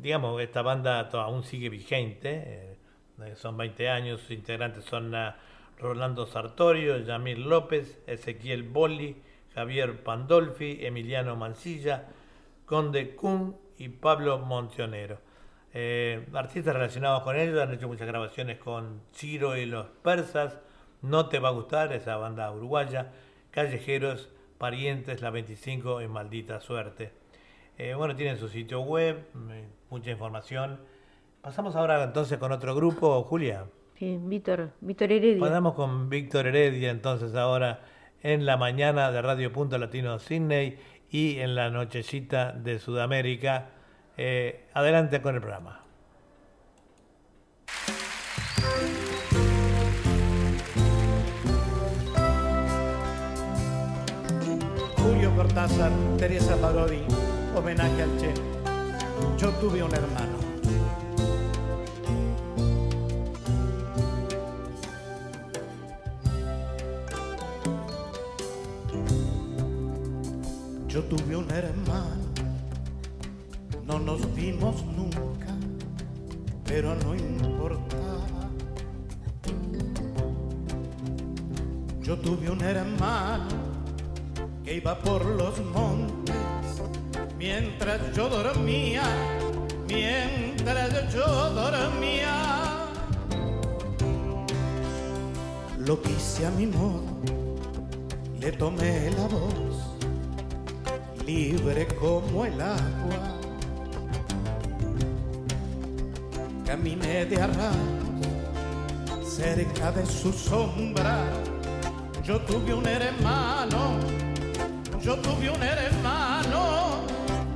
digamos, 0.02 0.40
esta 0.42 0.62
banda 0.62 1.00
aún 1.12 1.44
sigue 1.44 1.70
vigente. 1.70 2.44
Eh, 2.46 3.36
son 3.36 3.58
20 3.58 3.90
años, 3.90 4.22
sus 4.22 4.32
integrantes 4.32 4.86
son 4.86 5.14
uh, 5.14 5.32
Rolando 5.78 6.26
Sartorio, 6.26 6.98
Yamil 7.00 7.44
López, 7.44 8.00
Ezequiel 8.08 8.64
Bolli, 8.64 9.22
Javier 9.54 10.04
Pandolfi, 10.04 10.86
Emiliano 10.86 11.36
Mancilla, 11.36 12.08
Conde 12.66 13.16
Kuhn 13.16 13.58
y 13.78 13.90
Pablo 13.90 14.40
Montionero. 14.40 15.20
Eh, 15.74 16.28
artistas 16.34 16.74
relacionados 16.74 17.24
con 17.24 17.38
ellos 17.38 17.60
han 17.62 17.74
hecho 17.74 17.88
muchas 17.88 18.08
grabaciones 18.08 18.58
con 18.58 19.02
Chiro 19.12 19.58
y 19.58 19.66
los 19.66 19.88
Persas. 20.04 20.58
No 21.02 21.30
te 21.30 21.40
va 21.40 21.50
a 21.50 21.52
gustar 21.52 21.94
esa 21.94 22.18
banda 22.18 22.52
uruguaya. 22.52 23.12
Callejeros, 23.52 24.30
Parientes, 24.58 25.22
La 25.22 25.30
25 25.30 26.02
y 26.02 26.08
Maldita 26.08 26.60
Suerte. 26.60 27.12
Eh, 27.78 27.94
bueno, 27.94 28.16
tienen 28.16 28.38
su 28.38 28.50
sitio 28.50 28.82
web, 28.82 29.26
mucha 29.90 30.12
información. 30.12 30.80
Pasamos 31.42 31.76
ahora 31.78 32.04
entonces 32.04 32.38
con 32.38 32.52
otro 32.52 32.76
grupo, 32.76 33.24
Julia. 33.24 33.66
Sí, 33.98 34.20
Víctor, 34.22 34.72
Víctor 34.82 35.12
Heredia. 35.12 35.40
Pasamos 35.40 35.74
con 35.74 36.10
Víctor 36.10 36.48
Heredia 36.48 36.90
entonces 36.92 37.34
ahora 37.36 37.82
en 38.22 38.46
la 38.46 38.58
mañana 38.58 39.12
de 39.12 39.22
Radio 39.22 39.54
Punto 39.54 39.78
Latino 39.78 40.20
Sydney 40.20 40.78
y 41.10 41.40
en 41.40 41.56
la 41.56 41.70
nochecita 41.70 42.52
de 42.52 42.80
Sudamérica. 42.80 43.70
Eh, 44.18 44.68
adelante 44.74 45.22
con 45.22 45.36
el 45.36 45.42
programa. 45.42 45.84
Cortázar, 55.40 55.90
Teresa 56.18 56.58
Parodi, 56.58 57.00
homenaje 57.56 58.02
al 58.02 58.18
Che. 58.18 58.34
Yo 59.38 59.50
tuve 59.52 59.82
un 59.82 59.94
hermano. 59.94 60.38
Yo 70.90 71.04
tuve 71.06 71.38
un 71.38 71.50
hermano, 71.50 72.26
no 73.88 73.98
nos 73.98 74.36
vimos 74.36 74.84
nunca, 74.88 75.56
pero 76.66 76.96
no 76.96 77.16
importaba. 77.16 78.50
Yo 82.02 82.18
tuve 82.18 82.50
un 82.50 82.62
hermano 82.62 83.79
que 84.70 84.76
iba 84.76 84.96
por 85.00 85.26
los 85.26 85.60
montes 85.66 86.36
mientras 87.40 88.16
yo 88.16 88.30
dormía, 88.30 89.02
mientras 89.88 91.12
yo 91.12 91.26
dormía. 91.50 92.36
Lo 95.80 96.00
quise 96.04 96.46
a 96.46 96.52
mi 96.52 96.68
modo, 96.68 97.02
le 98.40 98.52
tomé 98.52 99.10
la 99.10 99.28
voz, 99.28 99.98
libre 101.26 101.88
como 102.00 102.46
el 102.46 102.62
agua. 102.62 103.40
Caminé 106.64 107.26
de 107.26 107.42
arras 107.42 107.76
cerca 109.24 109.92
de 109.94 110.06
su 110.06 110.32
sombra. 110.32 111.24
Yo 112.24 112.40
tuve 112.42 112.76
un 112.76 112.86
hermano, 112.86 113.98
yo 115.10 115.16
tuve 115.16 115.50
un 115.50 115.64
hermano 115.64 117.02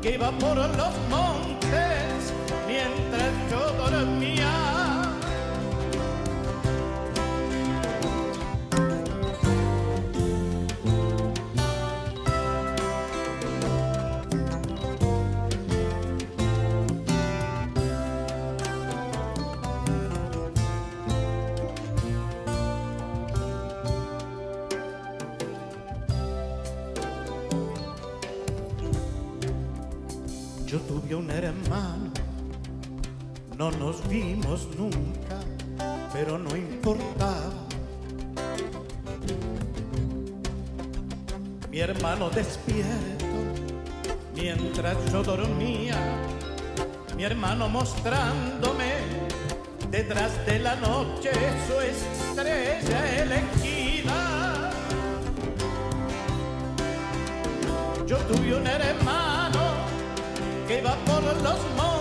que 0.02 0.16
iba 0.16 0.32
por 0.40 0.58
los 0.58 0.94
montes 1.08 2.34
mientras 2.66 3.32
yo 3.52 3.62
dormía. 3.78 4.63
Nunca, 34.78 35.40
pero 36.14 36.38
no 36.38 36.56
importaba. 36.56 37.54
Mi 41.72 41.80
hermano 41.80 42.30
despierto 42.30 43.26
mientras 44.36 44.96
yo 45.12 45.24
dormía, 45.24 45.98
mi 47.18 47.24
hermano 47.24 47.68
mostrándome 47.68 48.94
detrás 49.90 50.46
de 50.46 50.60
la 50.60 50.76
noche 50.76 51.32
su 51.68 51.82
estrella 51.82 53.24
elegida. 53.24 54.70
Yo 58.06 58.18
tuve 58.18 58.56
un 58.56 58.68
hermano 58.68 59.62
que 60.68 60.78
iba 60.78 60.94
por 61.06 61.24
los 61.24 61.60
montes 61.76 61.93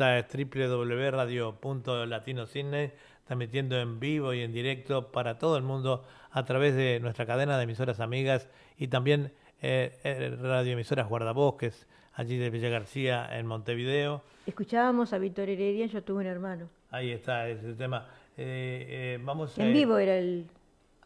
Esta 0.00 0.16
es 0.16 0.32
www.radio.latinocidney, 0.32 2.90
transmitiendo 3.26 3.78
en 3.78 4.00
vivo 4.00 4.32
y 4.32 4.40
en 4.40 4.50
directo 4.50 5.12
para 5.12 5.38
todo 5.38 5.58
el 5.58 5.62
mundo 5.62 6.06
a 6.30 6.42
través 6.46 6.74
de 6.74 7.00
nuestra 7.00 7.26
cadena 7.26 7.58
de 7.58 7.64
emisoras 7.64 8.00
amigas 8.00 8.48
y 8.78 8.88
también 8.88 9.34
eh, 9.60 9.92
eh, 10.02 10.34
radioemisoras 10.40 11.06
Guardabosques, 11.06 11.86
allí 12.14 12.38
de 12.38 12.48
Villa 12.48 12.70
García 12.70 13.28
en 13.38 13.44
Montevideo. 13.44 14.22
Escuchábamos 14.46 15.12
a 15.12 15.18
Víctor 15.18 15.50
Heredia, 15.50 15.84
yo 15.84 16.02
tuve 16.02 16.20
un 16.20 16.26
hermano. 16.28 16.70
Ahí 16.90 17.10
está 17.10 17.46
ese 17.50 17.74
tema. 17.74 18.06
Eh, 18.38 18.86
eh, 18.88 19.18
vamos 19.22 19.58
En 19.58 19.68
eh, 19.68 19.72
vivo 19.72 19.98
era 19.98 20.16
el... 20.16 20.46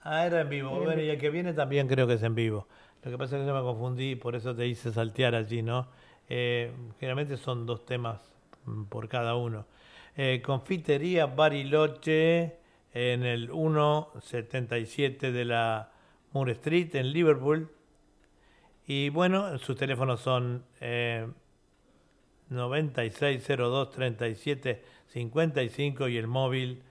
Ah, 0.02 0.24
era 0.24 0.42
en 0.42 0.50
vivo. 0.50 0.70
Era 0.70 0.84
bueno, 0.84 1.02
y 1.02 1.10
el 1.10 1.18
que 1.18 1.30
viene 1.30 1.52
también 1.52 1.88
creo 1.88 2.06
que 2.06 2.14
es 2.14 2.22
en 2.22 2.36
vivo. 2.36 2.68
Lo 3.02 3.10
que 3.10 3.18
pasa 3.18 3.38
es 3.38 3.42
que 3.42 3.48
yo 3.48 3.56
me 3.56 3.62
confundí, 3.62 4.14
por 4.14 4.36
eso 4.36 4.54
te 4.54 4.68
hice 4.68 4.92
saltear 4.92 5.34
allí, 5.34 5.62
¿no? 5.62 5.88
Eh, 6.28 6.70
generalmente 7.00 7.36
son 7.36 7.66
dos 7.66 7.84
temas 7.84 8.34
por 8.89 9.09
cada 9.09 9.36
uno. 9.36 9.66
Eh, 10.16 10.43
Confitería 10.45 11.27
Bariloche 11.27 12.59
en 12.93 13.24
el 13.24 13.51
177 13.51 15.32
de 15.32 15.45
la 15.45 15.91
Moore 16.32 16.53
Street 16.53 16.95
en 16.95 17.12
Liverpool. 17.12 17.70
Y 18.86 19.09
bueno, 19.09 19.59
sus 19.59 19.77
teléfonos 19.77 20.20
son 20.20 20.65
eh, 20.81 21.27
9602 22.51 23.91
37 23.91 24.85
55 25.09 26.09
y 26.09 26.16
el 26.16 26.27
móvil 26.27 26.82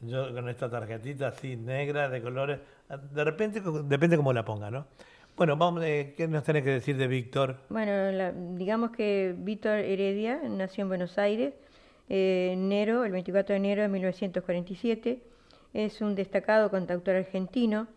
Yo 0.00 0.34
con 0.34 0.48
esta 0.48 0.70
tarjetita 0.70 1.28
así 1.28 1.56
negra, 1.56 2.08
de 2.08 2.20
colores, 2.20 2.58
de 3.12 3.24
repente 3.24 3.62
depende 3.84 4.16
cómo 4.16 4.32
la 4.32 4.44
ponga, 4.44 4.70
¿no? 4.70 4.86
Bueno, 5.36 5.56
vamos, 5.56 5.82
eh, 5.82 6.14
¿qué 6.16 6.28
nos 6.28 6.44
tenés 6.44 6.62
que 6.62 6.70
decir 6.70 6.96
de 6.96 7.08
Víctor? 7.08 7.56
Bueno, 7.68 7.92
digamos 8.56 8.92
que 8.92 9.34
Víctor 9.36 9.80
Heredia 9.80 10.40
nació 10.48 10.82
en 10.82 10.88
Buenos 10.88 11.18
Aires, 11.18 11.54
eh, 12.08 12.50
enero, 12.52 13.04
el 13.04 13.10
24 13.10 13.54
de 13.54 13.56
enero 13.56 13.82
de 13.82 13.88
1947. 13.88 15.20
Es 15.72 16.00
un 16.00 16.14
destacado 16.14 16.70
cantautor 16.70 17.16
argentino. 17.16 17.88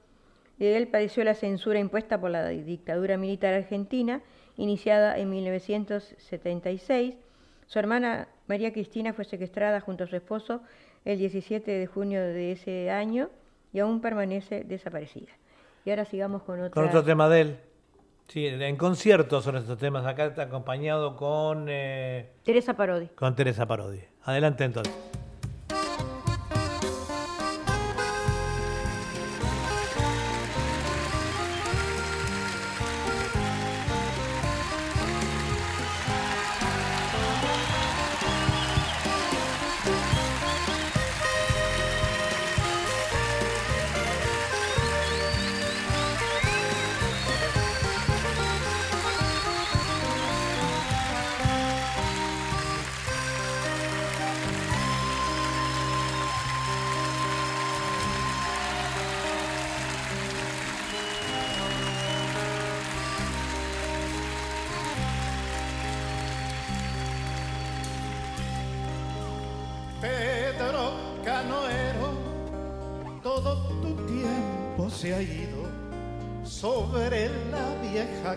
Él 0.58 0.88
padeció 0.88 1.24
la 1.24 1.36
censura 1.36 1.78
impuesta 1.78 2.20
por 2.20 2.32
la 2.32 2.48
dictadura 2.48 3.18
militar 3.18 3.54
argentina 3.54 4.24
iniciada 4.56 5.20
en 5.20 5.30
1976. 5.30 7.18
Su 7.68 7.78
hermana 7.78 8.30
María 8.48 8.74
Cristina 8.74 9.14
fue 9.14 9.26
secuestrada 9.26 9.80
junto 9.80 10.06
a 10.06 10.08
su 10.08 10.16
esposo 10.16 10.64
el 11.06 11.20
17 11.20 11.70
de 11.70 11.86
junio 11.86 12.20
de 12.20 12.54
ese 12.54 12.90
año 12.90 13.30
y 13.74 13.78
aún 13.78 14.02
permanece 14.02 14.64
desaparecida. 14.64 15.34
Y 15.88 15.90
ahora 15.90 16.04
sigamos 16.04 16.44
con 16.44 16.60
otro. 16.60 16.72
Con 16.72 16.84
otro 16.84 17.02
tema 17.02 17.30
de 17.30 17.40
él. 17.40 17.60
Sí, 18.28 18.46
en 18.46 18.76
conciertos 18.76 19.46
son 19.46 19.56
estos 19.56 19.78
temas. 19.78 20.06
Acá 20.06 20.26
está 20.26 20.42
acompañado 20.42 21.16
con... 21.16 21.68
Eh, 21.70 22.30
Teresa 22.44 22.74
Parodi. 22.74 23.08
Con 23.16 23.34
Teresa 23.38 23.66
Parodi. 23.66 24.02
Adelante 24.24 24.66
entonces. 24.66 24.94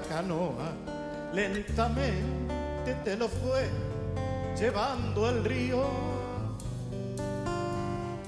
Canoa 0.07 0.73
lentamente 1.33 2.95
te 3.03 3.17
lo 3.17 3.27
fue 3.29 3.67
llevando 4.59 5.31
el 5.31 5.43
río. 5.43 5.85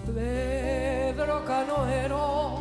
Pedro 0.06 1.44
Canoero 1.44 2.58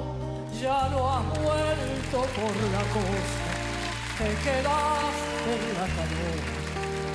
ya 0.61 0.89
no 0.89 1.09
ha 1.09 1.21
vuelto 1.21 2.17
por 2.35 2.55
la 2.75 2.83
costa, 2.95 3.51
te 4.17 4.29
quedaste 4.43 5.51
en 5.55 5.63
la 5.79 5.87
canoa 5.95 6.61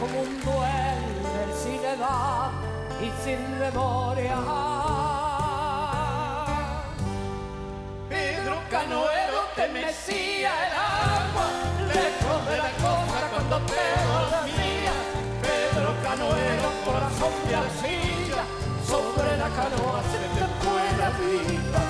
como 0.00 0.16
un 0.22 0.40
duende 0.40 1.42
sin 1.62 1.80
edad 1.84 2.50
y 3.02 3.08
sin 3.22 3.58
memoria. 3.58 5.05
Mecía 9.80 10.50
el 10.66 10.74
agua 10.74 11.46
de 12.50 12.56
la 12.56 12.70
costa 12.84 13.20
cuando 13.32 13.56
te 13.72 13.86
dormías. 14.06 15.00
Pedro 15.42 15.90
Canoero, 16.02 16.68
corazón 16.84 17.34
de 17.48 17.54
arcilla, 17.54 18.42
sobre 18.86 19.36
la 19.36 19.48
canoa 19.58 20.00
se 20.12 20.22
te 20.36 20.44
fue 20.60 20.84
la 21.02 21.10
vida. 21.20 21.80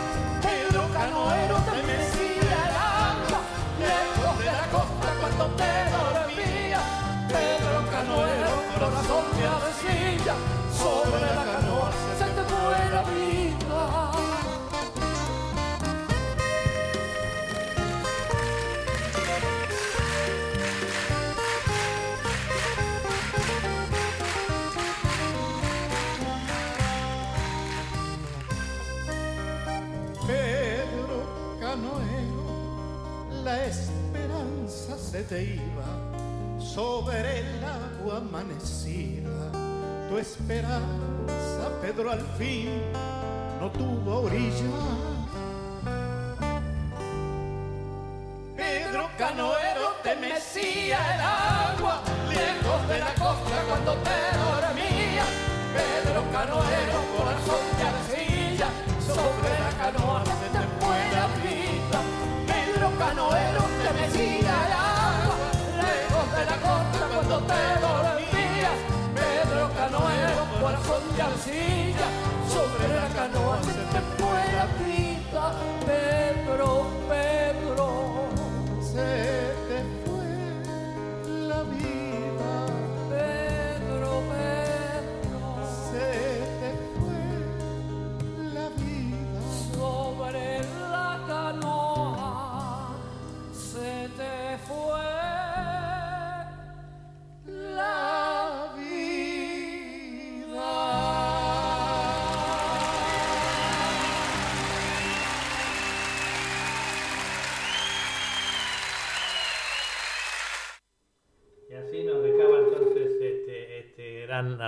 Pedro 0.43 0.83
Canoero 0.93 1.57
te 1.71 1.83
mecía 1.91 2.59
el 2.69 2.77
alma, 3.07 3.41
lejos 3.79 4.39
de 4.39 4.53
la 4.61 4.67
costa 4.77 5.09
cuando 5.21 5.45
te 5.61 5.73
dormías. 5.97 6.87
Pedro 7.29 7.79
Canoero, 7.91 8.51
corazón 8.75 9.25
de 9.37 9.45
arcilla, 9.59 10.35
sobre 10.77 11.27
la 11.39 11.45
canoa 11.53 11.91
se 12.19 12.25
te 12.25 12.43
fue 12.51 12.91
la 12.91 13.03
vida. 13.03 14.56
La 33.47 33.65
esperanza 33.65 34.99
se 34.99 35.23
te 35.23 35.45
iba 35.45 35.89
sobre 36.59 37.39
el 37.39 37.63
agua 37.63 38.17
amanecida. 38.17 39.53
Tu 40.09 40.19
esperanza, 40.19 41.65
Pedro, 41.81 42.11
al 42.11 42.23
fin 42.39 42.83
no 43.61 43.71
tuvo 43.71 44.23
orilla. 44.23 44.73
Pedro 48.57 49.09
Canoero 49.17 49.95
te 50.03 50.17
mecía 50.17 50.99
el 51.15 51.21
agua, 51.21 52.03
lejos 52.29 52.89
de 52.89 52.99
la 52.99 53.15
costa 53.15 53.57
cuando 53.69 53.93
te 54.07 54.19
dormía. 54.43 55.25
Pedro 55.79 56.21
Canoero, 56.33 56.99
corazón 57.17 57.65
de 57.79 57.85
arcilla, 57.95 58.69
sobre 59.07 59.51
la 59.65 59.71
canoa 59.79 60.36
te 67.51 67.63
dormías. 67.81 68.79
Pedro 69.15 69.71
Canoero, 69.75 70.43
corazón 70.61 71.03
de 71.17 71.23
arcilla, 71.23 72.09
sobre 72.49 72.89
la 72.95 73.09
canoa 73.09 73.59
se 73.63 73.73
te 73.93 74.01
fue 74.17 74.43
la 74.59 74.67
vida. 74.85 75.45
Pedro, 75.87 76.69
Pedro, 77.09 77.36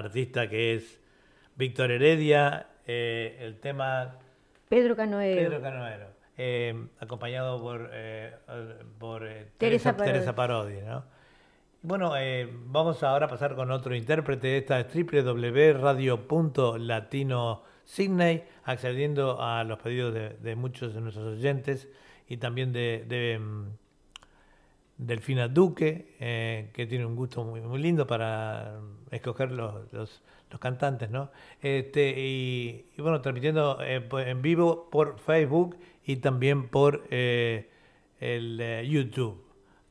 artista 0.09 0.49
que 0.49 0.75
es 0.75 0.99
Víctor 1.55 1.91
Heredia, 1.91 2.69
eh, 2.87 3.37
el 3.41 3.61
tema... 3.61 4.15
Pedro 4.69 4.97
Canoero. 4.97 5.41
Pedro 5.41 5.61
Canoero. 5.61 6.07
Eh, 6.37 6.87
acompañado 6.99 7.61
por, 7.61 7.91
eh, 7.93 8.33
por 8.99 9.29
Teresa, 9.59 9.95
Teresa, 9.97 10.35
Parodi. 10.35 10.81
¿no? 10.81 11.05
Bueno, 11.83 12.15
vamos 12.67 13.03
ahora 13.03 13.27
a 13.27 13.29
pasar 13.29 13.55
con 13.55 13.71
otro 13.71 13.95
intérprete. 13.95 14.57
Esta 14.57 14.81
es 14.81 14.87
www.radio.latino 14.95 17.63
Sydney, 17.85 18.45
accediendo 18.65 19.43
a 19.43 19.63
los 19.65 19.79
pedidos 19.79 20.15
de, 20.15 20.57
muchos 20.57 20.95
de 20.95 21.03
nuestros 21.03 21.39
oyentes 21.39 21.87
y 22.29 22.39
también 22.39 22.73
de, 22.73 23.05
de 23.07 23.39
mm, 23.39 23.67
Delfina 24.99 25.47
Duque, 25.47 26.17
eh, 26.19 26.71
que 26.75 26.87
tiene 26.87 27.07
un 27.07 27.15
gusto 27.15 27.45
muy, 27.45 27.61
muy 27.61 27.81
lindo 27.81 28.07
para 28.07 28.81
escoger 29.13 29.53
los, 29.53 29.93
los, 29.93 30.23
cantantes, 30.59 31.09
¿no? 31.11 31.31
Este, 31.63 32.15
y, 32.19 32.85
bueno, 32.99 33.21
transmitiendo 33.21 33.79
eh, 33.81 34.09
en 34.27 34.43
vivo 34.43 34.89
por 34.91 35.21
Facebook 35.21 35.77
y 36.05 36.17
también 36.17 36.69
por 36.69 37.05
eh, 37.11 37.71
el 38.19 38.89
YouTube 38.89 39.45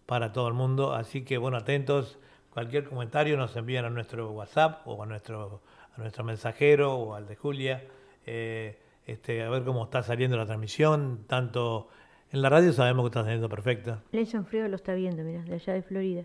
para 0.06 0.34
todo 0.34 0.50
el 0.50 0.56
mundo. 0.56 0.94
Así 0.94 1.24
que, 1.24 1.38
bueno, 1.38 1.58
atentos. 1.58 2.20
Cualquier 2.50 2.86
comentario 2.86 3.38
nos 3.38 3.56
envían 3.56 3.86
a 3.86 3.92
nuestro 3.92 4.32
WhatsApp 4.32 4.82
o 4.88 5.04
a 5.04 5.06
nuestro, 5.06 5.62
a 5.96 6.02
nuestro 6.02 6.24
mensajero 6.24 6.96
o 6.96 7.14
al 7.14 7.28
de 7.28 7.36
Julia. 7.36 7.84
este, 8.26 9.44
a 9.44 9.50
ver 9.50 9.64
cómo 9.64 9.86
está 9.86 10.02
saliendo 10.02 10.38
la 10.38 10.48
transmisión, 10.48 11.26
tanto 11.28 11.88
en 12.32 12.42
la 12.42 12.50
radio 12.50 12.74
sabemos 12.74 13.04
que 13.04 13.08
está 13.08 13.24
saliendo 13.24 13.50
perfecta. 13.50 14.02
Nelson 14.12 14.46
Fredo 14.46 14.68
lo 14.68 14.76
está 14.76 14.94
viendo, 14.94 15.24
mira, 15.24 15.42
de 15.44 15.56
allá 15.56 15.74
de 15.74 15.82
Florida. 15.82 16.24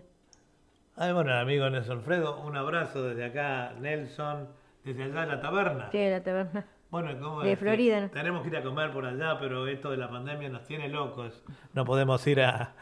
Ah, 0.95 1.11
bueno, 1.11 1.31
el 1.31 1.37
amigo 1.37 1.69
Nelson 1.69 2.01
Fredo, 2.03 2.41
un 2.41 2.55
abrazo 2.55 3.03
desde 3.03 3.25
acá, 3.25 3.73
Nelson, 3.79 4.47
desde 4.83 5.03
allá 5.03 5.21
de 5.21 5.27
la 5.27 5.41
taberna. 5.41 5.89
Sí, 5.91 5.97
de 5.97 6.11
la 6.11 6.23
taberna. 6.23 6.65
Bueno, 6.91 7.19
¿cómo 7.19 7.41
de 7.41 7.55
Florida. 7.55 8.01
¿no? 8.01 8.09
Tenemos 8.11 8.43
que 8.43 8.49
ir 8.49 8.57
a 8.57 8.61
comer 8.61 8.91
por 8.91 9.03
allá, 9.03 9.39
pero 9.39 9.65
esto 9.65 9.89
de 9.89 9.97
la 9.97 10.09
pandemia 10.09 10.49
nos 10.49 10.63
tiene 10.65 10.89
locos. 10.89 11.41
No 11.73 11.85
podemos 11.85 12.25
ir 12.27 12.41
a, 12.41 12.75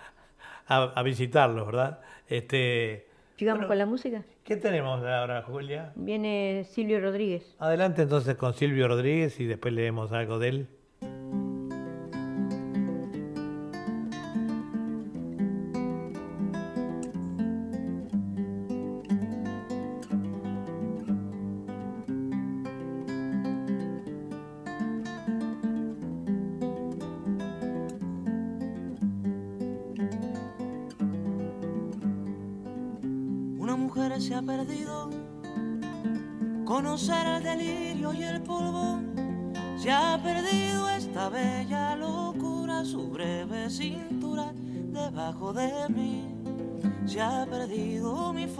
a, 0.68 1.04
visitarlos, 1.04 1.66
¿verdad? 1.66 2.02
Este, 2.28 3.08
¿Sigamos 3.38 3.68
con 3.68 3.78
la 3.78 3.86
música? 3.86 4.24
¿Qué 4.44 4.58
tenemos 4.58 5.02
ahora, 5.06 5.44
Julia? 5.44 5.94
Viene 5.96 6.66
Silvio 6.70 7.00
Rodríguez. 7.00 7.56
Adelante 7.60 8.02
entonces 8.02 8.36
con 8.36 8.54
Silvio 8.54 8.90
Rodríguez 8.90 9.40
y 9.40 9.46
después 9.46 9.74
leemos 9.74 10.12
algo 10.12 10.40
de 10.40 10.50
él. 10.50 10.68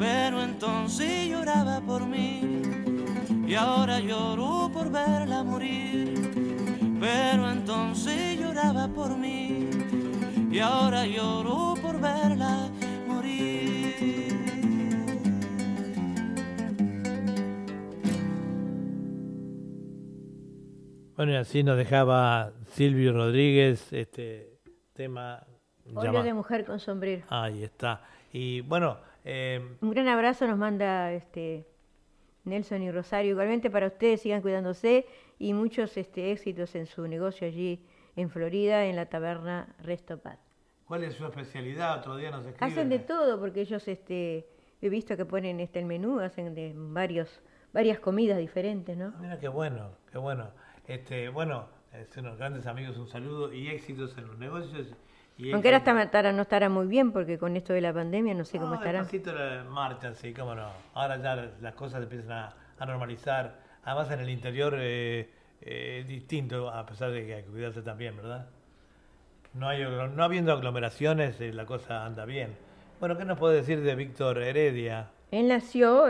pero 0.00 0.42
entonces 0.42 1.28
lloraba 1.28 1.82
por 1.82 2.06
mí 2.06 2.40
y 3.46 3.54
ahora 3.54 4.00
lloro 4.00 4.70
por 4.72 4.90
verla 4.90 5.44
morir. 5.44 6.14
Pero 6.98 7.50
entonces 7.50 8.40
lloraba 8.40 8.88
por 8.88 9.14
mí 9.18 9.68
y 10.50 10.58
ahora 10.58 11.04
lloro 11.04 11.74
por 11.82 12.00
verla 12.00 12.70
morir. 13.06 14.30
Bueno, 21.14 21.32
y 21.32 21.36
así 21.36 21.62
nos 21.62 21.76
dejaba 21.76 22.52
Silvio 22.72 23.12
Rodríguez 23.12 23.92
este 23.92 24.60
tema. 24.94 25.46
Llama... 25.84 26.22
de 26.22 26.32
mujer 26.32 26.64
con 26.64 26.80
sombrero. 26.80 27.26
Ahí 27.28 27.64
está. 27.64 28.00
Y 28.32 28.62
bueno, 28.62 28.96
Em, 29.24 29.76
un 29.80 29.90
gran 29.90 30.08
abrazo 30.08 30.46
nos 30.46 30.58
manda 30.58 31.12
este 31.12 31.66
Nelson 32.44 32.82
y 32.82 32.90
Rosario. 32.90 33.32
Igualmente 33.32 33.70
para 33.70 33.86
ustedes 33.88 34.22
sigan 34.22 34.42
cuidándose 34.42 35.06
y 35.38 35.52
muchos 35.52 35.96
este, 35.96 36.32
éxitos 36.32 36.74
en 36.74 36.86
su 36.86 37.06
negocio 37.06 37.46
allí 37.46 37.84
en 38.16 38.30
Florida, 38.30 38.86
en 38.86 38.96
la 38.96 39.06
taberna 39.06 39.74
Restopat. 39.82 40.38
¿Cuál 40.86 41.04
es 41.04 41.14
su 41.14 41.24
especialidad? 41.24 41.98
Otro 41.98 42.16
día 42.16 42.30
nos 42.30 42.44
escriben. 42.44 42.72
Hacen 42.72 42.88
de 42.88 42.98
todo 42.98 43.38
porque 43.38 43.60
ellos 43.60 43.86
este, 43.86 44.48
he 44.80 44.88
visto 44.88 45.16
que 45.16 45.24
ponen 45.24 45.60
este 45.60 45.78
el 45.78 45.86
menú, 45.86 46.18
hacen 46.20 46.54
de 46.54 46.72
varios 46.74 47.42
varias 47.72 48.00
comidas 48.00 48.38
diferentes, 48.38 48.96
¿no? 48.96 49.12
Ah, 49.14 49.18
mira 49.20 49.38
qué 49.38 49.48
bueno, 49.48 49.92
qué 50.10 50.18
bueno. 50.18 50.50
Este, 50.86 51.28
bueno, 51.28 51.68
son 52.12 52.26
unos 52.26 52.38
grandes 52.38 52.66
amigos, 52.66 52.96
un 52.96 53.06
saludo 53.06 53.52
y 53.52 53.68
éxitos 53.68 54.16
en 54.18 54.26
los 54.26 54.38
negocios 54.38 54.88
aunque 55.52 55.68
ahora 55.74 56.04
está, 56.04 56.32
no 56.32 56.42
estará 56.42 56.68
muy 56.68 56.86
bien 56.86 57.12
porque 57.12 57.38
con 57.38 57.56
esto 57.56 57.72
de 57.72 57.80
la 57.80 57.92
pandemia 57.92 58.34
no 58.34 58.44
sé 58.44 58.58
cómo 58.58 58.74
estará. 58.74 59.02
la 59.02 59.64
marcha, 59.64 60.14
sí, 60.14 60.32
cómo 60.32 60.54
no. 60.54 60.68
Ahora 60.94 61.16
ya 61.16 61.50
las 61.60 61.74
cosas 61.74 62.02
empiezan 62.02 62.32
a, 62.32 62.86
normalizar. 62.86 63.58
Además 63.84 64.10
en 64.10 64.20
el 64.20 64.30
interior 64.30 64.74
eh, 64.78 65.30
eh, 65.60 65.98
es 66.00 66.08
distinto, 66.08 66.70
a 66.70 66.84
pesar 66.86 67.10
de 67.10 67.26
que 67.26 67.34
hay 67.34 67.42
que 67.42 67.50
cuidarse 67.50 67.82
también, 67.82 68.16
¿verdad? 68.16 68.46
No, 69.54 69.68
hay, 69.68 69.82
no 69.82 70.22
habiendo 70.22 70.52
aglomeraciones, 70.52 71.40
eh, 71.40 71.52
la 71.52 71.66
cosa 71.66 72.04
anda 72.04 72.24
bien. 72.24 72.56
Bueno, 73.00 73.16
¿qué 73.16 73.24
nos 73.24 73.38
puede 73.38 73.56
decir 73.56 73.80
de 73.82 73.94
Víctor 73.94 74.38
Heredia? 74.38 75.10
Él 75.30 75.48
nació, 75.48 76.04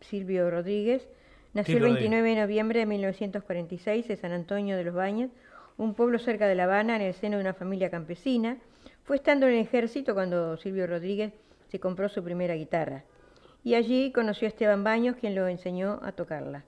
Silvio 0.00 0.50
Rodríguez, 0.50 1.08
nació 1.52 1.76
el 1.76 1.82
29 1.82 2.30
de 2.30 2.40
noviembre 2.40 2.78
de 2.80 2.86
1946 2.86 4.08
en 4.08 4.16
San 4.16 4.32
Antonio 4.32 4.76
de 4.76 4.84
los 4.84 4.94
Baños, 4.94 5.30
un 5.80 5.94
pueblo 5.94 6.18
cerca 6.18 6.46
de 6.46 6.54
La 6.54 6.64
Habana, 6.64 6.96
en 6.96 7.02
el 7.02 7.14
seno 7.14 7.36
de 7.36 7.42
una 7.42 7.54
familia 7.54 7.90
campesina. 7.90 8.58
Fue 9.04 9.16
estando 9.16 9.46
en 9.46 9.54
el 9.54 9.60
ejército 9.60 10.12
cuando 10.12 10.58
Silvio 10.58 10.86
Rodríguez 10.86 11.32
se 11.68 11.80
compró 11.80 12.10
su 12.10 12.22
primera 12.22 12.54
guitarra. 12.54 13.04
Y 13.64 13.74
allí 13.74 14.12
conoció 14.12 14.46
a 14.46 14.50
Esteban 14.50 14.84
Baños, 14.84 15.16
quien 15.16 15.34
lo 15.34 15.48
enseñó 15.48 15.98
a 16.02 16.12
tocarla. 16.12 16.64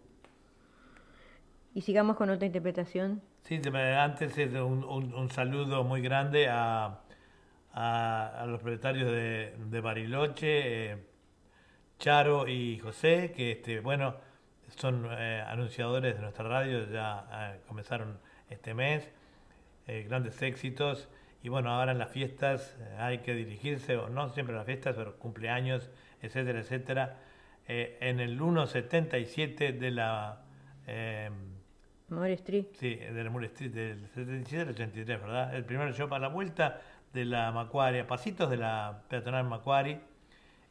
Y 1.74 1.82
sigamos 1.82 2.16
con 2.16 2.30
otra 2.30 2.46
interpretación. 2.46 3.20
Sí, 3.42 3.60
antes 3.98 4.34
un, 4.54 4.82
un, 4.82 5.30
saludo 5.30 5.84
muy 5.84 6.00
grande 6.00 6.48
a, 6.48 7.00
a, 7.74 8.44
los 8.46 8.60
propietarios 8.62 9.10
de, 9.10 9.80
Bariloche, 9.82 10.92
eh, 10.92 10.96
Charo 11.98 12.48
y 12.48 12.78
José, 12.78 13.32
que 13.36 13.52
este, 13.52 13.80
bueno, 13.80 14.14
son 14.76 15.06
eh, 15.10 15.44
anunciadores 15.46 16.14
de 16.14 16.22
nuestra 16.22 16.48
radio, 16.48 16.88
ya 16.90 17.26
eh, 17.30 17.60
comenzaron 17.68 18.18
este 18.52 18.74
mes, 18.74 19.08
eh, 19.86 20.04
grandes 20.08 20.40
éxitos. 20.42 21.08
Y 21.42 21.48
bueno, 21.48 21.70
ahora 21.70 21.92
en 21.92 21.98
las 21.98 22.10
fiestas 22.10 22.76
hay 22.98 23.18
que 23.18 23.34
dirigirse, 23.34 23.96
o 23.96 24.08
no 24.08 24.28
siempre 24.30 24.52
en 24.52 24.58
las 24.58 24.66
fiestas, 24.66 24.94
pero 24.96 25.18
cumpleaños, 25.18 25.90
etcétera, 26.20 26.60
etcétera, 26.60 27.18
en 27.66 28.20
el 28.20 28.38
177 28.38 29.72
de 29.72 29.90
la... 29.90 30.42
Moore 32.12 32.34
Street. 32.34 32.66
Sí, 32.74 32.94
de 32.94 33.24
la 33.24 33.30
Moore 33.30 33.46
Street, 33.46 33.72
del 33.72 34.08
77 34.14 34.62
al 34.62 34.68
83, 34.68 35.20
¿verdad? 35.20 35.54
El 35.56 35.64
primer 35.64 35.92
show 35.94 36.08
para 36.08 36.20
la 36.20 36.28
vuelta 36.28 36.80
de 37.12 37.24
la 37.24 37.50
Macquarie, 37.52 38.00
a 38.00 38.06
pasitos 38.06 38.50
de 38.50 38.56
la 38.56 39.02
peatonal 39.08 39.44
Macquarie, 39.44 40.00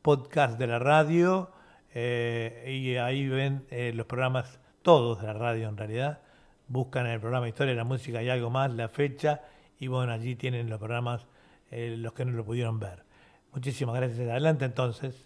podcasts 0.01 0.57
de 0.57 0.67
la 0.67 0.79
radio 0.79 1.51
eh, 1.93 2.65
y 2.67 2.95
ahí 2.97 3.27
ven 3.27 3.65
eh, 3.69 3.91
los 3.93 4.05
programas, 4.05 4.59
todos 4.81 5.21
de 5.21 5.27
la 5.27 5.33
radio 5.33 5.69
en 5.69 5.77
realidad. 5.77 6.21
Buscan 6.67 7.07
el 7.07 7.19
programa 7.19 7.47
Historia, 7.47 7.73
la 7.73 7.83
música 7.83 8.21
y 8.21 8.29
algo 8.29 8.49
más, 8.49 8.71
la 8.73 8.89
fecha, 8.89 9.41
y 9.79 9.87
bueno, 9.87 10.11
allí 10.11 10.35
tienen 10.35 10.69
los 10.69 10.77
programas, 10.77 11.25
los 11.71 12.13
que 12.13 12.25
no 12.25 12.31
lo 12.31 12.45
pudieron 12.45 12.79
ver. 12.79 13.03
Muchísimas 13.53 13.95
gracias. 13.95 14.27
Adelante 14.29 14.65
entonces. 14.65 15.25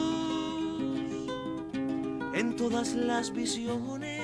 todas 2.61 2.93
las 2.93 3.33
visiones. 3.33 4.21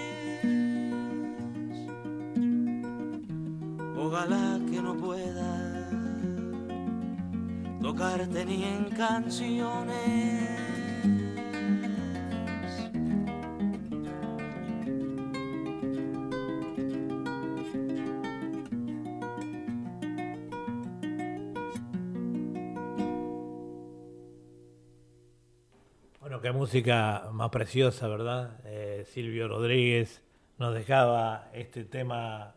Ojalá 3.98 4.60
que 4.70 4.80
no 4.80 4.96
pueda 4.96 5.90
tocarte 7.82 8.46
ni 8.46 8.64
en 8.64 8.86
canciones. 8.96 10.57
Música 26.68 27.30
más 27.32 27.50
preciosa, 27.50 28.10
¿verdad? 28.10 28.60
Eh, 28.66 29.06
Silvio 29.14 29.48
Rodríguez 29.48 30.22
nos 30.58 30.74
dejaba 30.74 31.48
este 31.54 31.86
tema 31.86 32.56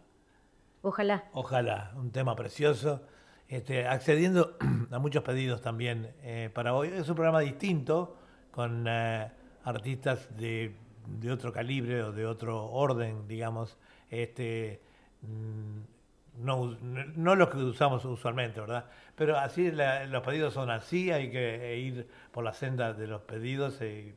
Ojalá. 0.82 1.28
Ojalá, 1.32 1.92
un 1.94 2.10
tema 2.10 2.34
precioso. 2.34 3.02
Este, 3.46 3.86
accediendo 3.86 4.58
a 4.90 4.98
muchos 4.98 5.22
pedidos 5.22 5.60
también 5.60 6.12
eh, 6.24 6.50
para 6.52 6.74
hoy. 6.74 6.88
Es 6.88 7.08
un 7.08 7.14
programa 7.14 7.38
distinto, 7.38 8.16
con 8.50 8.84
eh, 8.88 9.30
artistas 9.62 10.36
de, 10.36 10.74
de, 11.06 11.30
otro 11.30 11.52
calibre 11.52 12.02
o 12.02 12.10
de 12.10 12.26
otro 12.26 12.66
orden, 12.66 13.28
digamos. 13.28 13.78
Este, 14.10 14.82
mm, 15.22 15.99
no, 16.42 16.76
no 16.80 17.34
los 17.36 17.50
que 17.50 17.58
usamos 17.58 18.04
usualmente, 18.04 18.60
¿verdad? 18.60 18.86
Pero 19.14 19.38
así 19.38 19.70
la, 19.70 20.06
los 20.06 20.22
pedidos 20.22 20.54
son 20.54 20.70
así, 20.70 21.10
hay 21.10 21.30
que 21.30 21.78
ir 21.78 22.08
por 22.32 22.44
la 22.44 22.52
senda 22.52 22.92
de 22.92 23.06
los 23.06 23.22
pedidos. 23.22 23.80
Y, 23.82 24.14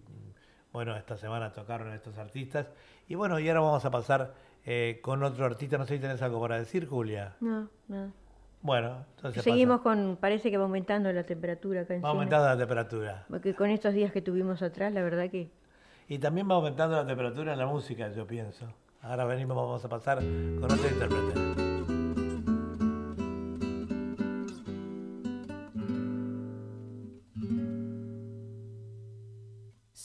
bueno, 0.72 0.95
esta 0.95 1.18
semana 1.18 1.52
tocaron 1.52 1.94
estos 1.94 2.18
artistas. 2.18 2.68
Y 3.08 3.16
bueno, 3.16 3.40
y 3.40 3.48
ahora 3.48 3.62
vamos 3.62 3.86
a 3.86 3.91
pasar 3.91 4.34
eh, 4.66 5.00
con 5.02 5.24
otro 5.24 5.45
artista. 5.45 5.78
No 5.78 5.86
sé 5.86 5.95
si 5.95 6.02
tenés 6.02 6.22
algo 6.22 6.40
para 6.41 6.58
decir, 6.58 6.88
Julia. 6.88 7.36
No, 7.40 7.70
nada. 7.88 8.10
Bueno, 8.62 9.06
entonces 9.18 9.44
seguimos 9.44 9.82
con, 9.82 10.18
parece 10.20 10.50
que 10.50 10.58
va 10.58 10.64
aumentando 10.64 11.12
la 11.12 11.26
temperatura 11.26 11.82
acá 11.82 11.95
en 11.95 12.04
Va 12.04 12.10
aumentando 12.10 12.48
la 12.48 12.58
temperatura. 12.58 13.26
Porque 13.30 13.54
con 13.54 13.70
estos 13.70 13.94
días 13.94 14.14
que 14.14 14.22
tuvimos 14.22 14.62
atrás, 14.62 14.94
la 14.94 15.04
verdad 15.04 15.30
que... 15.30 15.52
Y 16.08 16.18
también 16.18 16.50
va 16.50 16.56
aumentando 16.56 16.95
la 16.95 17.06
temperatura 17.06 17.52
en 17.54 17.60
la 17.60 17.68
música, 17.68 18.10
yo 18.14 18.26
pienso. 18.26 18.66
Ahora 19.02 19.26
venimos, 19.26 19.58
vamos 19.58 19.84
a 19.84 19.90
pasar 19.90 20.20
con 20.20 20.64
otro 20.64 20.90
intérprete. 20.90 21.73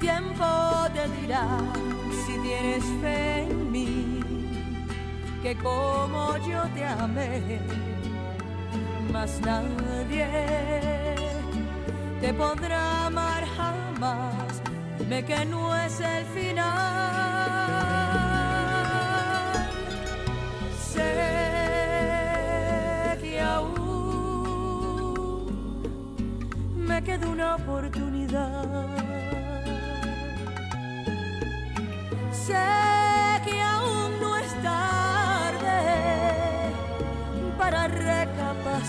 Tiempo 0.00 0.44
te 0.92 1.08
dirá 1.20 1.46
si 2.24 2.38
tienes 2.38 2.84
fe 3.00 3.42
en 3.42 3.70
mí, 3.72 4.20
que 5.42 5.56
como 5.56 6.36
yo 6.46 6.62
te 6.74 6.84
amé, 6.84 7.60
más 9.10 9.40
nadie 9.40 10.26
te 12.20 12.34
podrá 12.34 13.06
amar 13.06 13.44
jamás. 13.56 14.62
Dime 14.98 15.24
que 15.24 15.44
no 15.46 15.74
es 15.74 16.00
el 16.00 16.26
final. 16.26 16.66
Sé 20.78 21.12
que 23.22 23.40
aún 23.40 23.76
me 26.76 27.02
queda 27.02 27.28
una 27.28 27.56
oportunidad. 27.56 28.25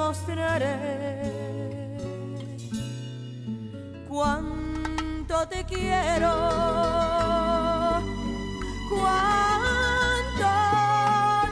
Demostraré 0.00 1.20
cuánto 4.08 5.46
te 5.48 5.64
quiero, 5.64 6.32
cuánto 8.88 10.52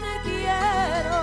te 0.00 0.14
quiero. 0.28 1.18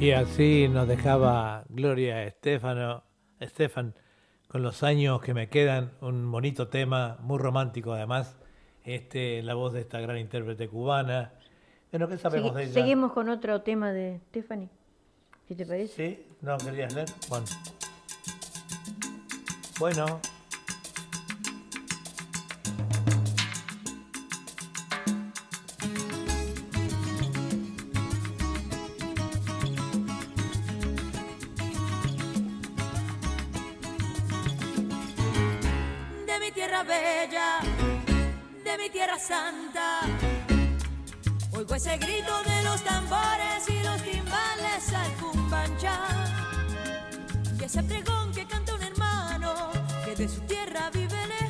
Y 0.00 0.12
así 0.12 0.68
nos 0.68 0.86
dejaba 0.86 1.64
Gloria 1.68 2.22
Estefano, 2.22 3.02
Estefan, 3.40 3.94
con 4.50 4.62
los 4.62 4.82
años 4.82 5.20
que 5.20 5.32
me 5.32 5.48
quedan, 5.48 5.92
un 6.00 6.30
bonito 6.30 6.66
tema, 6.68 7.16
muy 7.20 7.38
romántico 7.38 7.92
además, 7.92 8.36
este, 8.84 9.42
la 9.42 9.54
voz 9.54 9.72
de 9.72 9.80
esta 9.80 10.00
gran 10.00 10.18
intérprete 10.18 10.68
cubana. 10.68 11.32
Bueno, 11.92 12.08
¿qué 12.08 12.18
sabemos 12.18 12.50
Segui- 12.50 12.54
de 12.56 12.62
ella? 12.64 12.72
Seguimos 12.74 13.12
con 13.12 13.28
otro 13.28 13.62
tema 13.62 13.92
de 13.92 14.18
Stephanie, 14.28 14.68
si 15.46 15.54
te 15.54 15.64
parece. 15.66 15.94
¿Sí? 16.16 16.26
¿No 16.40 16.58
querías 16.58 16.92
leer? 16.94 17.08
Bueno. 17.28 17.46
Bueno. 19.78 20.20
Tierra 36.60 36.82
bella, 36.82 37.60
de 38.64 38.76
mi 38.76 38.90
tierra 38.90 39.18
santa. 39.18 40.00
Oigo 41.52 41.74
ese 41.74 41.96
grito 41.96 42.34
de 42.42 42.62
los 42.64 42.84
tambores 42.84 43.66
y 43.66 43.82
los 43.82 44.02
timbales 44.02 44.92
al 44.92 45.10
cumbanchá. 45.14 45.98
Y 47.58 47.64
ese 47.64 47.82
pregón 47.82 48.30
que 48.34 48.46
canta 48.46 48.74
un 48.74 48.82
hermano 48.82 49.70
que 50.04 50.14
de 50.14 50.28
su 50.28 50.40
tierra 50.42 50.90
vive 50.92 51.26
lejano 51.28 51.49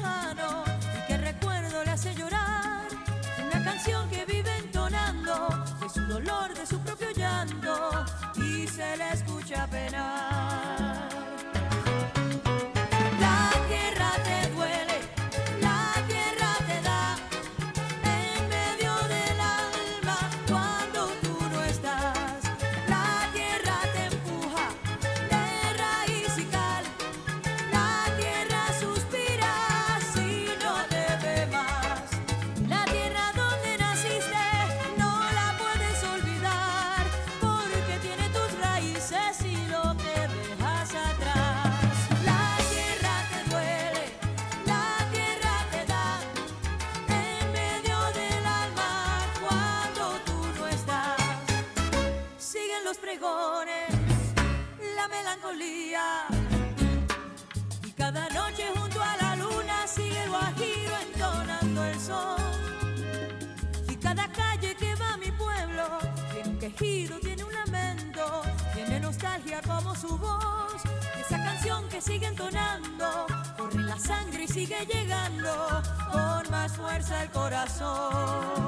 corazón. 77.60 78.59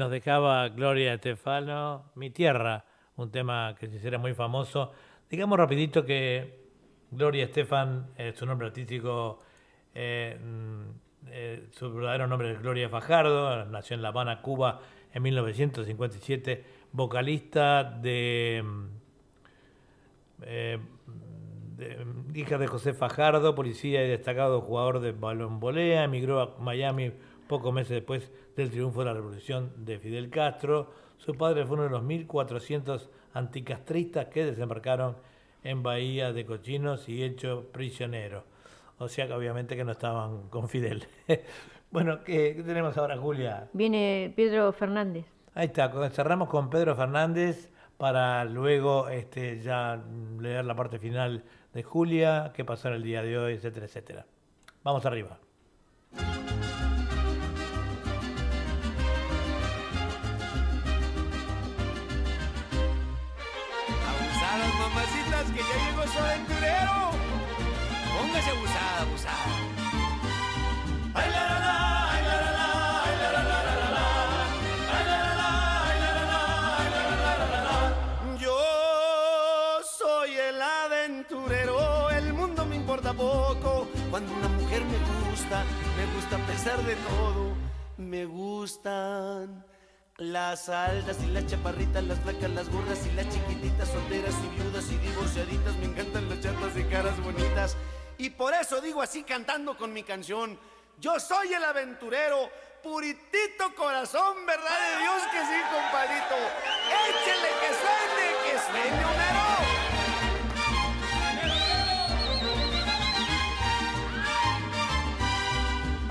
Nos 0.00 0.10
dejaba 0.10 0.66
Gloria 0.70 1.12
Estefano, 1.12 2.10
Mi 2.14 2.30
Tierra, 2.30 2.86
un 3.16 3.30
tema 3.30 3.74
que 3.78 3.86
se 3.86 3.96
hiciera 3.96 4.16
muy 4.16 4.32
famoso. 4.32 4.92
Digamos 5.28 5.58
rapidito 5.58 6.06
que 6.06 6.58
Gloria 7.10 7.44
Estefan, 7.44 8.06
su 8.34 8.46
nombre 8.46 8.68
artístico, 8.68 9.40
eh, 9.94 10.38
mm, 10.42 10.82
eh, 11.26 11.66
su 11.72 11.92
verdadero 11.92 12.26
nombre 12.26 12.50
es 12.52 12.62
Gloria 12.62 12.88
Fajardo, 12.88 13.66
nació 13.66 13.94
en 13.94 14.00
La 14.00 14.08
Habana, 14.08 14.40
Cuba, 14.40 14.80
en 15.12 15.22
1957, 15.22 16.64
vocalista 16.92 17.84
de, 17.84 18.64
mm, 18.64 18.84
eh, 20.44 20.78
de- 21.76 22.06
hija 22.40 22.56
de 22.56 22.66
José 22.68 22.94
Fajardo, 22.94 23.54
policía 23.54 24.02
y 24.02 24.08
destacado 24.08 24.62
jugador 24.62 25.00
de 25.00 25.12
balón 25.12 25.60
volea, 25.60 26.04
emigró 26.04 26.40
a 26.40 26.56
Miami 26.58 27.12
pocos 27.50 27.74
meses 27.74 27.90
después 27.90 28.30
del 28.54 28.70
triunfo 28.70 29.00
de 29.00 29.06
la 29.06 29.12
revolución 29.12 29.72
de 29.84 29.98
Fidel 29.98 30.30
Castro. 30.30 30.92
Su 31.18 31.34
padre 31.34 31.66
fue 31.66 31.74
uno 31.74 31.82
de 31.82 31.90
los 31.90 32.02
1.400 32.04 33.08
anticastristas 33.34 34.26
que 34.26 34.44
desembarcaron 34.44 35.16
en 35.64 35.82
Bahía 35.82 36.32
de 36.32 36.46
Cochinos 36.46 37.08
y 37.08 37.24
hecho 37.24 37.66
prisionero. 37.72 38.44
O 38.98 39.08
sea 39.08 39.26
que 39.26 39.32
obviamente 39.32 39.74
que 39.76 39.82
no 39.82 39.90
estaban 39.90 40.48
con 40.48 40.68
Fidel. 40.68 41.08
bueno, 41.90 42.22
¿qué, 42.22 42.54
qué 42.54 42.62
tenemos 42.62 42.96
ahora, 42.96 43.18
Julia? 43.18 43.68
Viene 43.72 44.32
Pedro 44.36 44.72
Fernández. 44.72 45.26
Ahí 45.52 45.66
está, 45.66 45.90
cerramos 46.10 46.48
con 46.48 46.70
Pedro 46.70 46.94
Fernández 46.94 47.68
para 47.98 48.44
luego 48.44 49.08
este, 49.08 49.60
ya 49.60 50.00
leer 50.38 50.64
la 50.64 50.76
parte 50.76 51.00
final 51.00 51.42
de 51.74 51.82
Julia, 51.82 52.52
qué 52.54 52.64
pasó 52.64 52.86
en 52.88 52.94
el 52.94 53.02
día 53.02 53.22
de 53.22 53.36
hoy, 53.36 53.54
etcétera, 53.54 53.86
etcétera. 53.86 54.26
Vamos 54.84 55.04
arriba. 55.04 55.40
Cuando 84.10 84.32
una 84.32 84.48
mujer 84.48 84.82
me 84.84 85.30
gusta, 85.30 85.64
me 85.96 86.14
gusta 86.14 86.36
a 86.36 86.46
pesar 86.46 86.82
de 86.84 86.96
todo. 86.96 87.54
Me 87.96 88.24
gustan 88.24 89.64
las 90.16 90.68
altas 90.68 91.18
y 91.22 91.26
las 91.26 91.46
chaparritas, 91.46 92.02
las 92.04 92.18
flacas, 92.20 92.50
las 92.50 92.68
gordas 92.70 93.06
y 93.06 93.12
las 93.12 93.28
chiquititas, 93.28 93.88
solteras 93.88 94.34
y 94.44 94.60
viudas 94.60 94.90
y 94.90 94.96
divorciaditas. 94.98 95.76
Me 95.76 95.84
encantan 95.86 96.28
las 96.28 96.40
chatas 96.40 96.76
y 96.76 96.84
caras 96.84 97.22
bonitas. 97.22 97.76
Y 98.18 98.30
por 98.30 98.54
eso 98.54 98.80
digo 98.80 99.02
así 99.02 99.22
cantando 99.22 99.76
con 99.76 99.92
mi 99.92 100.02
canción. 100.02 100.58
Yo 100.98 101.20
soy 101.20 101.52
el 101.54 101.64
aventurero, 101.64 102.50
puritito 102.82 103.74
corazón, 103.76 104.44
verdad 104.46 104.78
de 104.92 105.02
Dios 105.02 105.22
que 105.30 105.40
sí, 105.40 105.60
compadrito. 105.72 106.36
Échele 107.06 107.48
que 107.60 107.70
suene, 107.80 108.26
que 108.44 108.58
suene 108.58 109.04
Homero. 109.04 109.79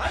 El 0.02 0.08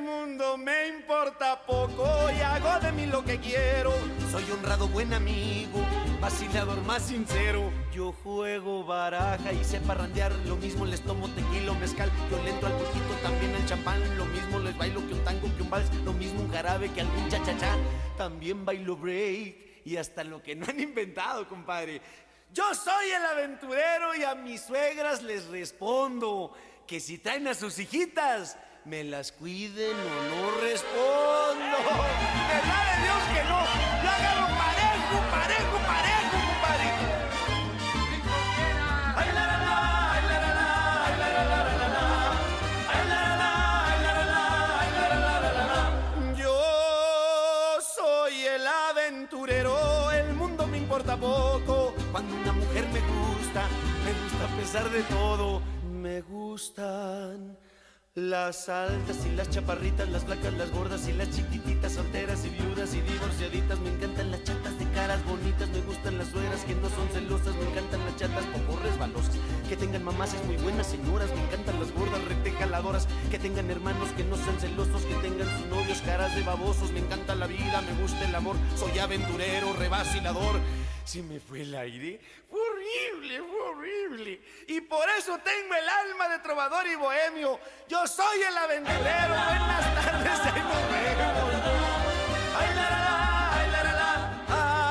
mundo 0.00 0.56
me 0.56 0.88
importa 0.88 1.60
poco 1.66 2.06
y 2.30 2.40
hago 2.40 2.78
de 2.80 2.92
mí 2.92 3.06
lo 3.06 3.24
que 3.24 3.40
quiero. 3.40 3.92
Soy 4.30 4.44
honrado, 4.52 4.86
buen 4.86 5.12
amigo, 5.12 5.80
vacilador 6.20 6.80
más 6.82 7.02
sincero. 7.02 7.72
Yo 7.92 8.12
juego 8.12 8.84
baraja 8.84 9.52
y 9.52 9.64
sé 9.64 9.80
parrandear. 9.80 10.30
Lo 10.46 10.54
mismo 10.54 10.86
les 10.86 11.00
tomo 11.00 11.28
tequila 11.30 11.72
mezcal. 11.72 12.12
Yo 12.30 12.40
lento 12.44 12.66
al 12.66 12.74
poquito, 12.74 13.12
también 13.24 13.52
al 13.56 13.66
champán. 13.66 13.98
Lo 14.16 14.26
mismo 14.26 14.60
les 14.60 14.78
bailo 14.78 15.04
que 15.08 15.14
un 15.14 15.24
tango, 15.24 15.48
que 15.56 15.62
un 15.62 15.70
vals. 15.70 15.92
Lo 16.04 16.12
mismo 16.12 16.42
un 16.42 16.52
jarabe 16.52 16.92
que 16.92 17.00
algún 17.00 17.28
cha-cha-cha. 17.28 17.76
También 18.16 18.64
bailo 18.64 18.96
break 18.96 19.73
y 19.84 19.96
hasta 19.96 20.24
lo 20.24 20.42
que 20.42 20.54
no 20.54 20.66
han 20.66 20.80
inventado, 20.80 21.46
compadre. 21.48 22.00
Yo 22.52 22.74
soy 22.74 23.10
el 23.10 23.24
aventurero 23.24 24.14
y 24.14 24.22
a 24.22 24.34
mis 24.34 24.62
suegras 24.62 25.22
les 25.22 25.46
respondo 25.46 26.52
que 26.86 27.00
si 27.00 27.18
traen 27.18 27.48
a 27.48 27.54
sus 27.54 27.78
hijitas, 27.78 28.56
me 28.84 29.02
las 29.02 29.32
cuiden 29.32 29.96
o 29.96 30.22
no 30.28 30.50
respondo. 30.60 31.76
¿Verdad 32.48 32.84
de 32.90 33.02
Dios 33.02 33.22
que 33.34 33.44
no? 33.48 33.58
Yo 34.02 34.10
agarro 34.10 34.46
parejo, 34.58 35.30
parejo, 35.30 35.76
parejo, 35.86 36.03
pesar 54.64 54.90
de 54.90 55.02
todo. 55.02 55.60
Me 55.92 56.22
gustan 56.22 57.58
las 58.14 58.70
altas 58.70 59.26
y 59.26 59.36
las 59.36 59.50
chaparritas, 59.50 60.08
las 60.08 60.24
flacas, 60.24 60.54
las 60.54 60.70
gordas 60.70 61.06
y 61.06 61.12
las 61.12 61.28
chiquititas, 61.30 61.92
solteras 61.92 62.46
y 62.46 62.48
viudas 62.48 62.94
y 62.94 63.02
divorciaditas. 63.02 63.78
Me 63.80 63.90
encantan 63.90 64.30
las 64.30 64.42
chatas 64.42 64.78
de 64.78 64.86
caras 64.92 65.22
bonitas, 65.26 65.68
me 65.68 65.82
gustan 65.82 66.16
las 66.16 66.28
suegras 66.28 66.64
que 66.64 66.74
no 66.76 66.88
son 66.88 67.06
celosas, 67.12 67.54
me 67.56 67.68
encantan 67.68 68.06
las 68.06 68.16
chatas 68.16 68.44
poco 68.46 68.80
resbalosas, 68.82 69.36
que 69.68 69.76
tengan 69.76 70.02
mamás 70.02 70.34
muy 70.46 70.56
buenas 70.56 70.86
señoras, 70.86 71.28
me 71.34 71.44
encantan 71.44 71.78
las 71.78 71.92
gordas 71.92 72.24
retejaladoras, 72.24 73.06
que 73.30 73.38
tengan 73.38 73.70
hermanos 73.70 74.08
que 74.16 74.24
no 74.24 74.36
sean 74.36 74.58
celosos, 74.58 75.02
que 75.02 75.14
tengan 75.16 75.48
sus 75.58 75.66
novios 75.66 76.00
caras 76.00 76.34
de 76.34 76.42
babosos. 76.42 76.90
Me 76.92 77.00
encanta 77.00 77.34
la 77.34 77.46
vida, 77.46 77.82
me 77.82 78.00
gusta 78.00 78.24
el 78.26 78.34
amor, 78.34 78.56
soy 78.76 78.98
aventurero, 78.98 79.74
revacilador. 79.74 80.58
Si 81.04 81.22
me 81.22 81.38
fue 81.38 81.60
el 81.60 81.74
aire, 81.74 82.18
fue 82.50 82.58
horrible, 82.60 83.40
fue 83.42 83.60
horrible. 83.68 84.40
Y 84.66 84.80
por 84.80 85.08
eso 85.10 85.38
tengo 85.44 85.74
el 85.74 85.88
alma 85.88 86.28
de 86.28 86.38
trovador 86.40 86.86
y 86.86 86.96
bohemio. 86.96 87.60
Yo 87.88 88.06
soy 88.06 88.40
el 88.42 88.56
aventurero. 88.56 89.34
Buenas 89.34 89.94
tardes, 89.94 90.40
ahí 90.40 90.62
nos. 90.62 90.74
Ay, 92.56 92.74
la, 92.74 92.90
la, 92.90 93.66
la, 93.70 93.82
la, 93.84 93.92
la. 93.92 94.12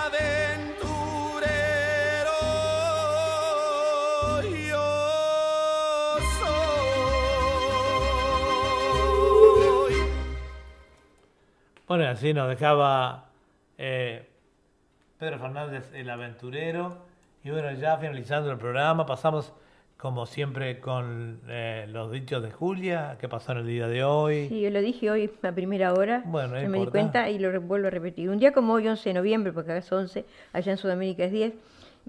Aventurero, 0.06 2.40
yo 4.70 4.84
soy. 9.94 9.96
Bueno, 11.88 12.08
así 12.10 12.34
nos 12.34 12.50
dejaba 12.50 13.30
eh, 13.78 14.28
Pedro 15.24 15.40
Fernández, 15.40 15.90
el 15.94 16.10
aventurero. 16.10 16.98
Y 17.46 17.50
bueno, 17.50 17.72
ya 17.80 17.96
finalizando 17.98 18.52
el 18.52 18.58
programa, 18.58 19.06
pasamos 19.06 19.54
como 19.96 20.26
siempre 20.26 20.82
con 20.82 21.40
eh, 21.48 21.86
los 21.90 22.12
dichos 22.12 22.44
de 22.44 22.52
Julia, 22.52 23.16
que 23.22 23.30
pasó 23.30 23.54
en 23.54 23.60
el 23.60 23.68
día 23.68 23.88
de 23.88 24.04
hoy. 24.04 24.50
Sí, 24.50 24.60
yo 24.60 24.70
lo 24.70 24.82
dije 24.82 25.10
hoy 25.10 25.32
a 25.42 25.52
primera 25.54 25.94
hora. 25.94 26.24
Bueno, 26.26 26.60
yo 26.62 26.68
me 26.68 26.80
di 26.80 26.88
cuenta 26.88 27.30
y 27.30 27.40
lo 27.40 27.62
vuelvo 27.62 27.88
a 27.88 27.90
repetir. 27.90 28.30
Un 28.30 28.38
día 28.40 28.52
como 28.52 28.74
hoy, 28.74 28.86
11 28.86 29.12
de 29.12 29.14
noviembre, 29.14 29.54
porque 29.54 29.72
acá 29.72 29.78
es 29.80 29.90
11, 29.90 30.26
allá 30.52 30.72
en 30.74 30.78
Sudamérica 30.78 31.24
es 31.24 31.32
10, 31.32 31.54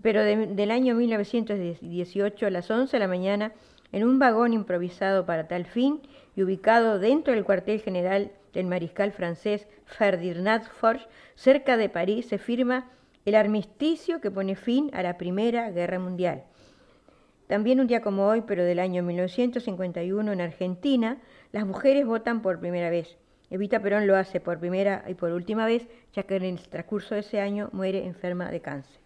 pero 0.02 0.20
de- 0.24 0.48
del 0.48 0.72
año 0.72 0.96
1918 0.96 2.46
a 2.48 2.50
las 2.50 2.68
11 2.68 2.96
de 2.96 2.98
la 3.00 3.06
mañana, 3.06 3.52
en 3.92 4.02
un 4.02 4.18
vagón 4.18 4.52
improvisado 4.54 5.24
para 5.24 5.46
tal 5.46 5.66
fin 5.66 6.00
y 6.34 6.42
ubicado 6.42 6.98
dentro 6.98 7.32
del 7.32 7.44
cuartel 7.44 7.80
general 7.80 8.32
del 8.52 8.66
mariscal 8.66 9.12
francés 9.12 9.68
Ferdinand 9.86 10.64
Foch, 10.64 11.00
cerca 11.36 11.76
de 11.76 11.88
París, 11.88 12.26
se 12.26 12.38
firma 12.38 12.90
el 13.24 13.34
armisticio 13.34 14.20
que 14.20 14.30
pone 14.30 14.54
fin 14.54 14.90
a 14.92 15.02
la 15.02 15.16
Primera 15.16 15.70
Guerra 15.70 15.98
Mundial. 15.98 16.44
También 17.46 17.80
un 17.80 17.86
día 17.86 18.00
como 18.00 18.26
hoy, 18.26 18.42
pero 18.46 18.64
del 18.64 18.78
año 18.78 19.02
1951 19.02 20.32
en 20.32 20.40
Argentina, 20.40 21.18
las 21.52 21.66
mujeres 21.66 22.06
votan 22.06 22.42
por 22.42 22.58
primera 22.58 22.90
vez. 22.90 23.18
Evita 23.50 23.80
Perón 23.80 24.06
lo 24.06 24.16
hace 24.16 24.40
por 24.40 24.58
primera 24.58 25.04
y 25.06 25.14
por 25.14 25.30
última 25.30 25.66
vez, 25.66 25.86
ya 26.12 26.22
que 26.24 26.36
en 26.36 26.44
el 26.44 26.60
transcurso 26.68 27.14
de 27.14 27.20
ese 27.20 27.40
año 27.40 27.68
muere 27.72 28.06
enferma 28.06 28.50
de 28.50 28.60
cáncer. 28.60 28.98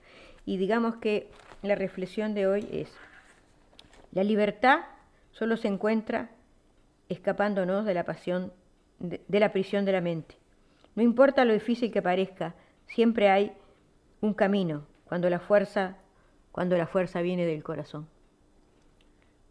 Y 0.44 0.56
digamos 0.56 0.96
que 0.96 1.30
la 1.62 1.74
reflexión 1.74 2.34
de 2.34 2.46
hoy 2.46 2.68
es, 2.72 2.90
la 4.12 4.22
libertad 4.24 4.80
solo 5.32 5.56
se 5.56 5.68
encuentra 5.68 6.30
escapándonos 7.08 7.84
de 7.84 7.94
la 7.94 8.04
pasión, 8.04 8.52
de, 8.98 9.20
de 9.26 9.40
la 9.40 9.52
prisión 9.52 9.84
de 9.84 9.92
la 9.92 10.00
mente. 10.00 10.36
No 10.94 11.02
importa 11.02 11.44
lo 11.44 11.52
difícil 11.52 11.92
que 11.92 12.02
parezca, 12.02 12.54
siempre 12.86 13.28
hay 13.28 13.52
un 14.20 14.34
camino 14.34 14.82
cuando 15.04 15.28
la 15.30 15.38
fuerza, 15.40 15.96
cuando 16.52 16.76
la 16.76 16.86
fuerza 16.86 17.20
viene 17.22 17.44
del 17.46 17.62
corazón. 17.62 18.08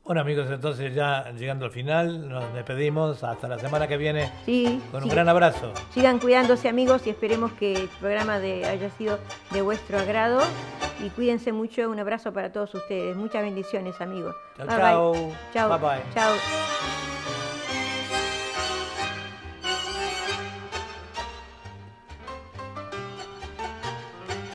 Bueno 0.03 0.21
amigos, 0.21 0.49
entonces 0.49 0.95
ya 0.95 1.31
llegando 1.31 1.65
al 1.65 1.71
final, 1.71 2.29
nos 2.29 2.53
despedimos 2.53 3.25
hasta 3.25 3.45
la 3.49 3.59
semana 3.59 3.89
que 3.89 3.97
viene 3.97 4.31
Sí, 4.45 4.81
con 4.89 5.03
un 5.03 5.09
sí. 5.09 5.13
gran 5.15 5.27
abrazo. 5.27 5.73
Sigan 5.93 6.19
cuidándose 6.19 6.69
amigos 6.69 7.05
y 7.05 7.09
esperemos 7.09 7.51
que 7.53 7.73
el 7.73 7.89
programa 7.99 8.39
de, 8.39 8.65
haya 8.65 8.89
sido 8.91 9.19
de 9.51 9.61
vuestro 9.61 9.97
agrado. 9.99 10.39
Y 11.03 11.09
cuídense 11.09 11.51
mucho. 11.51 11.89
Un 11.89 11.99
abrazo 11.99 12.31
para 12.33 12.51
todos 12.53 12.73
ustedes. 12.73 13.17
Muchas 13.17 13.43
bendiciones 13.43 13.99
amigos. 13.99 14.33
Chao, 14.55 14.65
Bye, 14.65 14.75
chao. 14.77 15.11
bye. 15.13 15.33
Chao. 15.53 15.69
Bye, 15.69 15.89
bye. 15.89 16.13
Chao. 16.13 17.06